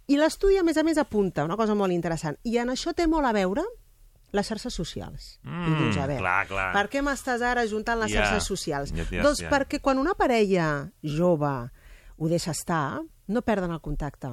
I 0.08 0.16
l'estudi, 0.22 0.56
a 0.62 0.64
més 0.64 0.78
a 0.78 0.86
més, 0.88 0.98
apunta 1.02 1.44
una 1.48 1.58
cosa 1.60 1.76
molt 1.76 1.92
interessant, 1.96 2.38
i 2.48 2.56
en 2.62 2.70
això 2.72 2.94
té 2.96 3.08
molt 3.10 3.26
a 3.28 3.34
veure 3.36 3.66
les 4.36 4.48
xarxes 4.48 4.76
socials. 4.76 5.38
I 5.44 5.48
Mm, 5.50 5.78
dius, 5.82 5.98
a 5.98 6.06
veure, 6.08 6.20
clar, 6.22 6.48
clar. 6.48 6.70
per 6.76 6.86
què 6.92 7.02
m'estàs 7.02 7.42
ara 7.42 7.66
juntant 7.68 8.00
les 8.00 8.12
Ja, 8.12 8.22
xarxes 8.26 8.44
socials? 8.48 8.92
ja, 8.94 9.04
ja, 9.10 9.24
doncs 9.24 9.40
ja. 9.42 9.50
perquè 9.50 9.80
quan 9.82 9.98
una 9.98 10.14
parella 10.20 10.92
jove 11.02 11.54
ho 12.20 12.28
deixa 12.28 12.52
estar, 12.52 13.00
no 13.28 13.42
perden 13.42 13.72
el 13.72 13.80
contacte. 13.82 14.30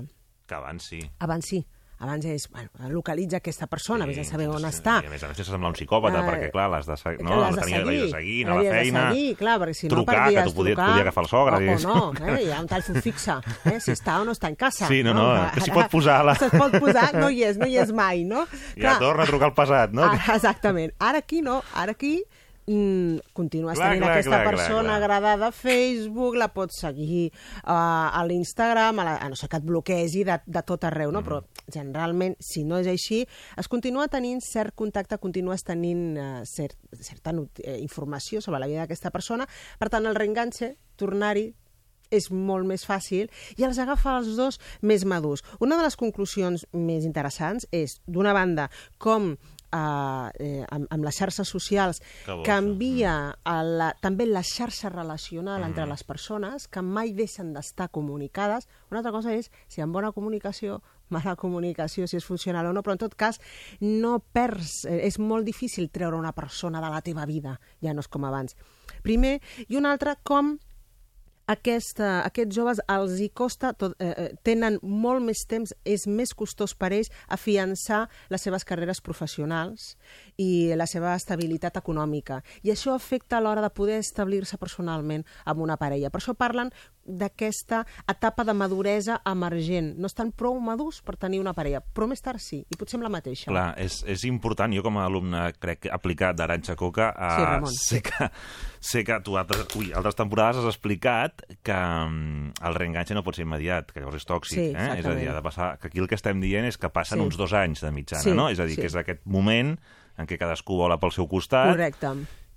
Que 0.46 0.54
abans 0.54 0.82
sí. 0.84 0.98
Abans 1.20 1.46
sí, 1.46 1.64
abans 2.04 2.24
és, 2.30 2.46
bueno, 2.52 2.70
localitza 2.92 3.38
aquesta 3.40 3.66
persona, 3.66 4.06
vés 4.06 4.20
a 4.22 4.24
saber 4.28 4.46
on 4.52 4.62
sí, 4.62 4.70
està. 4.70 5.00
I 5.02 5.08
a 5.08 5.12
més 5.12 5.22
a 5.24 5.30
més 5.32 5.36
sense 5.40 5.50
semblar 5.50 5.72
un 5.72 5.76
psicòpata, 5.78 6.20
Ah, 6.20 6.26
perquè 6.28 6.50
clar, 6.52 6.68
l'has 6.70 6.86
de, 6.86 6.96
seguir, 7.00 7.24
no, 7.24 7.40
l'has 7.40 7.56
de 7.56 7.64
seguir, 7.64 7.84
de 8.04 8.08
seguir, 8.12 8.36
anar 8.46 8.54
a 8.54 8.58
la 8.58 8.62
de 8.64 8.74
feina, 8.78 9.04
seguir, 9.10 9.36
clar, 9.40 9.56
perquè 9.64 9.74
si 9.80 9.88
no 9.88 9.94
trucar, 9.96 10.18
perdies 10.22 10.38
que 10.44 10.50
tu 10.50 10.56
podia, 10.60 10.76
podia 10.78 11.02
agafar 11.08 11.24
el 11.24 11.30
sogre. 11.32 11.54
o, 11.54 11.56
o 11.56 11.60
digues. 11.64 11.84
no, 11.88 12.12
eh? 12.28 12.38
hi 12.44 12.50
ha 12.52 12.60
un 12.60 12.68
telèfon 12.70 13.00
fixe, 13.02 13.36
eh? 13.64 13.80
si 13.80 13.90
està 13.96 14.20
o 14.20 14.24
no 14.28 14.36
està 14.36 14.48
en 14.52 14.56
casa. 14.60 14.86
Sí, 14.86 15.02
no, 15.02 15.14
no, 15.16 15.26
que 15.54 15.60
s'hi 15.64 15.74
pot 15.74 15.90
posar 15.90 16.20
la- 16.24 16.36
Se 16.38 16.50
pot 16.54 16.78
posar, 16.78 17.10
no 17.16 17.30
hi 17.30 17.42
és, 17.48 17.58
no 17.58 17.66
hi 17.66 17.76
és 17.82 17.90
mai, 17.92 18.22
no? 18.28 18.46
Ja 18.76 18.98
torna 19.02 19.24
a 19.24 19.26
trucar 19.26 19.50
al 19.50 19.54
passat, 19.56 19.92
no? 19.96 20.04
Ah, 20.04 20.20
exactament. 20.36 20.92
Ara 20.98 21.18
aquí 21.24 21.42
no, 21.42 21.62
ara 21.74 21.92
aquí 21.96 22.22
mm, 22.66 23.32
continues 23.36 23.78
Clar, 23.78 23.90
tenint 23.92 24.04
clar, 24.04 24.12
aquesta 24.14 24.30
clar, 24.30 24.42
clar, 24.42 24.52
persona 24.52 24.88
clar. 24.88 24.98
agradada 24.98 25.48
a 25.48 25.52
Facebook, 25.52 26.36
la 26.40 26.48
pots 26.54 26.80
seguir 26.84 27.26
uh, 27.30 27.72
a 27.74 28.24
l'Instagram, 28.26 29.00
a, 29.00 29.08
la, 29.08 29.16
a 29.18 29.28
no 29.28 29.38
ser 29.38 29.48
que 29.52 29.60
et 29.60 29.66
bloquegi 29.66 30.24
de, 30.28 30.38
de 30.46 30.64
tot 30.66 30.86
arreu, 30.88 31.12
no? 31.12 31.22
Mm. 31.22 31.28
però 31.28 31.42
generalment, 31.72 32.38
si 32.40 32.64
no 32.68 32.78
és 32.82 32.88
així, 32.90 33.24
es 33.60 33.70
continua 33.70 34.08
tenint 34.12 34.42
cert 34.44 34.74
contacte, 34.76 35.18
continues 35.22 35.64
tenint 35.66 36.06
uh, 36.20 36.40
cert, 36.48 36.78
certa 37.00 37.34
eh, 37.64 37.78
informació 37.80 38.40
sobre 38.44 38.62
la 38.62 38.70
vida 38.70 38.84
d'aquesta 38.84 39.12
persona, 39.14 39.48
per 39.78 39.90
tant, 39.92 40.06
el 40.06 40.18
reenganxe, 40.18 40.74
tornar-hi, 41.00 41.52
és 42.14 42.30
molt 42.30 42.66
més 42.68 42.84
fàcil 42.86 43.30
i 43.58 43.66
els 43.66 43.80
agafa 43.82 44.18
els 44.18 44.34
dos 44.38 44.60
més 44.82 45.04
madurs. 45.08 45.42
Una 45.60 45.78
de 45.78 45.86
les 45.86 45.96
conclusions 45.98 46.66
més 46.72 47.06
interessants 47.08 47.66
és, 47.72 47.98
d'una 48.06 48.34
banda, 48.36 48.68
com 48.98 49.34
eh, 49.74 50.30
eh, 50.38 50.64
amb, 50.70 50.86
amb 50.90 51.04
les 51.04 51.18
xarxes 51.18 51.48
socials 51.48 52.00
Que 52.24 52.38
canvia 52.46 53.36
a 53.44 53.56
la, 53.62 53.92
també 54.00 54.26
la 54.26 54.42
xarxa 54.42 54.88
relacional 54.88 55.60
Mm. 55.60 55.66
entre 55.66 55.86
les 55.86 56.04
persones 56.04 56.68
que 56.68 56.82
mai 56.82 57.12
deixen 57.12 57.52
d'estar 57.52 57.90
comunicades. 57.90 58.68
Una 58.90 59.00
altra 59.00 59.12
cosa 59.12 59.34
és 59.34 59.50
si 59.68 59.80
amb 59.80 59.92
bona 59.94 60.12
comunicació, 60.12 60.80
mala 61.10 61.36
comunicació, 61.36 62.06
si 62.06 62.16
és 62.16 62.24
funcional 62.24 62.66
o 62.66 62.72
no, 62.72 62.82
però 62.82 62.92
en 62.92 62.98
tot 62.98 63.14
cas 63.14 63.40
no 63.80 64.18
perds, 64.20 64.84
eh, 64.86 65.06
és 65.06 65.18
molt 65.18 65.44
difícil 65.44 65.90
treure 65.90 66.16
una 66.16 66.32
persona 66.32 66.80
de 66.80 66.90
la 66.90 67.02
teva 67.02 67.26
vida, 67.26 67.60
ja 67.82 67.92
no 67.94 68.00
és 68.00 68.08
com 68.08 68.24
abans. 68.24 68.56
Primer, 69.02 69.40
i 69.68 69.76
un 69.76 69.86
altre, 69.86 70.16
com 70.22 70.58
aquesta, 71.46 72.22
aquests 72.24 72.56
joves 72.56 72.80
els 72.88 73.18
hi 73.20 73.28
costa, 73.36 73.72
tot, 73.76 73.94
eh, 74.00 74.12
eh, 74.16 74.28
tenen 74.42 74.78
molt 74.82 75.22
més 75.24 75.44
temps, 75.48 75.74
és 75.84 76.06
més 76.06 76.32
costós 76.34 76.74
per 76.74 76.92
ells 76.92 77.10
afiançar 77.28 78.08
les 78.30 78.40
seves 78.42 78.64
carreres 78.64 79.00
professionals 79.04 79.96
i 80.40 80.72
la 80.76 80.86
seva 80.86 81.14
estabilitat 81.14 81.76
econòmica. 81.76 82.42
I 82.62 82.72
això 82.72 82.94
afecta 82.94 83.38
a 83.38 83.40
l'hora 83.44 83.60
de 83.62 83.70
poder 83.70 83.98
establir-se 84.00 84.58
personalment 84.58 85.24
amb 85.44 85.60
una 85.60 85.76
parella. 85.76 86.10
Per 86.10 86.20
això 86.20 86.34
parlen 86.34 86.72
d'aquesta 87.04 87.82
etapa 88.08 88.44
de 88.44 88.54
maduresa 88.56 89.20
emergent. 89.28 89.94
No 90.00 90.08
estan 90.08 90.32
prou 90.32 90.56
madurs 90.60 91.02
per 91.04 91.16
tenir 91.20 91.40
una 91.40 91.52
parella, 91.52 91.82
però 91.84 92.08
més 92.08 92.22
tard 92.24 92.40
sí, 92.40 92.62
i 92.64 92.78
potser 92.80 92.96
amb 92.96 93.04
la 93.04 93.12
mateixa. 93.12 93.50
Clar, 93.50 93.74
és, 93.80 94.00
és 94.08 94.24
important, 94.24 94.72
jo 94.72 94.82
com 94.82 94.96
a 94.98 95.04
alumne 95.04 95.44
crec 95.60 95.90
aplicat 95.92 96.36
d'Aranxa 96.36 96.76
Coca, 96.76 97.12
Sí, 97.14 97.42
eh, 97.42 97.44
Ramon. 97.44 97.74
sé, 97.74 98.00
que, 98.02 98.30
sé 98.84 99.00
que 99.06 99.16
tu 99.24 99.38
altres, 99.40 99.64
ui, 99.80 99.90
altres 99.96 100.16
temporades 100.18 100.58
has 100.60 100.68
explicat 100.68 101.40
que 101.64 101.72
mm, 101.74 102.52
el 102.68 102.76
reenganxe 102.76 103.16
no 103.16 103.22
pot 103.24 103.38
ser 103.38 103.46
immediat, 103.46 103.88
que 103.94 104.02
llavors 104.02 104.20
és 104.20 104.28
tòxic. 104.28 104.58
Sí, 104.60 104.66
eh? 104.76 104.90
És 105.00 105.08
a 105.08 105.14
dir, 105.16 105.30
ha 105.32 105.36
de 105.38 105.42
passar, 105.46 105.70
que 105.80 105.88
aquí 105.88 106.02
el 106.04 106.08
que 106.10 106.18
estem 106.18 106.42
dient 106.44 106.68
és 106.68 106.76
que 106.78 106.90
passen 106.92 107.18
Sí. 107.18 107.24
uns 107.24 107.38
dos 107.40 107.54
anys 107.56 107.80
de 107.80 107.90
mitjana, 107.96 108.22
Sí, 108.22 108.32
no? 108.36 108.50
És 108.52 108.60
a 108.60 108.66
dir, 108.68 108.76
sí. 108.76 108.82
que 108.82 108.90
és 108.92 108.96
aquest 109.00 109.24
moment 109.24 109.78
en 110.18 110.26
què 110.30 110.36
cadascú 110.38 110.76
vola 110.78 111.00
pel 111.00 111.10
seu 111.16 111.26
costat 111.26 111.72
Correcte. 111.72 112.12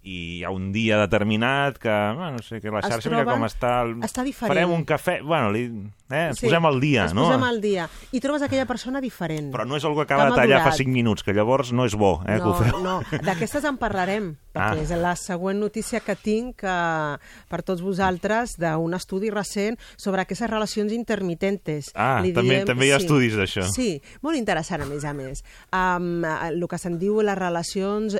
I 0.07 0.17
hi 0.37 0.43
ha 0.47 0.51
un 0.55 0.69
dia 0.71 0.97
determinat 1.01 1.77
que, 1.83 1.89
bueno, 1.91 2.31
no 2.37 2.43
sé, 2.45 2.61
que 2.63 2.71
la 2.71 2.79
xarxa 2.81 3.09
mira 3.11 3.25
troben- 3.25 3.41
com 3.41 3.45
està... 3.49 3.71
El... 3.83 3.95
està 4.07 4.23
diferent. 4.23 4.53
Farem 4.55 4.71
un 4.71 4.85
cafè... 4.87 5.17
Bueno, 5.21 5.51
li... 5.51 5.65
eh, 6.07 6.29
ens 6.29 6.39
Sí, 6.39 6.45
posem 6.47 6.65
al 6.69 6.79
dia, 6.79 7.03
ens 7.09 7.13
no? 7.17 7.25
posem 7.27 7.43
al 7.43 7.59
dia. 7.59 7.89
I 8.15 8.21
trobes 8.23 8.45
aquella 8.47 8.65
persona 8.69 9.01
diferent. 9.03 9.51
Però 9.51 9.65
no 9.67 9.75
és 9.75 9.83
algú 9.83 9.99
que 9.99 10.07
acaba 10.07 10.29
Que 10.29 10.35
de 10.37 10.39
tallar 10.43 10.61
fa 10.63 10.71
madurat. 10.71 10.79
5 10.85 10.93
minuts, 10.95 11.23
que 11.27 11.35
llavors 11.35 11.73
no 11.75 11.83
és 11.89 11.95
bo, 11.99 12.21
eh, 12.23 12.37
que 12.37 12.45
no, 12.45 12.53
ho 12.53 12.61
feu. 12.63 12.79
no, 12.85 12.95
d'aquestes 13.25 13.67
en 13.67 13.77
parlarem, 13.81 14.31
perquè 14.55 14.79
Ah. 14.79 14.81
és 14.81 14.89
la 14.97 15.15
següent 15.19 15.59
notícia 15.59 15.99
que 15.99 16.15
tinc 16.15 16.63
eh, 16.63 17.17
per 17.51 17.61
tots 17.67 17.83
vosaltres 17.83 18.55
d'un 18.57 18.95
estudi 18.95 19.29
recent 19.29 19.75
sobre 19.97 20.21
aquestes 20.23 20.49
relacions 20.49 20.93
intermitentes. 20.95 21.91
Ah, 21.95 22.21
també- 22.23 22.63
també 22.65 22.87
hi 22.87 22.91
ha 22.95 22.97
estudis 23.03 23.35
d'això. 23.35 23.67
Sí, 23.69 24.01
molt 24.21 24.37
interessant, 24.39 24.81
a 24.81 24.85
més 24.87 25.03
a 25.03 25.13
més. 25.13 25.43
Um, 25.73 26.23
el 26.25 26.63
que 26.67 26.77
se'n 26.79 26.97
diu 26.97 27.19
les 27.21 27.37
relacions 27.37 28.17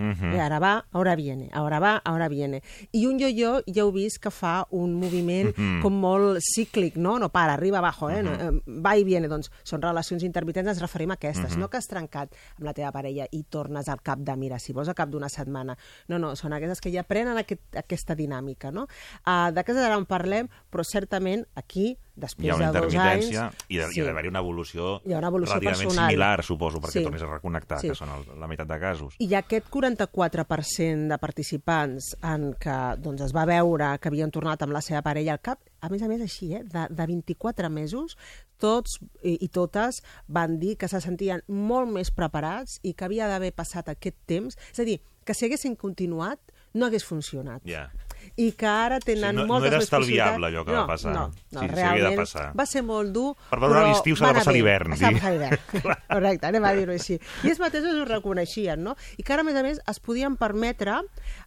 yo-yo. 0.00 0.14
Mhm. 0.14 0.34
Eh, 0.34 0.40
Ara 0.40 0.58
va, 0.58 0.84
ara 0.92 1.14
viene, 1.16 1.48
ara 1.52 1.78
va, 1.78 2.00
ara 2.04 2.28
viene. 2.28 2.62
I 2.92 3.06
un 3.06 3.18
yo-yo 3.18 3.60
ja 3.66 3.82
heu 3.82 3.92
vist 3.92 4.18
que 4.22 4.30
fa 4.30 4.66
un 4.70 4.94
moviment 4.94 5.54
Mhm. 5.56 5.80
com 5.82 5.92
molt 6.00 6.40
cíclic, 6.54 6.96
no? 6.96 7.18
No 7.18 7.28
para, 7.30 7.52
arriba, 7.54 7.78
abajo, 7.78 8.10
eh? 8.10 8.22
No, 8.22 8.32
eh, 8.32 8.62
va 8.66 8.96
i 8.96 9.04
viene. 9.04 9.28
Doncs 9.28 9.50
són 9.62 9.82
relacions 9.82 10.22
intermitents, 10.22 10.68
ens 10.68 10.80
referim 10.80 11.10
a 11.10 11.14
aquestes. 11.14 11.52
Mhm. 11.52 11.58
No 11.60 11.68
que 11.70 11.76
has 11.76 11.86
trencat 11.86 12.32
amb 12.56 12.64
la 12.64 12.72
teva 12.74 12.92
parella 12.92 13.26
i 13.30 13.42
tornes 13.44 13.88
al 13.88 14.00
cap 14.02 14.18
de, 14.18 14.36
mira, 14.36 14.58
si 14.58 14.72
vols 14.72 14.88
al 14.88 14.94
cap 14.94 15.08
d'una 15.10 15.28
setmana. 15.28 15.76
No, 16.08 16.18
no, 16.18 16.34
són 16.36 16.52
aquestes 16.52 16.80
que 16.80 16.90
ja 16.92 17.02
prenen 17.02 17.36
aquest, 17.38 17.60
aquesta 17.76 18.14
dinàmica, 18.16 18.70
no? 18.72 18.86
Uh, 19.26 19.50
D'aquestes 19.52 19.84
ara 19.84 19.96
en 19.96 20.06
parlem, 20.06 20.48
però 20.70 20.84
certament 20.84 21.46
aquí, 21.54 21.98
després 22.20 22.46
Hi 22.46 22.50
ha 22.50 22.56
una 22.56 22.70
de 22.72 22.80
dos 22.80 22.94
anys... 22.94 23.26
intermitència 23.26 23.46
i 23.68 23.76
de- 23.78 23.88
i 23.96 24.00
ha 24.00 24.04
d'haver-hi 24.04 24.28
una 24.28 24.38
evolució, 24.44 25.00
Hi 25.04 25.12
ha 25.14 25.18
una 25.18 25.28
evolució 25.32 25.54
relativament 25.58 25.88
personal. 25.88 26.10
similar, 26.10 26.44
suposo, 26.44 26.80
perquè 26.80 26.98
Sí. 27.00 27.02
tornis 27.04 27.22
a 27.22 27.26
reconnectar, 27.32 27.80
Sí. 27.80 27.88
que 27.88 27.94
són 27.94 28.08
el, 28.14 28.38
la 28.40 28.46
meitat 28.46 28.68
de 28.68 28.78
casos. 28.80 29.14
I 29.18 29.34
aquest 29.34 29.68
44% 29.70 31.08
de 31.08 31.18
participants 31.18 32.12
en 32.22 32.52
què 32.60 32.78
doncs, 33.00 33.20
es 33.26 33.32
va 33.36 33.44
veure 33.48 33.98
que 34.00 34.08
havien 34.10 34.30
tornat 34.30 34.62
amb 34.62 34.72
la 34.72 34.80
seva 34.84 35.02
parella 35.02 35.32
al 35.36 35.40
cap, 35.40 35.60
a 35.80 35.88
més 35.88 36.02
a 36.02 36.08
més 36.08 36.20
així, 36.20 36.52
eh, 36.54 36.62
de, 36.64 36.86
de 36.90 37.06
24 37.06 37.70
mesos, 37.70 38.16
tots 38.60 38.98
i, 39.24 39.38
i 39.44 39.48
totes 39.48 40.02
van 40.28 40.58
dir 40.60 40.76
que 40.76 40.88
se 40.88 41.00
sentien 41.00 41.42
molt 41.48 41.88
més 41.90 42.10
preparats 42.12 42.78
i 42.82 42.92
que 42.94 43.04
havia 43.06 43.28
d'haver 43.30 43.52
passat 43.56 43.88
aquest 43.88 44.16
temps. 44.26 44.58
És 44.72 44.80
a 44.80 44.84
dir, 44.84 45.00
que 45.24 45.34
si 45.34 45.46
haguessin 45.46 45.76
continuat 45.76 46.40
no 46.74 46.86
hagués 46.86 47.04
funcionat. 47.04 47.62
Ja. 47.66 47.88
I 48.36 48.52
que 48.52 48.66
ara 48.66 48.98
tenen 49.00 49.30
Sí, 49.30 49.36
no- 49.36 49.42
no 49.42 49.46
moltes 49.54 49.68
era 49.68 49.78
més 49.78 49.84
estalviable 49.84 50.46
allò 50.46 50.64
que 50.64 50.72
va 50.72 50.86
passar. 50.86 51.12
No, 51.12 51.26
no, 51.28 51.60
Sí, 51.60 51.66
havia 51.66 51.68
de 51.68 51.82
realment 51.82 52.16
passar. 52.20 52.52
va 52.58 52.66
ser 52.66 52.82
molt 52.82 53.12
dur, 53.12 53.34
Per 53.50 53.58
valorar 53.58 53.88
l'estiu 53.88 54.16
s'ha 54.16 54.28
de 54.28 54.34
passar 54.34 54.52
l'hivern, 54.52 54.96
S'ha 54.96 55.08
de 55.08 55.14
passar 55.14 55.32
l'hivern. 55.32 55.58
Correcte, 56.10 56.46
anem 56.46 56.64
a 56.64 56.72
dir-ho 56.72 56.92
així. 56.92 57.18
I 57.44 57.48
ells 57.48 57.58
mateixos 57.60 57.94
ho 57.94 58.04
reconeixien, 58.04 58.82
no? 58.82 58.96
I 59.16 59.22
que 59.22 59.32
ara, 59.32 59.42
a 59.42 59.44
més 59.44 59.56
a 59.56 59.62
més, 59.62 59.80
es 59.88 60.00
podien 60.00 60.36
permetre 60.36 61.00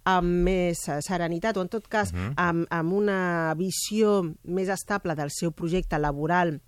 amb 0.06 0.28
més 0.46 0.78
serenitat, 1.02 1.58
o 1.58 1.62
en 1.62 1.70
tot 1.70 1.88
cas, 1.88 2.14
Mhm. 2.14 2.34
amb, 2.38 2.68
amb 2.70 2.94
una 2.94 3.54
visió 3.56 4.22
més 4.44 4.70
estable 4.70 5.16
del 5.16 5.30
seu 5.32 5.52
projecte 5.52 5.98
laboral 6.00 6.62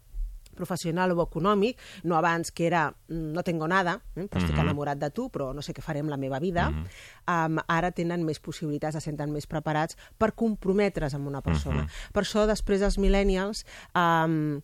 professional 0.56 1.12
o 1.12 1.22
econòmic, 1.24 1.78
no 2.04 2.16
abans 2.18 2.52
que 2.52 2.66
era 2.68 2.88
mm, 3.10 3.34
no 3.34 3.44
tengo 3.44 3.68
nada, 3.68 4.02
eh, 4.16 4.26
però 4.26 4.40
estic 4.42 4.56
Mhm. 4.56 4.64
enamorat 4.66 4.98
de 4.98 5.10
tu, 5.12 5.30
però 5.30 5.54
no 5.54 5.62
sé 5.62 5.74
què 5.74 5.82
faré 5.82 6.00
amb 6.00 6.10
la 6.10 6.18
meva 6.18 6.40
vida, 6.40 6.70
um, 7.28 7.58
ara 7.68 7.92
tenen 7.92 8.24
més 8.26 8.40
possibilitats, 8.40 8.96
se 8.96 9.02
senten 9.02 9.32
més 9.32 9.46
preparats 9.48 9.98
per 10.18 10.34
comprometre's 10.34 11.14
amb 11.14 11.28
una 11.28 11.42
persona. 11.42 11.84
Mhm. 11.84 12.12
Per 12.14 12.24
això, 12.24 12.48
després 12.48 12.80
dels 12.80 12.98
millennials, 12.98 13.66
um, 13.94 14.32
mm, 14.32 14.62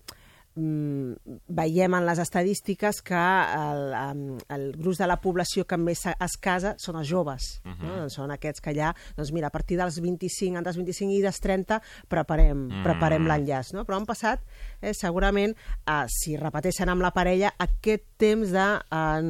veiem 0.56 1.94
en 1.96 2.06
les 2.06 2.20
estadístiques 2.20 3.02
que 3.02 3.16
el, 3.16 4.38
el 4.52 4.66
gruix 4.76 5.00
de 5.00 5.08
la 5.08 5.16
població 5.24 5.64
que 5.68 5.78
més 5.80 6.04
es 6.12 6.36
casa 6.42 6.74
són 6.82 6.98
els 7.00 7.08
joves. 7.10 7.62
Mhm. 7.64 7.88
no? 7.88 8.10
Són 8.12 8.32
aquests 8.32 8.62
que 8.62 8.74
ja, 8.76 8.94
doncs 9.16 9.32
mira, 9.32 9.48
a 9.48 9.54
partir 9.54 9.78
dels 9.80 10.00
25, 10.02 10.58
entre 10.58 10.72
els 10.74 10.78
25 10.78 11.16
i 11.16 11.22
dels 11.24 11.40
30, 11.40 11.82
preparem, 12.10 12.68
Mm. 12.72 12.84
preparem 12.84 13.26
l'enllaç. 13.28 13.74
No? 13.74 13.86
Però 13.86 13.98
han 13.98 14.06
passat, 14.06 14.42
eh, 14.82 14.94
segurament, 14.94 15.56
eh, 15.88 16.06
si 16.08 16.36
repeteixen 16.38 16.90
amb 16.90 17.02
la 17.02 17.12
parella, 17.12 17.54
aquest 17.58 18.04
temps 18.18 18.52
de 18.52 18.68
eh, 18.92 19.22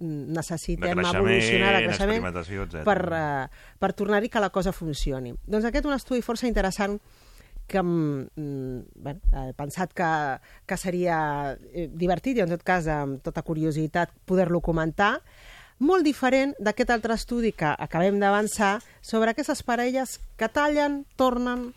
necessitem 0.00 0.96
De 0.96 1.02
evolucionar, 1.02 1.72
de 1.76 1.86
creixement, 1.88 2.84
per, 2.84 2.98
eh, 3.12 3.48
per 3.78 3.92
tornar-hi 3.92 4.28
que 4.28 4.40
la 4.40 4.50
cosa 4.50 4.72
funcioni. 4.72 5.34
Doncs 5.46 5.64
aquest 5.64 5.84
és 5.84 5.90
un 5.90 5.96
estudi 5.96 6.22
força 6.22 6.46
interessant 6.46 6.98
que 7.66 7.82
mm, 7.82 8.80
bueno, 8.94 9.20
he 9.32 9.52
pensat 9.56 9.92
que, 9.96 10.10
que 10.66 10.76
seria 10.76 11.18
eh, 11.72 11.88
divertit 11.92 12.38
i 12.38 12.44
en 12.44 12.52
tot 12.54 12.64
cas 12.66 12.88
amb 12.90 13.22
tota 13.24 13.44
curiositat 13.46 14.12
poder-lo 14.28 14.60
comentar. 14.64 15.18
Molt 15.82 16.06
diferent 16.06 16.54
d'aquest 16.62 16.92
altre 16.94 17.16
estudi 17.18 17.50
que 17.52 17.72
acabem 17.72 18.20
d'avançar 18.22 18.78
sobre 19.02 19.32
aquestes 19.32 19.64
parelles 19.66 20.20
que 20.38 20.48
tallen, 20.48 21.02
tornen, 21.18 21.72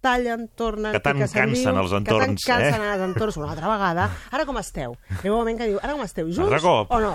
tallen, 0.00 0.46
tornen... 0.54 0.92
Que 0.94 1.00
tant 1.02 1.18
cansen 1.18 1.76
els 1.80 1.92
entorns, 1.96 2.44
Que 2.44 2.52
tant 2.52 2.62
cansen 2.62 2.82
eh? 2.84 2.92
els 2.94 3.02
entorns 3.08 3.36
una 3.40 3.50
altra 3.50 3.68
vegada. 3.72 4.08
Ara 4.30 4.44
com 4.46 4.58
esteu? 4.60 4.94
Hi 5.22 5.26
ha 5.28 5.32
un 5.32 5.38
moment 5.40 5.58
que 5.58 5.66
diu, 5.72 5.78
ara 5.82 5.94
com 5.96 6.04
esteu? 6.04 6.28
Junts 6.30 6.62
cop. 6.62 6.92
o 6.94 7.00
no? 7.02 7.14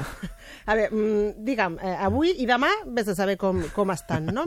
A 0.66 0.76
veure, 0.76 0.90
mm, 0.92 1.44
digue'm, 1.48 1.78
eh, 1.82 1.96
avui 2.06 2.34
i 2.44 2.46
demà 2.50 2.70
vés 2.86 3.08
a 3.08 3.16
saber 3.16 3.38
com, 3.42 3.62
com 3.76 3.92
estan, 3.94 4.28
no? 4.36 4.44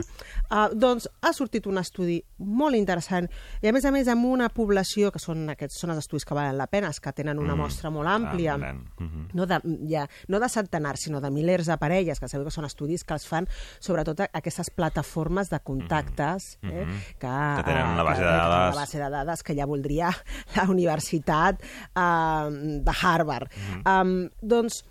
Uh, 0.51 0.67
doncs 0.77 1.07
ha 1.25 1.31
sortit 1.33 1.65
un 1.67 1.79
estudi 1.81 2.19
molt 2.37 2.77
interessant 2.77 3.27
i 3.63 3.67
a 3.67 3.73
més 3.75 3.85
a 3.85 3.91
més 3.91 4.07
amb 4.11 4.27
una 4.29 4.47
població, 4.53 5.09
que 5.11 5.19
són 5.19 5.49
aquests 5.55 5.79
són 5.81 5.95
els 5.95 6.03
estudis 6.05 6.25
que 6.27 6.37
valen 6.37 6.57
la 6.59 6.67
pena, 6.71 6.91
els 6.93 7.01
que 7.01 7.11
tenen 7.17 7.39
una 7.41 7.55
mostra 7.57 7.89
molt 7.91 8.07
àmplia, 8.11 8.53
Ah, 8.55 8.57
nen. 8.61 8.83
Mhm. 8.99 9.27
no 9.33 9.45
de, 9.49 9.59
ja, 9.89 10.05
no 10.27 10.39
de 10.39 10.49
centenars, 10.49 11.01
sinó 11.07 11.19
de 11.21 11.31
milers 11.31 11.65
de 11.67 11.77
parelles, 11.81 12.19
que 12.19 12.27
sabeu 12.29 12.45
que 12.45 12.51
són 12.53 12.65
estudis 12.65 13.03
que 13.03 13.13
els 13.17 13.25
fan 13.27 13.47
sobretot 13.79 14.21
aquestes 14.31 14.69
plataformes 14.69 15.49
de 15.49 15.59
contactes 15.59 16.57
eh, 16.63 16.85
que, 17.19 17.27
Que 17.27 17.63
tenen 17.65 17.87
una 17.95 18.01
eh, 18.01 18.05
base 18.05 18.24
de 18.25 18.35
dades. 18.41 18.75
Una 18.75 18.81
base 18.81 19.01
de 19.01 19.09
dades 19.13 19.45
que 19.45 19.55
ja 19.57 19.69
voldria 19.69 20.11
la 20.57 20.67
Universitat 20.71 21.61
eh, 21.61 22.79
de 22.85 22.97
Harvard. 23.01 23.53
Um, 23.85 24.17
doncs 24.41 24.81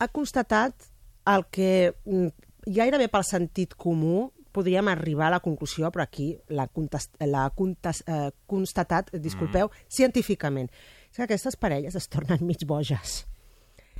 ha 0.00 0.08
constatat 0.08 0.90
el 1.30 1.46
que 1.52 1.92
mm, 2.04 2.28
gairebé 2.66 3.08
pel 3.12 3.26
sentit 3.28 3.76
comú 3.78 4.30
podríem 4.50 4.88
arribar 4.90 5.28
a 5.28 5.36
la 5.36 5.42
conclusió, 5.44 5.90
però 5.94 6.04
aquí 6.04 6.32
l'ha 6.50 6.66
eh, 6.66 8.30
constatat, 8.50 9.12
disculpeu, 9.22 9.70
científicament. 9.88 10.70
És 11.10 11.18
que 11.18 11.26
aquestes 11.26 11.58
parelles 11.58 11.94
es 11.94 12.08
tornen 12.10 12.42
mig 12.46 12.64
boges. 12.66 13.24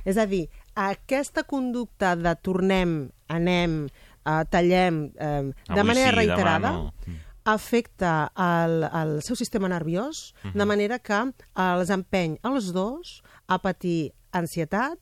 És 0.03 0.17
a 0.17 0.25
dir, 0.25 0.47
aquesta 0.75 1.43
conducta 1.47 2.15
de 2.17 2.33
tornem, 2.41 2.95
anem, 3.29 3.83
eh, 4.25 4.43
tallem, 4.49 5.03
eh, 5.15 5.51
de 5.51 5.79
Avui 5.79 5.87
manera 5.87 6.09
sí, 6.09 6.15
demà 6.15 6.19
reiterada, 6.19 6.71
no. 6.71 7.19
Afecta 7.45 8.31
el, 8.37 8.83
el 8.85 9.21
seu 9.23 9.35
sistema 9.35 9.67
nerviós, 9.69 10.33
de 10.53 10.65
manera 10.65 10.99
que 10.99 11.17
els 11.55 11.89
empeny 11.89 12.37
els 12.45 12.71
dos 12.73 13.21
a 13.47 13.57
patir 13.59 14.11
ansietat, 14.31 14.97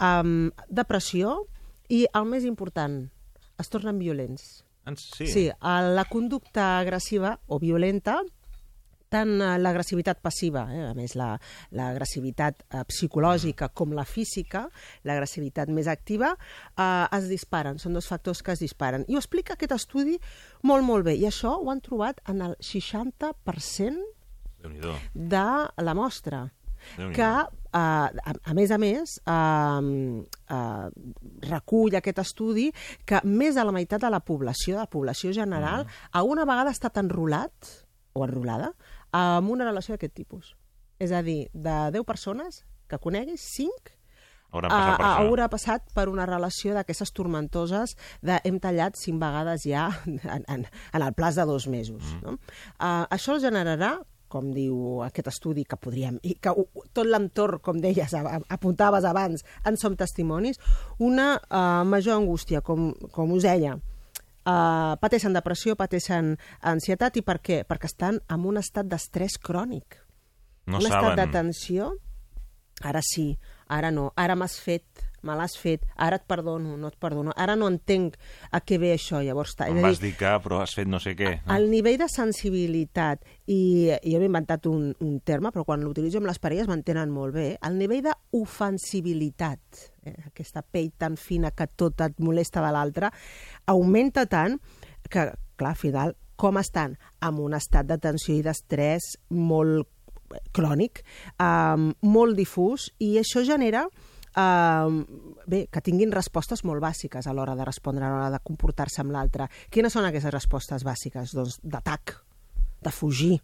um, 0.00 0.50
depressió 0.68 1.34
i, 1.88 2.04
el 2.14 2.24
més 2.30 2.44
important, 2.48 3.00
es 3.60 3.68
tornen 3.70 3.98
violents. 3.98 4.64
En- 4.86 4.96
Sí. 4.96 5.26
Sí, 5.26 5.46
eh, 5.48 5.54
la 5.94 6.04
conducta 6.04 6.78
agressiva 6.78 7.38
o 7.46 7.58
violenta 7.58 8.20
tant 9.14 9.36
eh, 9.38 9.52
l'agressivitat 9.62 10.18
passiva, 10.24 10.66
eh, 10.74 10.82
a 10.90 10.94
més 10.98 11.14
la- 11.18 11.36
l'agressivitat 11.78 12.64
eh, 12.74 12.82
psicològica 12.90 13.70
com 13.72 13.94
la 13.94 14.04
física, 14.04 14.66
l'agressivitat 15.06 15.70
més 15.70 15.86
activa, 15.92 16.32
eh, 16.74 17.06
es 17.18 17.30
disparen, 17.30 17.78
són 17.78 17.94
dos 17.94 18.10
factors 18.10 18.42
que 18.42 18.52
es 18.56 18.62
disparen. 18.64 19.06
I 19.08 19.14
ho 19.16 19.22
explica 19.22 19.54
aquest 19.54 19.72
estudi 19.78 20.18
molt, 20.62 20.84
molt 20.84 21.06
bé, 21.06 21.14
i 21.16 21.24
això 21.30 21.54
ho 21.60 21.70
han 21.70 21.80
trobat 21.84 22.20
en 22.28 22.42
el 22.50 22.58
60% 22.58 24.02
Déu-n'hi-do. 24.64 24.94
de 25.14 25.46
la 25.84 25.94
mostra. 25.94 26.46
Que, 27.16 27.24
eh, 27.24 27.48
a, 27.72 28.32
a 28.44 28.54
més 28.54 28.70
a 28.70 28.76
més, 28.76 29.14
eh, 29.24 30.24
eh, 30.52 30.88
recull 31.48 31.96
aquest 31.96 32.18
estudi 32.20 32.66
que 33.08 33.22
més 33.24 33.56
de 33.56 33.64
la 33.64 33.72
meitat 33.72 34.02
de 34.04 34.10
la 34.12 34.20
població, 34.20 34.76
de 34.76 34.82
la 34.82 34.90
població 34.92 35.32
general, 35.32 35.86
a 36.12 36.22
una 36.22 36.44
vegada 36.44 36.68
ha 36.68 36.76
estat 36.76 37.00
enrolat 37.00 37.72
o 38.12 38.26
enrolada 38.26 38.74
amb 39.14 39.50
una 39.54 39.68
relació 39.68 39.94
d'aquest 39.94 40.14
tipus. 40.14 40.54
És 41.02 41.12
a 41.12 41.22
dir, 41.26 41.48
de 41.52 41.76
10 41.94 42.06
persones 42.06 42.64
que 42.90 42.98
coneguis, 43.02 43.44
5 43.56 43.94
Hauran 44.54 44.70
passat 44.70 44.98
per 44.98 45.06
això. 45.06 45.26
haurà 45.26 45.46
passat 45.50 45.86
per 45.96 46.06
una 46.10 46.24
relació 46.30 46.74
d'aquestes 46.76 47.10
tormentoses 47.14 47.96
de 48.22 48.38
hem 48.46 48.60
tallat 48.62 48.98
cinc 48.98 49.18
vegades 49.22 49.66
ja 49.66 49.88
en, 50.06 50.20
en, 50.30 50.66
en 50.66 51.02
el 51.02 51.14
plaç 51.18 51.40
de 51.40 51.46
dos 51.50 51.66
mesos. 51.66 52.02
Mm. 52.02 52.20
No? 52.22 52.36
Uh, 52.78 53.04
això 53.10 53.40
generarà 53.42 53.96
com 54.34 54.48
diu 54.50 55.02
aquest 55.06 55.28
estudi 55.30 55.62
que 55.68 55.78
podríem, 55.78 56.16
i 56.26 56.34
que 56.42 56.50
tot 56.96 57.06
l'entorn, 57.06 57.60
com 57.62 57.78
deies, 57.78 58.16
apuntaves 58.50 59.06
abans, 59.06 59.44
en 59.62 59.78
som 59.78 59.94
testimonis, 59.94 60.58
una 60.98 61.36
uh, 61.38 61.84
major 61.86 62.18
angústia, 62.18 62.58
com, 62.66 62.88
com 63.14 63.36
us 63.36 63.46
deia, 63.46 63.76
uh, 64.44 64.94
pateixen 65.02 65.34
depressió, 65.36 65.76
pateixen 65.76 66.34
ansietat, 66.60 67.18
i 67.20 67.24
per 67.26 67.38
què? 67.44 67.62
Perquè 67.68 67.90
estan 67.90 68.20
en 68.30 68.46
un 68.48 68.60
estat 68.60 68.88
d'estrès 68.90 69.38
crònic 69.38 70.00
No 70.66 70.78
un 70.78 70.86
estat 70.86 71.02
saben. 71.10 71.18
de 71.20 71.26
tensió, 71.32 71.90
ara 72.82 73.02
sí, 73.04 73.34
ara 73.68 73.90
no, 73.92 74.12
ara 74.16 74.36
m'has 74.36 74.56
fet, 74.60 75.03
me 75.24 75.36
l'has 75.38 75.56
fet, 75.58 75.84
ara 75.96 76.18
et 76.20 76.26
perdono, 76.28 76.76
no 76.80 76.90
et 76.92 76.98
perdono, 77.00 77.32
ara 77.40 77.56
no 77.58 77.68
entenc 77.72 78.16
a 78.54 78.60
què 78.64 78.78
ve 78.80 78.92
això, 78.94 79.22
llavors... 79.24 79.56
Em 79.66 79.80
vas 79.84 80.00
dir, 80.02 80.14
que, 80.18 80.30
però 80.44 80.60
has 80.62 80.74
fet 80.76 80.90
no 80.90 81.00
sé 81.02 81.14
què. 81.18 81.36
no? 81.40 81.54
el 81.56 81.68
nivell 81.72 81.98
de 82.00 82.08
sensibilitat, 82.12 83.24
i, 83.50 83.90
jo 84.04 84.20
m'he 84.20 84.30
inventat 84.30 84.68
un, 84.70 84.90
un 85.04 85.18
terme, 85.26 85.52
però 85.54 85.66
quan 85.68 85.84
l'utilitzo 85.84 86.20
amb 86.20 86.30
les 86.30 86.40
parelles 86.42 86.68
m'entenen 86.70 87.12
molt 87.12 87.36
bé, 87.36 87.46
el 87.64 87.78
nivell 87.80 88.04
d'ofensibilitat, 88.08 89.84
eh, 90.04 90.16
aquesta 90.28 90.62
pell 90.62 90.92
tan 90.98 91.18
fina 91.20 91.54
que 91.56 91.68
tot 91.74 92.04
et 92.04 92.20
molesta 92.22 92.64
de 92.64 92.74
l'altre, 92.74 93.10
augmenta 93.72 94.28
tant 94.30 94.60
que, 95.08 95.30
clar, 95.56 95.74
al 95.74 95.80
final, 95.80 96.14
com 96.40 96.58
estan? 96.58 96.96
En 97.22 97.38
un 97.42 97.54
estat 97.54 97.86
de 97.86 97.98
tensió 98.02 98.34
i 98.34 98.42
d'estrès 98.42 99.14
molt 99.30 99.88
crònic, 100.56 101.04
eh, 101.38 101.92
molt 102.02 102.36
difús, 102.36 102.90
i 102.98 103.16
això 103.20 103.44
genera 103.46 103.86
eh, 104.36 105.04
bé, 105.46 105.64
que 105.70 105.82
tinguin 105.84 106.12
respostes 106.12 106.64
molt 106.64 106.82
bàsiques 106.84 107.26
a 107.26 107.34
l'hora 107.36 107.56
de 107.56 107.64
respondre, 107.64 108.04
a 108.04 108.12
l'hora 108.12 108.30
de 108.34 108.42
comportar-se 108.42 109.02
amb 109.02 109.14
l'altre. 109.14 109.48
Quines 109.70 109.92
són 109.92 110.08
aquestes 110.08 110.34
respostes 110.34 110.84
bàsiques? 110.86 111.34
Doncs 111.36 111.60
d'atac, 111.62 112.18
de 112.84 112.92
fugir. 112.92 113.38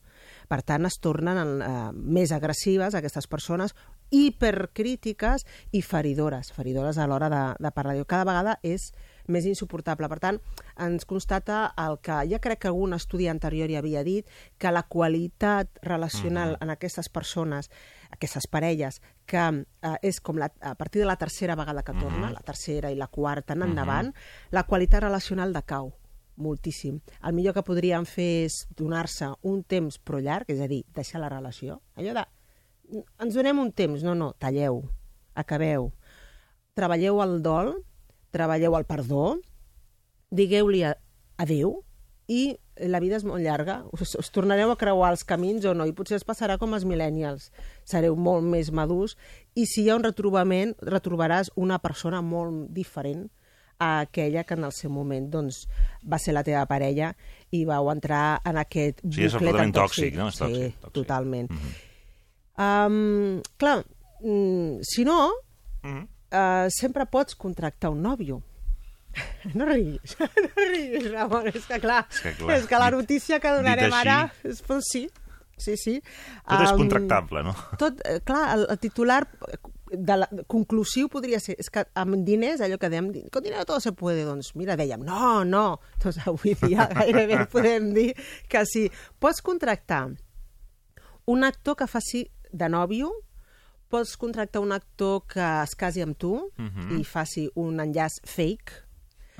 Per 0.50 0.60
tant, 0.66 0.84
es 0.86 0.98
tornen 1.00 1.60
eh, 1.62 1.70
més 1.94 2.32
agressives 2.34 2.94
aquestes 2.94 3.26
persones, 3.30 3.74
hipercrítiques 4.10 5.46
i 5.72 5.82
feridores, 5.86 6.50
feridores 6.52 6.98
a 6.98 7.06
l'hora 7.06 7.30
de, 7.30 7.42
de 7.62 7.70
parlar. 7.70 7.96
Cada 8.10 8.26
vegada 8.26 8.56
és 8.66 8.90
més 9.30 9.46
insuportable. 9.46 10.08
Per 10.10 10.18
tant, 10.22 10.40
ens 10.82 11.06
constata 11.08 11.62
el 11.78 12.00
que 12.02 12.18
ja 12.32 12.42
crec 12.42 12.64
que 12.64 12.70
algun 12.72 12.96
estudi 12.98 13.30
anterior 13.30 13.70
hi 13.70 13.78
havia 13.78 14.02
dit, 14.06 14.26
que 14.58 14.74
la 14.74 14.82
qualitat 14.82 15.80
relacional 15.86 16.56
en 16.60 16.74
aquestes 16.74 17.08
persones, 17.08 17.70
aquestes 18.10 18.46
parelles, 18.50 19.00
que 19.26 19.46
eh, 19.46 19.96
és 20.02 20.20
com 20.20 20.38
la, 20.38 20.50
a 20.60 20.74
partir 20.74 21.02
de 21.02 21.08
la 21.08 21.16
tercera 21.16 21.56
vegada 21.56 21.84
que 21.86 21.94
torna, 21.94 22.32
la 22.34 22.44
tercera 22.44 22.90
i 22.90 22.98
la 22.98 23.08
quarta 23.08 23.54
en 23.54 23.64
endavant, 23.68 24.12
la 24.50 24.66
qualitat 24.66 25.04
relacional 25.06 25.54
decau 25.56 25.94
moltíssim. 26.40 26.98
El 27.22 27.34
millor 27.36 27.54
que 27.54 27.64
podrien 27.66 28.06
fer 28.08 28.46
és 28.46 28.62
donar-se 28.76 29.28
un 29.46 29.62
temps 29.68 29.98
però 30.02 30.20
llarg, 30.24 30.50
és 30.50 30.60
a 30.64 30.68
dir, 30.70 30.82
deixar 30.96 31.20
la 31.20 31.28
relació. 31.28 31.80
Allò 32.00 32.14
de, 32.16 32.24
ens 33.20 33.36
donem 33.36 33.60
un 33.62 33.70
temps, 33.76 34.02
no, 34.06 34.16
no, 34.18 34.32
talleu, 34.40 34.82
acabeu, 35.38 35.90
treballeu 36.78 37.20
el 37.22 37.38
dol, 37.44 37.74
treballeu 38.34 38.76
el 38.78 38.88
perdó, 38.88 39.36
digueu-li 40.30 40.82
adéu 40.86 41.76
i 42.30 42.42
la 42.88 43.00
vida 43.00 43.16
és 43.16 43.24
molt 43.24 43.42
llarga, 43.44 43.82
us, 43.92 44.14
us 44.16 44.30
tornareu 44.32 44.70
a 44.72 44.76
creuar 44.80 45.10
els 45.12 45.24
camins 45.24 45.64
o 45.68 45.74
no, 45.74 45.84
i 45.86 45.92
potser 45.92 46.16
es 46.16 46.24
passarà 46.24 46.56
com 46.58 46.72
els 46.74 46.84
millennials, 46.88 47.50
sereu 47.84 48.16
molt 48.16 48.44
més 48.44 48.70
madurs, 48.72 49.16
i 49.54 49.66
si 49.66 49.82
hi 49.84 49.90
ha 49.90 49.96
un 49.98 50.04
retrobament, 50.06 50.74
retrobaràs 50.80 51.50
una 51.56 51.78
persona 51.78 52.22
molt 52.22 52.70
diferent 52.70 53.28
a 53.80 54.00
aquella 54.02 54.44
que 54.44 54.54
en 54.54 54.64
el 54.64 54.72
seu 54.76 54.90
moment 54.92 55.30
doncs, 55.32 55.62
va 56.04 56.18
ser 56.20 56.34
la 56.36 56.42
teva 56.44 56.66
parella 56.68 57.14
i 57.56 57.62
vau 57.64 57.88
entrar 57.88 58.40
en 58.44 58.58
aquest 58.60 59.00
Sí, 59.00 59.24
és 59.24 59.32
bucle 59.32 59.54
tan 59.54 59.70
absolutament 59.70 59.72
tòxic, 59.78 60.18
no? 60.18 60.28
És 60.28 60.34
Sí, 60.36 60.42
tòxic, 60.44 60.74
tòxic. 60.82 60.92
totalment. 60.98 61.48
um, 62.58 63.40
clar, 63.56 63.84
mm, 64.20 64.80
si 64.82 65.04
no, 65.04 65.30
Mhm. 65.82 66.08
uh, 66.32 66.68
sempre 66.68 67.06
pots 67.06 67.34
contractar 67.34 67.90
un 67.90 68.02
nòvio. 68.02 68.42
No 69.54 69.66
riguis, 69.66 70.16
no 70.44 70.64
riguis, 70.68 71.10
Ramon, 71.12 71.48
és 71.50 71.64
que 71.66 71.80
clar, 71.82 72.04
És 72.10 72.20
que, 72.22 72.34
clar, 72.38 72.56
és 72.58 72.66
que 72.70 72.78
la 72.78 72.90
notícia 72.94 73.40
que 73.40 73.52
donarem 73.56 73.90
així- 73.90 74.00
ara... 74.06 74.18
És, 74.44 74.60
doncs 74.66 74.90
sí, 74.92 75.06
sí, 75.60 75.74
sí. 75.76 75.94
Tot 76.46 76.62
és 76.66 76.72
contractable, 76.78 77.42
no? 77.46 77.54
Tot, 77.80 78.00
eh, 78.06 78.20
clar, 78.24 78.44
el, 78.58 78.66
el 78.70 78.78
titular 78.80 79.22
de 79.90 80.16
la, 80.20 80.28
conclusiu 80.46 81.08
podria 81.10 81.40
ser, 81.42 81.56
és 81.58 81.66
que 81.74 81.82
amb 81.98 82.20
diners, 82.24 82.60
allò 82.62 82.76
que 82.78 82.88
dèiem, 82.92 83.08
con 83.34 83.42
dinero 83.42 83.64
todo 83.66 83.80
se 83.82 83.90
puede, 83.92 84.22
doncs 84.28 84.52
mira, 84.54 84.76
dèiem, 84.78 85.02
no, 85.02 85.40
no, 85.44 85.64
doncs 86.04 86.20
avui 86.30 86.54
dia 86.60 86.86
gairebé 86.94 87.40
podem 87.50 87.90
dir 87.96 88.12
que 88.48 88.62
sí. 88.70 88.84
Pots 89.18 89.42
contractar 89.42 90.04
un 91.26 91.42
actor 91.44 91.74
que 91.76 91.88
faci 91.90 92.22
de 92.52 92.68
nòvio, 92.70 93.10
pots 93.90 94.14
contractar 94.16 94.62
un 94.62 94.70
actor 94.72 95.24
que 95.26 95.42
es 95.64 95.74
casi 95.74 96.02
amb 96.04 96.14
tu 96.18 96.36
i 96.94 97.02
faci 97.04 97.48
un 97.58 97.80
enllaç 97.82 98.20
fake, 98.24 98.84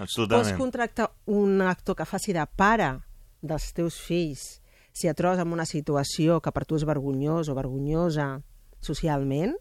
pots 0.01 0.17
Absolutament. 0.17 0.59
contractar 0.59 1.11
un 1.27 1.61
actor 1.63 1.97
que 1.99 2.09
faci 2.09 2.35
de 2.37 2.45
pare 2.57 2.93
dels 3.41 3.71
teus 3.77 3.99
fills 4.01 4.61
si 4.93 5.09
et 5.09 5.17
trobes 5.17 5.41
en 5.41 5.53
una 5.53 5.67
situació 5.67 6.41
que 6.43 6.53
per 6.53 6.67
tu 6.67 6.79
és 6.79 6.87
vergonyós 6.89 7.49
o 7.49 7.57
vergonyosa 7.57 8.41
socialment, 8.85 9.55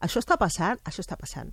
això 0.00 0.22
està 0.22 0.38
passant, 0.40 0.80
això 0.88 1.04
està 1.04 1.18
passant. 1.20 1.52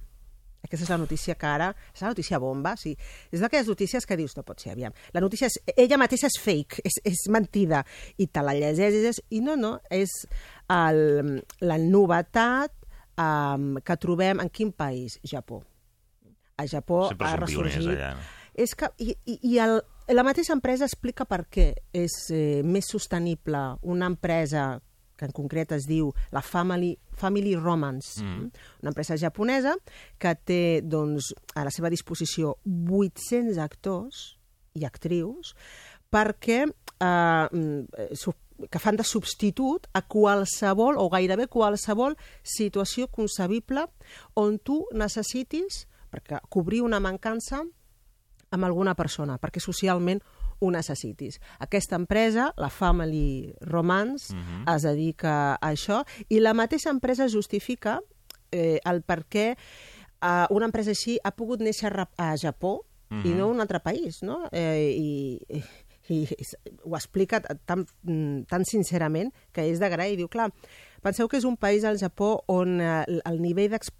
Aquesta 0.63 0.83
és 0.87 0.91
la 0.91 0.97
notícia 0.99 1.35
que 1.37 1.47
ara... 1.47 1.69
És 1.93 2.01
la 2.01 2.09
notícia 2.11 2.39
bomba, 2.41 2.73
sí. 2.79 2.95
És 3.31 3.43
d'aquelles 3.43 3.69
notícies 3.69 4.07
que 4.09 4.17
dius, 4.19 4.33
no 4.35 4.43
pot 4.43 4.59
ser, 4.59 4.73
aviam. 4.73 4.95
La 5.15 5.21
notícia 5.23 5.47
és... 5.47 5.59
Ella 5.77 5.99
mateixa 6.01 6.27
és 6.27 6.39
fake, 6.43 6.81
és, 6.87 6.97
és 7.07 7.27
mentida. 7.31 7.83
I 8.17 8.27
te 8.27 8.43
la 8.43 8.55
llegeixes 8.57 9.21
i 9.29 9.39
no, 9.45 9.55
no, 9.59 9.77
és 9.93 10.11
el, 10.73 11.39
la 11.61 11.79
novetat 11.79 12.73
um, 13.21 13.77
que 13.85 13.99
trobem 14.01 14.43
en 14.43 14.51
quin 14.51 14.73
país? 14.75 15.21
Japó. 15.23 15.61
A 16.57 16.65
Japó 16.67 17.07
Sempre 17.11 17.27
ha 17.27 17.37
ressorgit... 17.39 17.87
allà. 17.93 18.15
No? 18.17 18.33
És 18.57 18.73
que, 18.73 18.89
I, 18.97 19.13
i, 19.29 19.37
i 19.51 19.59
el, 19.61 19.77
la 20.09 20.23
mateixa 20.25 20.55
empresa 20.55 20.87
explica 20.89 21.27
per 21.29 21.43
què 21.53 21.67
és 21.93 22.15
eh, 22.33 22.63
més 22.65 22.89
sostenible 22.89 23.59
una 23.85 24.09
empresa 24.09 24.71
que 25.17 25.25
en 25.25 25.33
concret 25.33 25.73
es 25.75 25.87
diu 25.89 26.11
la 26.33 26.41
Family, 26.45 26.93
Family 27.17 27.55
Romance, 27.57 28.21
mm. 28.23 28.49
una 28.83 28.93
empresa 28.93 29.17
japonesa 29.17 29.75
que 30.21 30.33
té 30.45 30.61
doncs, 30.85 31.33
a 31.57 31.65
la 31.65 31.73
seva 31.73 31.91
disposició 31.93 32.55
800 32.65 33.61
actors 33.61 34.23
i 34.77 34.85
actrius 34.85 35.53
perquè 36.13 36.63
eh, 36.63 37.47
mm, 37.51 38.67
que 38.71 38.81
fan 38.81 38.97
de 38.97 39.05
substitut 39.05 39.89
a 39.93 40.01
qualsevol 40.01 40.97
o 40.97 41.09
gairebé 41.13 41.45
qualsevol 41.51 42.17
situació 42.41 43.09
concebible 43.13 43.85
on 44.39 44.57
tu 44.57 44.83
necessitis 44.97 45.85
perquè 46.11 46.39
cobrir 46.49 46.81
una 46.81 46.99
mancança 46.99 47.63
amb 48.51 48.63
alguna 48.63 48.95
persona, 48.95 49.37
perquè 49.39 49.59
socialment 49.59 50.21
ho 50.59 50.71
necessitis. 50.71 51.39
Aquesta 51.59 51.95
empresa, 51.95 52.51
la 52.57 52.69
Family 52.69 53.53
Romance, 53.61 54.33
uh 54.33 54.39
-huh. 54.39 54.75
es 54.75 54.81
dedica 54.83 55.55
a 55.55 55.71
això 55.71 56.05
i 56.29 56.39
la 56.39 56.53
mateixa 56.53 56.89
empresa 56.89 57.27
justifica 57.27 58.01
eh, 58.51 58.79
el 58.85 59.01
per 59.03 59.25
què 59.27 59.55
eh, 60.21 60.45
una 60.49 60.65
empresa 60.65 60.91
així 60.91 61.19
ha 61.23 61.31
pogut 61.31 61.61
néixer 61.61 61.91
a, 62.17 62.35
Japó 62.37 62.85
uh 63.09 63.17
-huh. 63.17 63.25
i 63.25 63.33
no 63.33 63.43
a 63.43 63.47
un 63.47 63.61
altre 63.61 63.79
país, 63.79 64.23
no? 64.23 64.49
Eh, 64.51 64.95
i, 64.97 65.41
i, 65.49 65.63
i 66.09 66.27
ho 66.83 66.95
explica 66.95 67.41
tan, 67.41 67.85
tan 68.47 68.65
sincerament 68.65 69.33
que 69.51 69.61
és 69.61 69.79
d'agrair. 69.79 70.17
Diu, 70.17 70.27
clar, 70.27 70.51
penseu 71.03 71.27
que 71.27 71.37
és 71.37 71.45
un 71.45 71.57
país, 71.57 71.83
al 71.83 71.97
Japó, 71.97 72.43
on 72.47 72.79
eh, 72.81 73.03
el 73.25 73.41
nivell 73.41 73.69
d'ex- 73.71 73.91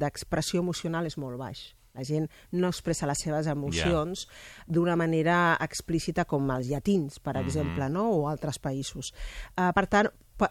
d'expressió 0.00 0.60
emocional 0.60 1.06
és 1.06 1.16
molt 1.18 1.38
baix. 1.38 1.74
La 1.92 2.04
gent 2.08 2.24
no 2.56 2.70
expressa 2.72 3.04
les 3.06 3.18
seves 3.20 3.46
emocions 3.46 4.26
d'una 4.66 4.94
manera 4.96 5.58
explícita 5.60 6.24
com 6.24 6.48
els 6.54 6.70
llatins, 6.70 7.18
per 7.20 7.34
exemple, 7.36 7.88
no? 7.92 8.06
o 8.16 8.28
altres 8.30 8.58
països. 8.58 9.12
Uh, 9.58 9.72
per 9.76 9.86
tant, 9.92 10.08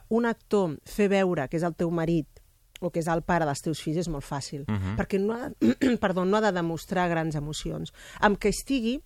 un 0.10 0.26
actor 0.30 0.76
fer 0.86 1.08
veure 1.10 1.48
que 1.50 1.58
és 1.58 1.64
el 1.66 1.74
teu 1.74 1.90
marit 1.90 2.28
o 2.80 2.92
que 2.92 3.00
és 3.02 3.08
el 3.10 3.22
pare 3.26 3.46
dels 3.46 3.62
teus 3.62 3.82
fills 3.82 3.98
és 3.98 4.08
molt 4.10 4.24
fàcil, 4.24 4.64
perquè 4.98 5.18
no 5.20 5.34
ha, 5.34 5.50
perdó, 6.04 6.26
no 6.26 6.38
ha 6.38 6.42
de 6.42 6.52
demostrar 6.52 7.10
grans 7.10 7.36
emocions. 7.36 7.92
Amb 8.22 8.38
que 8.38 8.50
estigui 8.50 9.00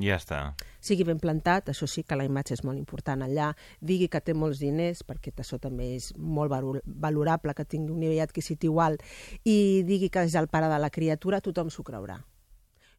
Ja 0.00 0.16
està. 0.16 0.40
sigui 0.80 1.04
ben 1.04 1.18
plantat, 1.20 1.68
això 1.68 1.86
sí 1.90 2.02
que 2.08 2.16
la 2.16 2.24
imatge 2.24 2.54
és 2.56 2.64
molt 2.64 2.78
important 2.80 3.20
allà, 3.22 3.50
digui 3.80 4.08
que 4.08 4.20
té 4.24 4.32
molts 4.32 4.60
diners, 4.62 5.02
perquè 5.04 5.32
això 5.36 5.58
també 5.60 5.94
és 5.96 6.10
molt 6.16 6.50
valorable, 6.84 7.54
que 7.54 7.64
tingui 7.64 7.92
un 7.92 8.00
nivell 8.00 8.24
adquisitiu 8.24 8.80
alt, 8.80 9.02
i 9.44 9.82
digui 9.84 10.08
que 10.08 10.24
és 10.24 10.34
el 10.40 10.48
pare 10.48 10.70
de 10.72 10.78
la 10.80 10.90
criatura, 10.90 11.40
tothom 11.40 11.70
s'ho 11.70 11.84
creurà. 11.84 12.16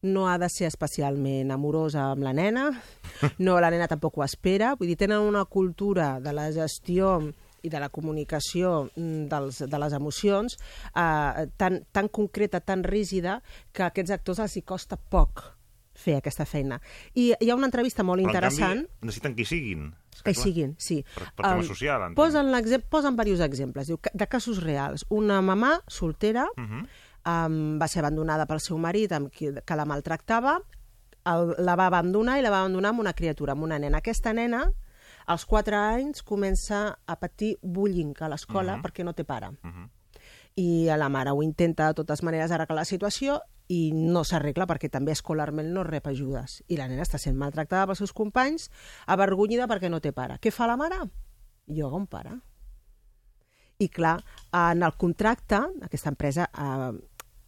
No 0.02 0.26
ha 0.28 0.36
de 0.38 0.48
ser 0.50 0.66
especialment 0.66 1.50
amorosa 1.50 2.08
amb 2.10 2.22
la 2.22 2.32
nena, 2.32 2.68
no, 3.38 3.58
la 3.60 3.70
nena 3.70 3.88
tampoc 3.90 4.18
ho 4.18 4.24
espera, 4.24 4.76
vull 4.78 4.90
dir, 4.90 4.98
tenen 4.98 5.22
una 5.22 5.44
cultura 5.44 6.20
de 6.20 6.32
la 6.32 6.50
gestió 6.54 7.18
i 7.62 7.70
de 7.70 7.78
la 7.78 7.88
comunicació 7.94 8.88
mm, 8.94 9.26
dels, 9.30 9.62
de 9.70 9.78
les 9.78 9.94
emocions 9.94 10.58
eh, 10.94 11.46
tan, 11.56 11.82
tan 11.94 12.08
concreta, 12.08 12.60
tan 12.60 12.82
rígida, 12.82 13.40
que 13.72 13.82
a 13.82 13.90
aquests 13.90 14.14
actors 14.18 14.42
els 14.42 14.56
hi 14.58 14.64
costa 14.66 14.98
poc 14.98 15.44
fer 15.94 16.16
aquesta 16.16 16.44
feina. 16.46 16.80
I 17.14 17.34
hi 17.40 17.50
ha 17.50 17.54
una 17.56 17.66
entrevista 17.66 18.02
molt 18.02 18.22
Però, 18.22 18.30
interessant... 18.30 18.86
Canvi, 18.86 19.06
necessiten 19.06 19.34
que 19.36 19.42
hi 19.42 19.46
siguin. 19.46 19.94
Que 20.22 20.30
hi 20.30 20.34
siguin, 20.34 20.74
sí. 20.78 21.02
Per, 21.14 21.24
per 21.36 21.44
tema 21.44 21.60
Em, 21.60 21.66
social, 21.66 22.02
entenc. 22.08 22.16
Posen, 22.16 22.82
posen 22.90 23.16
diversos 23.16 23.46
exemples, 23.46 23.86
diu, 23.86 23.98
de 24.12 24.26
casos 24.26 24.62
reals. 24.62 25.06
Una 25.10 25.40
mamà 25.42 25.80
soltera 25.88 26.46
Uh 26.56 26.62
-huh. 26.64 26.86
um, 27.46 27.78
va 27.78 27.88
ser 27.88 28.00
abandonada 28.00 28.46
pel 28.46 28.60
seu 28.60 28.78
marit, 28.78 29.12
amb 29.12 29.30
qui, 29.30 29.50
que 29.64 29.76
la 29.76 29.84
maltractava, 29.84 30.60
el, 31.24 31.54
la 31.58 31.76
va 31.76 31.86
abandonar 31.86 32.38
i 32.38 32.42
la 32.42 32.50
va 32.50 32.60
abandonar 32.60 32.90
amb 32.90 33.00
una 33.00 33.12
criatura, 33.12 33.52
amb 33.52 33.62
una 33.62 33.78
nena. 33.78 33.98
Aquesta 33.98 34.32
nena, 34.32 34.72
als 35.26 35.44
4 35.46 35.76
anys, 35.76 36.22
comença 36.22 36.98
a 37.06 37.16
patir 37.16 37.56
bullying 37.62 38.14
a 38.20 38.28
l'escola 38.28 38.80
perquè 38.82 39.04
no 39.04 39.12
té 39.12 39.24
pare. 39.24 39.50
I 40.56 40.88
la 40.98 41.08
mare 41.08 41.30
ho 41.30 41.42
intenta 41.42 41.86
de 41.86 41.94
totes 41.94 42.22
maneres 42.22 42.50
arreglar 42.50 42.76
la 42.76 42.84
situació 42.84 43.40
i 43.72 43.80
no 43.96 44.24
s'arregla 44.26 44.66
perquè 44.68 44.90
també 44.92 45.14
escolarment 45.16 45.70
no 45.72 45.84
rep 45.86 46.08
ajudes. 46.10 46.60
I 46.68 46.78
la 46.80 46.88
nena 46.90 47.06
està 47.06 47.20
sent 47.20 47.38
maltractada 47.40 47.86
pels 47.88 48.02
seus 48.04 48.14
companys, 48.16 48.68
avergonyida 49.06 49.68
perquè 49.70 49.90
no 49.92 50.02
té 50.04 50.12
pare. 50.12 50.38
Què 50.42 50.52
fa 50.52 50.68
la 50.68 50.78
mare? 50.80 51.00
Lloga 51.72 52.00
un 52.00 52.08
pare. 52.10 52.36
I 53.82 53.88
clar, 53.90 54.18
en 54.54 54.84
el 54.86 54.94
contracte, 55.00 55.58
aquesta 55.82 56.12
empresa 56.12 56.46
eh, 56.52 56.90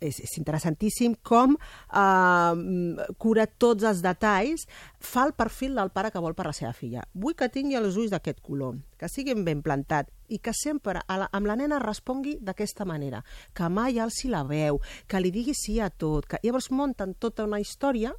és, 0.04 0.20
és 0.24 0.36
interessantíssim 0.40 1.16
com 1.24 1.56
eh, 1.56 3.06
cura 3.20 3.46
tots 3.46 3.86
els 3.88 4.02
detalls, 4.04 4.66
fa 5.00 5.24
el 5.28 5.34
perfil 5.38 5.78
del 5.78 5.92
pare 5.94 6.12
que 6.12 6.22
vol 6.22 6.36
per 6.36 6.48
la 6.48 6.56
seva 6.56 6.72
filla. 6.76 7.04
Vull 7.14 7.36
que 7.38 7.50
tingui 7.52 7.78
els 7.78 7.98
ulls 8.00 8.12
d'aquest 8.14 8.42
color, 8.44 8.78
que 9.00 9.10
siguin 9.10 9.44
ben 9.46 9.62
plantat 9.64 10.10
i 10.28 10.40
que 10.40 10.54
sempre 10.56 11.02
a 11.06 11.18
la, 11.20 11.30
amb 11.32 11.48
la 11.48 11.56
nena 11.60 11.80
respongui 11.82 12.38
d'aquesta 12.40 12.86
manera, 12.88 13.22
que 13.54 13.68
mai 13.68 14.00
alci 14.00 14.30
la 14.32 14.44
veu, 14.48 14.80
que 15.08 15.20
li 15.20 15.32
digui 15.34 15.56
sí 15.56 15.80
a 15.80 15.90
tot, 15.90 16.28
que 16.28 16.40
llavors 16.44 16.70
munten 16.70 17.16
tota 17.20 17.48
una 17.48 17.60
història. 17.60 18.14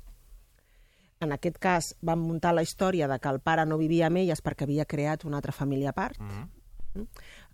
En 1.23 1.31
aquest 1.31 1.57
cas 1.63 1.93
van 2.05 2.19
muntar 2.19 2.51
la 2.53 2.63
història 2.65 3.07
de 3.07 3.17
que 3.19 3.31
el 3.31 3.39
pare 3.39 3.65
no 3.65 3.79
vivia 3.79 4.09
amb 4.09 4.19
elles 4.21 4.43
perquè 4.43 4.67
havia 4.67 4.85
creat 4.85 5.23
una 5.25 5.39
altra 5.39 5.55
família 5.55 5.93
a 5.93 5.97
part, 5.97 6.19
mm. 6.19 7.03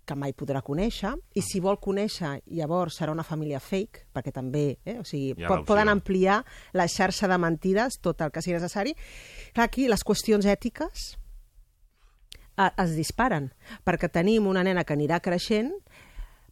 Que 0.06 0.16
mai 0.18 0.34
podrà 0.34 0.62
conèixer, 0.64 1.12
i 1.38 1.42
si 1.44 1.60
vol 1.62 1.78
conèixer, 1.82 2.34
llavors 2.56 2.98
serà 2.98 3.14
una 3.14 3.24
família 3.26 3.60
fake, 3.62 4.08
perquè 4.14 4.32
també, 4.34 4.64
eh, 4.84 4.98
o 4.98 5.04
sigui, 5.06 5.44
ha 5.44 5.50
po 5.50 5.60
poden 5.68 5.90
ampliar 5.92 6.40
la 6.74 6.88
xarxa 6.90 7.30
de 7.30 7.38
mentides, 7.38 8.00
tot 8.02 8.20
el 8.20 8.32
que 8.34 8.42
sigui 8.42 8.58
necessari. 8.58 8.94
Clar, 9.52 9.68
aquí 9.68 9.86
les 9.88 10.02
qüestions 10.04 10.48
ètiques 10.48 11.06
eh, 12.56 12.70
es 12.70 12.96
disparen, 12.98 13.52
perquè 13.86 14.10
tenim 14.10 14.50
una 14.50 14.64
nena 14.66 14.84
que 14.84 14.96
anirà 14.96 15.20
creixent, 15.22 15.72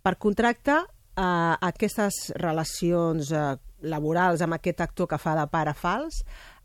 per 0.02 0.16
contracte, 0.22 0.78
eh, 1.16 1.56
aquestes 1.72 2.30
relacions 2.38 3.32
eh, 3.32 3.56
laborals 3.82 4.42
amb 4.44 4.56
aquest 4.56 4.80
actor 4.86 5.08
que 5.10 5.18
fa 5.20 5.34
de 5.38 5.46
pare 5.50 5.74
fals 5.74 6.22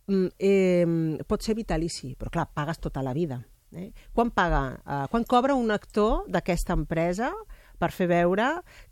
mm, 0.07 0.27
eh, 0.38 1.25
pot 1.27 1.43
ser 1.43 1.55
vitalici, 1.57 2.13
però 2.19 2.31
clar, 2.31 2.49
pagues 2.53 2.81
tota 2.83 3.03
la 3.03 3.13
vida. 3.13 3.41
Eh? 3.76 3.91
Quan 4.13 4.32
paga, 4.32 4.80
eh, 4.86 5.05
quan 5.11 5.23
cobra 5.23 5.55
un 5.55 5.71
actor 5.71 6.26
d'aquesta 6.32 6.73
empresa 6.73 7.32
per 7.80 7.91
fer 7.91 8.07
veure 8.07 8.45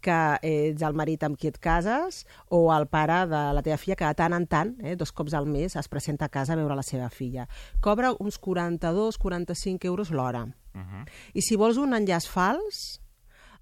que 0.04 0.18
ets 0.44 0.84
el 0.84 0.96
marit 0.98 1.24
amb 1.24 1.40
qui 1.40 1.50
et 1.50 1.60
cases 1.64 2.24
o 2.52 2.66
el 2.76 2.88
pare 2.92 3.24
de 3.32 3.44
la 3.56 3.64
teva 3.64 3.80
filla 3.80 3.98
que 4.00 4.10
de 4.10 4.20
tant 4.20 4.36
en 4.36 4.48
tant, 4.48 4.74
eh, 4.84 4.96
dos 5.00 5.14
cops 5.16 5.34
al 5.34 5.48
mes, 5.48 5.76
es 5.76 5.88
presenta 5.88 6.26
a 6.26 6.34
casa 6.34 6.54
a 6.54 6.60
veure 6.60 6.76
la 6.76 6.84
seva 6.84 7.10
filla. 7.10 7.48
Cobra 7.82 8.14
uns 8.20 8.40
42-45 8.40 9.88
euros 9.88 10.12
l'hora. 10.12 10.44
Uh 10.74 10.82
-huh. 10.82 11.08
I 11.34 11.42
si 11.42 11.56
vols 11.56 11.78
un 11.78 11.94
enllaç 11.94 12.28
fals, 12.28 13.00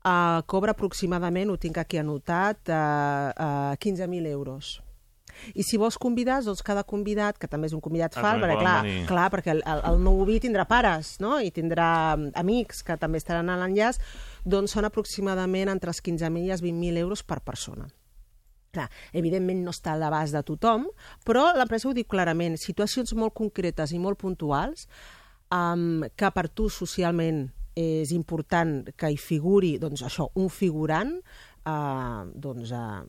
uh, 0.05 0.41
cobra 0.45 0.71
aproximadament, 0.71 1.49
ho 1.49 1.57
tinc 1.57 1.77
aquí 1.77 1.97
anotat, 1.97 2.69
uh, 2.69 2.73
uh, 2.73 3.75
15.000 3.77 4.25
euros. 4.27 4.81
I 5.55 5.63
si 5.63 5.77
vols 5.81 5.97
convidats, 6.01 6.45
doncs 6.49 6.61
cada 6.65 6.83
convidat, 6.87 7.37
que 7.37 7.47
també 7.47 7.67
és 7.67 7.73
un 7.77 7.81
convidat 7.81 8.17
Ah, 8.17 8.21
fals, 8.21 8.41
també 8.41 8.47
perquè 8.53 8.59
clar, 8.61 8.75
venir. 8.83 9.05
clar, 9.09 9.29
perquè 9.33 9.53
el, 9.55 9.63
el, 9.65 9.81
el 9.91 10.03
nou 10.03 10.25
vi 10.25 10.39
tindrà 10.43 10.65
pares, 10.69 11.15
no? 11.23 11.39
I 11.39 11.51
tindrà 11.51 11.87
mm, 12.17 12.33
amics 12.41 12.83
que 12.83 12.97
també 12.97 13.17
estaran 13.21 13.49
a 13.49 13.57
l'enllaç, 13.61 13.99
doncs 14.45 14.71
són 14.77 14.85
aproximadament 14.85 15.69
entre 15.69 15.91
els 15.93 16.01
15.000 16.01 16.45
i 16.47 16.51
els 16.51 16.61
20.000 16.63 16.97
euros 17.05 17.23
per 17.23 17.39
persona. 17.45 17.87
Clar, 18.71 18.85
evidentment 19.11 19.65
no 19.65 19.73
està 19.75 19.93
a 19.93 19.99
l'abast 19.99 20.31
de 20.31 20.41
tothom, 20.47 20.85
però 21.27 21.49
l'empresa 21.57 21.89
ho 21.89 21.93
diu 21.93 22.05
clarament, 22.07 22.55
situacions 22.55 23.11
molt 23.19 23.33
concretes 23.35 23.91
i 23.91 23.99
molt 23.99 24.17
puntuals 24.21 24.85
um, 25.51 26.05
que 26.15 26.29
per 26.31 26.45
tu 26.55 26.69
socialment 26.71 27.49
és 27.75 28.11
important 28.15 28.81
que 28.95 29.09
hi 29.11 29.17
figuri, 29.19 29.73
doncs 29.79 30.05
això, 30.07 30.29
un 30.39 30.47
figurant, 30.51 31.13
uh, 31.67 32.23
doncs 32.31 32.71
uh, 32.71 33.03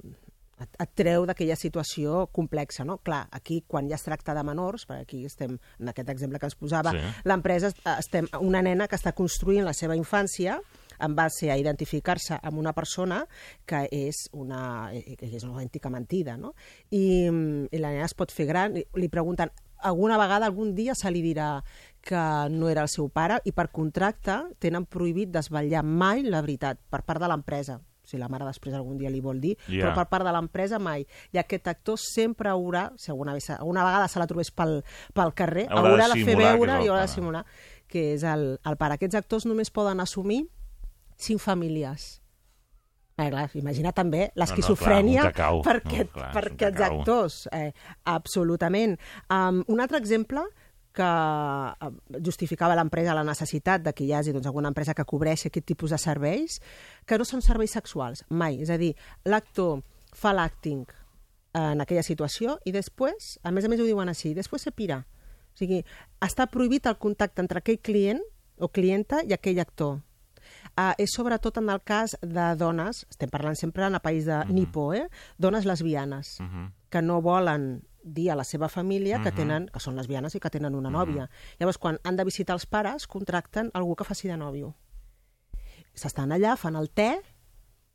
et, 0.62 0.76
et 0.82 0.92
treu 0.98 1.26
d'aquella 1.28 1.56
situació 1.56 2.26
complexa, 2.32 2.84
no? 2.88 2.98
Clar, 3.04 3.26
aquí, 3.32 3.62
quan 3.66 3.88
ja 3.90 3.96
es 3.98 4.06
tracta 4.06 4.34
de 4.34 4.44
menors, 4.46 4.86
perquè 4.88 5.06
aquí 5.06 5.24
estem, 5.28 5.58
en 5.80 5.88
aquest 5.92 6.08
exemple 6.12 6.38
que 6.38 6.46
ens 6.46 6.56
posava, 6.58 6.92
Sí. 6.92 7.02
l'empresa, 7.24 7.68
eh, 7.72 7.96
estem 7.98 8.28
una 8.40 8.62
nena 8.62 8.88
que 8.88 8.96
està 8.96 9.12
construint 9.12 9.64
la 9.64 9.74
seva 9.74 9.96
infància 9.96 10.60
en 11.02 11.16
base 11.16 11.50
a 11.50 11.58
identificar-se 11.58 12.38
amb 12.42 12.58
una 12.58 12.72
persona 12.72 13.26
que 13.66 13.88
és 13.90 14.28
una, 14.32 14.92
eh, 14.94 15.16
que 15.16 15.26
és 15.26 15.42
una 15.42 15.54
autèntica 15.54 15.90
mentida, 15.90 16.36
no? 16.36 16.54
I, 16.90 17.26
i 17.70 17.78
la 17.78 17.90
nena 17.90 18.04
es 18.06 18.14
pot 18.14 18.30
fer 18.30 18.46
gran, 18.46 18.74
li 18.74 19.08
pregunten 19.08 19.50
alguna 19.82 20.16
vegada, 20.16 20.46
algun 20.46 20.76
dia, 20.76 20.94
se 20.94 21.10
li 21.10 21.22
dirà 21.22 21.64
que 22.00 22.48
no 22.50 22.68
era 22.70 22.82
el 22.82 22.88
seu 22.88 23.08
pare 23.10 23.40
i 23.44 23.52
per 23.52 23.70
contracte 23.74 24.36
tenen 24.62 24.86
prohibit 24.86 25.30
desvetllar 25.34 25.82
mai 25.82 26.22
la 26.22 26.40
veritat 26.40 26.78
per 26.90 27.02
part 27.02 27.20
de 27.20 27.28
l'empresa 27.30 27.80
si 28.12 28.20
la 28.20 28.28
mare 28.32 28.46
després 28.48 28.76
algun 28.76 29.00
dia 29.00 29.10
li 29.12 29.22
vol 29.24 29.40
dir, 29.40 29.56
Ja. 29.66 29.86
però 29.88 29.94
per 30.02 30.06
part 30.12 30.28
de 30.28 30.36
l'empresa 30.36 30.78
mai. 30.82 31.06
I 31.32 31.40
aquest 31.40 31.68
actor 31.72 31.98
sempre 32.00 32.52
haurà, 32.52 32.90
si 33.00 33.10
alguna, 33.10 33.32
vegada, 33.36 33.58
alguna 33.60 33.84
vegada 33.88 34.08
se 34.12 34.20
la 34.20 34.28
trobés 34.28 34.52
pel, 34.52 34.82
pel 35.16 35.32
carrer, 35.34 35.66
Haurà 35.70 35.82
de 35.82 35.94
haurà 35.96 36.08
de, 36.12 36.18
fer 36.20 36.24
que 36.24 36.32
és 36.32 36.42
veure 36.44 36.80
i 36.84 36.88
haurà 36.90 37.06
de 37.06 37.12
simular 37.14 37.46
que 37.92 38.14
és 38.14 38.22
el, 38.24 38.58
el 38.64 38.76
pare. 38.80 38.96
Aquests 38.96 39.18
actors 39.20 39.44
només 39.48 39.68
poden 39.70 40.00
assumir 40.00 40.46
cinc 41.20 41.42
famílies. 41.44 42.22
Eh, 43.20 43.28
clar, 43.28 43.44
imagina 43.60 43.92
també 43.92 44.30
l'esquizofrènia 44.40 45.26
No, 45.26 45.28
no, 45.28 45.34
clar, 45.36 45.50
per, 45.66 45.74
No, 45.76 45.90
aquest, 45.90 46.12
clar, 46.14 46.30
per 46.32 46.44
aquests 46.48 46.84
actors. 46.86 47.36
Eh, 47.52 47.72
absolutament. 48.08 48.96
Um, 49.28 49.60
un 49.68 49.82
altre 49.84 50.00
exemple 50.00 50.46
que 50.94 51.08
eh, 51.08 51.90
justificava 52.24 52.76
l'empresa 52.78 53.16
la 53.16 53.24
necessitat 53.26 53.84
de 53.84 53.94
que 53.96 54.04
hi 54.04 54.12
hagi 54.12 54.34
doncs, 54.34 54.48
alguna 54.50 54.72
empresa 54.72 54.94
que 54.94 55.06
cobreixi 55.08 55.48
aquest 55.48 55.66
tipus 55.72 55.94
de 55.94 56.00
serveis, 56.00 56.60
que 57.06 57.18
no 57.18 57.26
són 57.28 57.44
serveis 57.44 57.74
sexuals, 57.78 58.24
mai. 58.30 58.60
És 58.62 58.70
a 58.70 58.78
dir, 58.80 58.92
l'actor 59.24 59.80
fa 60.12 60.34
l'acting 60.36 60.84
en 61.56 61.82
aquella 61.84 62.04
situació 62.04 62.56
i 62.64 62.72
després, 62.72 63.36
a 63.42 63.52
més 63.52 63.64
a 63.64 63.72
més 63.72 63.80
ho 63.80 63.88
diuen 63.88 64.08
així, 64.08 64.32
després 64.36 64.64
se 64.64 64.72
pira. 64.72 65.02
O 65.52 65.58
sigui, 65.58 65.82
està 66.24 66.48
prohibit 66.48 66.88
el 66.88 66.96
contacte 67.00 67.44
entre 67.44 67.60
aquell 67.60 67.80
client 67.84 68.22
o 68.56 68.70
clienta 68.72 69.20
i 69.26 69.34
aquell 69.36 69.60
actor. 69.60 70.00
Uh, 70.72 70.92
és 71.00 71.12
sobretot 71.12 71.58
en 71.60 71.68
el 71.72 71.82
cas 71.84 72.14
de 72.20 72.46
dones, 72.58 73.04
estem 73.12 73.30
parlant 73.32 73.56
sempre 73.58 73.84
en 73.86 73.98
el 73.98 74.04
país 74.04 74.26
de 74.28 74.40
Nipó, 74.48 74.92
eh? 74.96 75.06
dones 75.38 75.66
lesbianes, 75.68 76.38
que 76.88 77.02
no 77.02 77.20
volen 77.24 77.82
dir 78.02 78.30
a 78.30 78.36
la 78.36 78.44
seva 78.44 78.68
família 78.68 79.20
que 79.22 79.30
tenen 79.32 79.68
que 79.72 79.80
són 79.80 79.96
lesbianes 79.96 80.34
i 80.34 80.40
que 80.40 80.50
tenen 80.50 80.74
una 80.74 80.90
nòvia. 80.90 81.28
Llavors, 81.60 81.78
quan 81.78 81.98
han 82.04 82.16
de 82.16 82.24
visitar 82.24 82.54
els 82.54 82.66
pares, 82.66 83.06
contracten 83.06 83.70
algú 83.74 83.94
que 83.96 84.04
faci 84.04 84.28
de 84.28 84.36
nòvio. 84.36 84.74
S'estan 85.94 86.32
allà, 86.32 86.56
fan 86.56 86.76
el 86.76 86.90
te, 86.90 87.20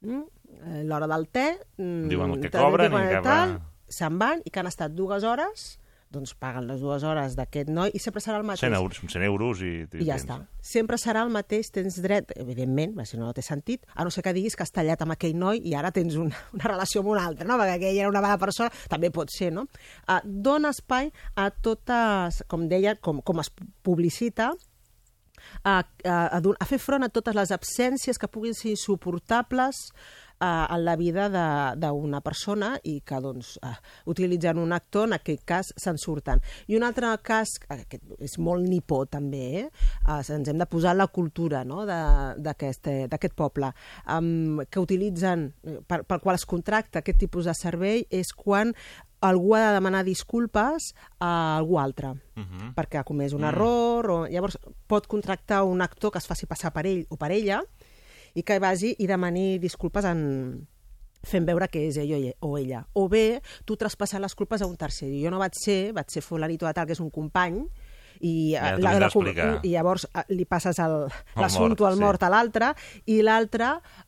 mm, 0.02 0.22
eh, 0.62 0.84
l'hora 0.84 1.08
del 1.08 1.28
te... 1.30 1.60
mm, 1.78 2.08
Diuen 2.10 2.32
el 2.32 2.42
que 2.42 2.52
cobren 2.52 2.92
diuen 2.92 3.04
i 3.06 3.16
que 3.16 3.22
tal, 3.22 3.58
va. 3.58 3.74
Se'n 3.88 4.18
van 4.20 4.42
i 4.46 4.50
que 4.50 4.60
han 4.60 4.68
estat 4.68 4.92
dues 4.92 5.24
hores, 5.24 5.80
doncs 6.14 6.34
paguen 6.40 6.68
les 6.70 6.80
dues 6.84 7.04
hores 7.04 7.36
d'aquest 7.38 7.70
noi 7.74 7.92
i 7.96 8.02
sempre 8.02 8.22
serà 8.24 8.40
el 8.40 8.46
mateix. 8.48 8.64
100 8.64 8.78
euros, 8.78 9.02
100 9.04 9.26
euros 9.28 9.64
i... 9.66 9.72
I 10.00 10.08
ja 10.08 10.18
està. 10.20 10.40
Sempre 10.64 11.00
serà 11.02 11.24
el 11.28 11.34
mateix, 11.34 11.72
tens 11.74 12.00
dret, 12.04 12.32
evidentment, 12.40 12.96
si 13.08 13.20
no, 13.20 13.28
no 13.28 13.36
té 13.36 13.44
sentit, 13.46 13.84
a 13.96 14.06
no 14.08 14.14
ser 14.14 14.24
que 14.26 14.36
diguis 14.36 14.56
que 14.56 14.66
has 14.66 14.74
tallat 14.76 15.04
amb 15.04 15.18
aquell 15.18 15.36
noi 15.38 15.62
i 15.68 15.76
ara 15.78 15.92
tens 15.96 16.18
una, 16.22 16.38
una 16.56 16.72
relació 16.72 17.04
amb 17.04 17.14
un 17.16 17.22
altre, 17.22 17.48
no? 17.50 17.60
perquè 17.60 17.76
aquell 17.78 18.02
era 18.06 18.14
una 18.14 18.24
mala 18.24 18.40
persona, 18.42 18.72
també 18.92 19.12
pot 19.14 19.32
ser, 19.34 19.52
no? 19.56 19.68
Uh, 20.08 20.22
dona 20.24 20.72
espai 20.76 21.12
a 21.36 21.50
totes, 21.52 22.44
com 22.48 22.68
deia, 22.72 22.96
com, 23.02 23.22
com 23.26 23.44
es 23.44 23.52
publicita, 23.86 24.54
a, 25.64 25.80
a, 26.04 26.38
a, 26.38 26.42
a 26.42 26.66
fer 26.68 26.80
front 26.82 27.06
a 27.06 27.12
totes 27.14 27.36
les 27.38 27.52
absències 27.56 28.20
que 28.20 28.30
puguin 28.32 28.56
ser 28.58 28.74
insuportables 28.74 29.88
uh, 30.42 30.66
en 30.76 30.84
la 30.86 30.96
vida 30.96 31.30
de- 31.30 31.76
d'una 31.80 32.22
persona 32.22 32.80
i 32.84 33.02
que 33.02 33.20
doncs, 33.22 33.58
uh, 33.64 33.74
utilitzant 34.06 34.58
un 34.58 34.72
actor, 34.74 35.08
en 35.08 35.14
aquest 35.14 35.44
cas, 35.46 35.74
se'n 35.78 35.98
surten. 35.98 36.42
I 36.68 36.76
un 36.78 36.84
altre 36.84 37.08
cas, 37.24 37.58
que 37.90 38.00
és 38.20 38.38
molt 38.40 38.68
nipó 38.68 39.06
també, 39.06 39.44
eh? 39.64 39.70
uh, 40.08 40.20
ens 40.22 40.48
hem 40.48 40.58
de 40.58 40.66
posar 40.66 40.96
la 40.96 41.08
cultura 41.08 41.64
no? 41.66 41.86
de- 41.86 42.36
d'aquest 42.38 42.88
eh, 42.88 43.30
poble, 43.36 43.72
um, 44.10 44.60
que 44.70 44.80
utilitzen, 44.80 45.54
eh, 45.64 45.80
per, 45.88 46.04
pel 46.06 46.20
qual 46.22 46.36
es 46.36 46.46
contracta 46.46 47.00
aquest 47.00 47.20
tipus 47.20 47.46
de 47.46 47.54
servei, 47.54 48.06
és 48.10 48.32
quan 48.36 48.74
algú 49.22 49.56
ha 49.56 49.64
de 49.68 49.74
demanar 49.74 50.04
disculpes 50.06 50.92
a 51.20 51.58
algú 51.58 51.80
altre 51.80 52.14
Mhm. 52.36 52.76
perquè 52.76 53.00
ha 53.00 53.04
comès 53.04 53.34
un 53.34 53.44
error 53.44 54.06
o 54.12 54.28
llavors 54.28 54.60
pot 54.86 55.08
contractar 55.08 55.64
un 55.64 55.82
actor 55.82 56.12
que 56.12 56.20
es 56.20 56.28
faci 56.28 56.46
passar 56.46 56.72
per 56.72 56.86
ell 56.86 57.08
o 57.10 57.18
per 57.18 57.32
ella 57.32 57.64
i 58.38 58.44
que 58.46 58.60
vagi 58.62 58.94
i 59.02 59.08
demani 59.10 59.58
disculpes 59.60 60.06
en 60.06 60.68
fent 61.28 61.48
veure 61.50 61.68
que 61.68 61.88
és 61.90 61.98
ell 61.98 62.14
o 62.46 62.54
ella- 62.60 62.86
o 62.94 63.08
bé, 63.10 63.42
tu 63.66 63.76
traspassar 63.76 64.22
les 64.22 64.36
culpes 64.38 64.62
a 64.62 64.68
un 64.70 64.78
tercer. 64.78 65.10
Jo 65.20 65.32
no 65.34 65.40
vaig 65.42 65.58
ser, 65.58 65.92
vaig 65.98 66.08
ser 66.14 66.22
fulanito 66.22 66.68
de 66.70 66.74
tal, 66.78 66.86
que 66.86 66.94
és 66.94 67.02
un 67.04 67.10
company, 67.10 67.64
i, 68.22 68.54
Ja 68.56 68.72
eh, 68.76 68.78
cu- 69.14 69.24
d'explicar. 69.24 69.60
i 69.64 69.70
llavors 69.74 70.08
eh, 70.14 70.24
li 70.34 70.46
passes 70.46 70.78
l'assumpte 71.36 71.84
mort, 71.84 71.92
al 71.92 71.98
sí. 71.98 72.02
mort 72.02 72.24
a 72.24 72.30
l'altre 72.34 72.72
i 73.06 73.20
l'altre 73.22 73.68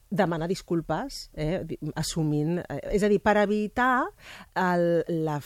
demana 0.10 0.48
disculpes, 0.50 1.30
eh, 1.34 1.62
assumint... 1.96 2.60
Eh, 2.66 2.80
és 2.98 3.06
a 3.06 3.10
dir, 3.12 3.20
per 3.22 3.38
evitar 3.44 4.10
el, 4.58 4.88
la, 5.26 5.38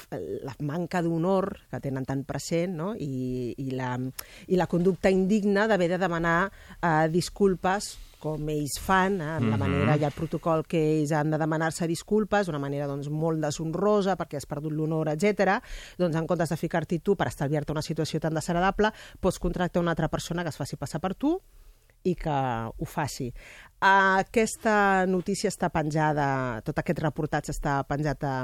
la 0.47 0.55
manca 0.63 1.03
d'honor 1.03 1.51
que 1.71 1.81
tenen 1.83 2.07
tan 2.07 2.23
present 2.27 2.77
no? 2.79 2.93
I, 2.95 3.53
i, 3.59 3.69
la, 3.75 3.97
i 4.47 4.59
la 4.59 4.69
conducta 4.71 5.11
indigna 5.11 5.67
d'haver 5.67 5.91
de 5.93 5.99
demanar 6.01 6.37
eh, 6.47 7.07
disculpes 7.11 7.93
com 8.23 8.47
ells 8.47 8.77
fan, 8.79 9.17
eh, 9.19 9.31
amb 9.35 9.49
la 9.51 9.59
manera 9.59 9.97
i 9.99 10.05
el 10.07 10.15
protocol 10.15 10.63
que 10.69 10.79
ells 10.93 11.11
han 11.11 11.33
de 11.33 11.39
demanar-se 11.41 11.89
disculpes, 11.91 12.47
d'una 12.47 12.61
manera 12.63 12.87
doncs, 12.87 13.09
molt 13.11 13.43
deshonrosa 13.43 14.15
perquè 14.19 14.39
has 14.39 14.47
perdut 14.47 14.71
l'honor, 14.71 15.11
etc. 15.11 15.57
Doncs 15.99 16.15
en 16.21 16.29
comptes 16.29 16.55
de 16.55 16.59
ficar-t'hi 16.59 17.01
tu 17.03 17.17
per 17.19 17.27
estalviar-te 17.27 17.75
una 17.75 17.83
situació 17.83 18.23
tan 18.23 18.39
desagradable, 18.39 18.93
pots 19.19 19.43
contractar 19.43 19.83
una 19.83 19.91
altra 19.91 20.07
persona 20.07 20.47
que 20.47 20.55
es 20.55 20.61
faci 20.61 20.79
passar 20.79 21.03
per 21.03 21.13
tu 21.19 21.35
i 22.03 22.15
que 22.15 22.29
ho 22.77 22.85
faci. 22.85 23.31
Aquesta 23.83 25.05
notícia 25.11 25.49
està 25.51 25.67
penjada, 25.67 26.61
tot 26.63 26.77
aquest 26.79 27.01
reportatge 27.03 27.51
està 27.51 27.81
penjat 27.83 28.23
a, 28.23 28.35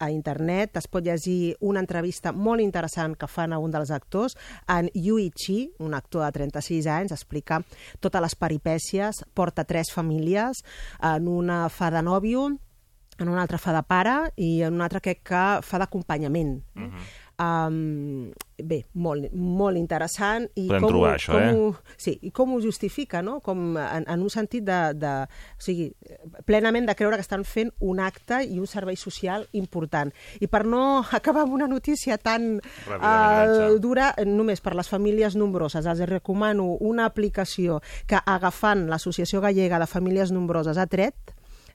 a 0.00 0.08
internet, 0.08 0.78
es 0.80 0.88
pot 0.88 1.04
llegir 1.04 1.52
una 1.60 1.82
entrevista 1.84 2.32
molt 2.32 2.64
interessant 2.64 3.12
que 3.20 3.28
fan 3.28 3.52
a 3.52 3.58
un 3.60 3.70
dels 3.74 3.92
actors, 3.92 4.32
en 4.66 4.88
Yui 4.94 5.28
Chi, 5.36 5.58
un 5.84 5.92
actor 5.92 6.24
de 6.24 6.32
36 6.38 6.88
anys, 6.88 7.12
explica 7.12 7.60
totes 8.00 8.24
les 8.24 8.34
peripècies, 8.40 9.20
porta 9.36 9.66
tres 9.68 9.92
famílies, 9.92 10.64
en 11.04 11.28
una 11.28 11.66
fa 11.68 11.90
de 11.92 12.00
nòvio, 12.08 12.48
en 13.18 13.28
una 13.28 13.42
altra 13.42 13.58
fa 13.58 13.72
de 13.76 13.82
pare 13.82 14.16
i 14.40 14.62
en 14.62 14.72
una 14.78 14.86
altra 14.88 15.00
que 15.04 15.14
fa 15.60 15.78
d'acompanyament. 15.84 16.62
Uh 16.74 16.80
Mhm. 16.80 16.90
-huh. 16.94 17.27
Um, 17.40 18.30
bé, 18.58 18.80
molt, 18.94 19.28
molt 19.32 19.78
interessant. 19.78 20.48
I 20.58 20.66
Podem 20.66 20.82
com, 20.82 20.90
trobar 20.90 21.10
ho- 21.12 21.14
això, 21.18 21.32
com 21.32 21.42
eh? 21.42 21.52
Ho, 21.54 21.94
sí, 21.96 22.16
i 22.26 22.30
com 22.34 22.54
ho 22.56 22.60
justifica, 22.60 23.22
no? 23.22 23.38
Com 23.44 23.76
en, 23.78 24.04
en 24.08 24.22
un 24.24 24.30
sentit 24.30 24.64
de, 24.66 24.78
de... 24.98 25.12
O 25.58 25.62
sigui, 25.62 25.88
plenament 26.48 26.88
de 26.88 26.96
creure 26.98 27.16
que 27.20 27.24
estan 27.26 27.44
fent 27.46 27.70
un 27.80 28.00
acte 28.02 28.42
i 28.46 28.58
un 28.58 28.66
servei 28.66 28.96
social 28.98 29.46
important. 29.52 30.12
I 30.40 30.50
per 30.50 30.64
no 30.66 31.04
acabar 31.20 31.46
amb 31.46 31.54
una 31.60 31.68
notícia 31.70 32.18
tan 32.18 32.58
enganxa. 32.88 33.70
dura, 33.80 34.10
només 34.26 34.60
per 34.64 34.74
les 34.78 34.88
famílies 34.90 35.36
nombroses, 35.38 35.86
els 35.86 36.02
recomano 36.10 36.72
una 36.80 37.06
aplicació 37.06 37.80
que 38.06 38.18
agafant 38.26 38.86
l'Associació 38.90 39.40
Gallega 39.44 39.78
de 39.78 39.86
Famílies 39.86 40.32
Nombroses 40.34 40.78
ha 40.78 40.86
tret, 40.90 41.14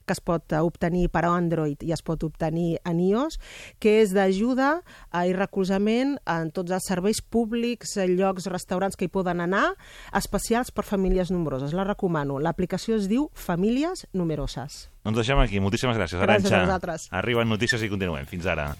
que 0.06 0.12
es 0.16 0.20
pot 0.20 0.52
obtenir 0.60 1.08
per 1.10 1.24
Android 1.28 1.82
i 1.82 1.92
es 1.92 2.02
pot 2.02 2.22
obtenir 2.24 2.78
en 2.84 3.00
iOS, 3.00 3.38
que 3.80 4.00
és 4.02 4.12
d'ajuda 4.14 4.82
i 5.24 5.32
recolzament 5.36 6.16
en 6.26 6.50
tots 6.54 6.70
els 6.76 6.86
serveis 6.88 7.20
públics, 7.22 7.96
eh, 7.96 8.08
llocs, 8.08 8.46
restaurants 8.46 8.96
que 8.96 9.06
hi 9.06 9.12
poden 9.12 9.40
anar, 9.40 9.74
especials 10.12 10.70
per 10.70 10.84
famílies 10.84 11.30
nombroses. 11.30 11.72
La 11.72 11.84
recomano. 11.84 12.38
L'aplicació 12.38 12.96
es 12.96 13.08
diu 13.08 13.30
Famílies 13.34 14.06
Numeroses. 14.12 14.90
Doncs 15.04 15.16
deixem 15.20 15.38
aquí. 15.38 15.60
Moltíssimes 15.60 15.96
gràcies, 15.96 16.20
Gràcies 16.20 16.46
Arantxa. 16.48 16.56
a 16.56 16.66
vosaltres. 16.66 17.08
Arriben 17.10 17.48
notícies 17.48 17.82
i 17.82 17.88
continuem. 17.88 18.24
Fins 18.26 18.46
ara. 18.46 18.74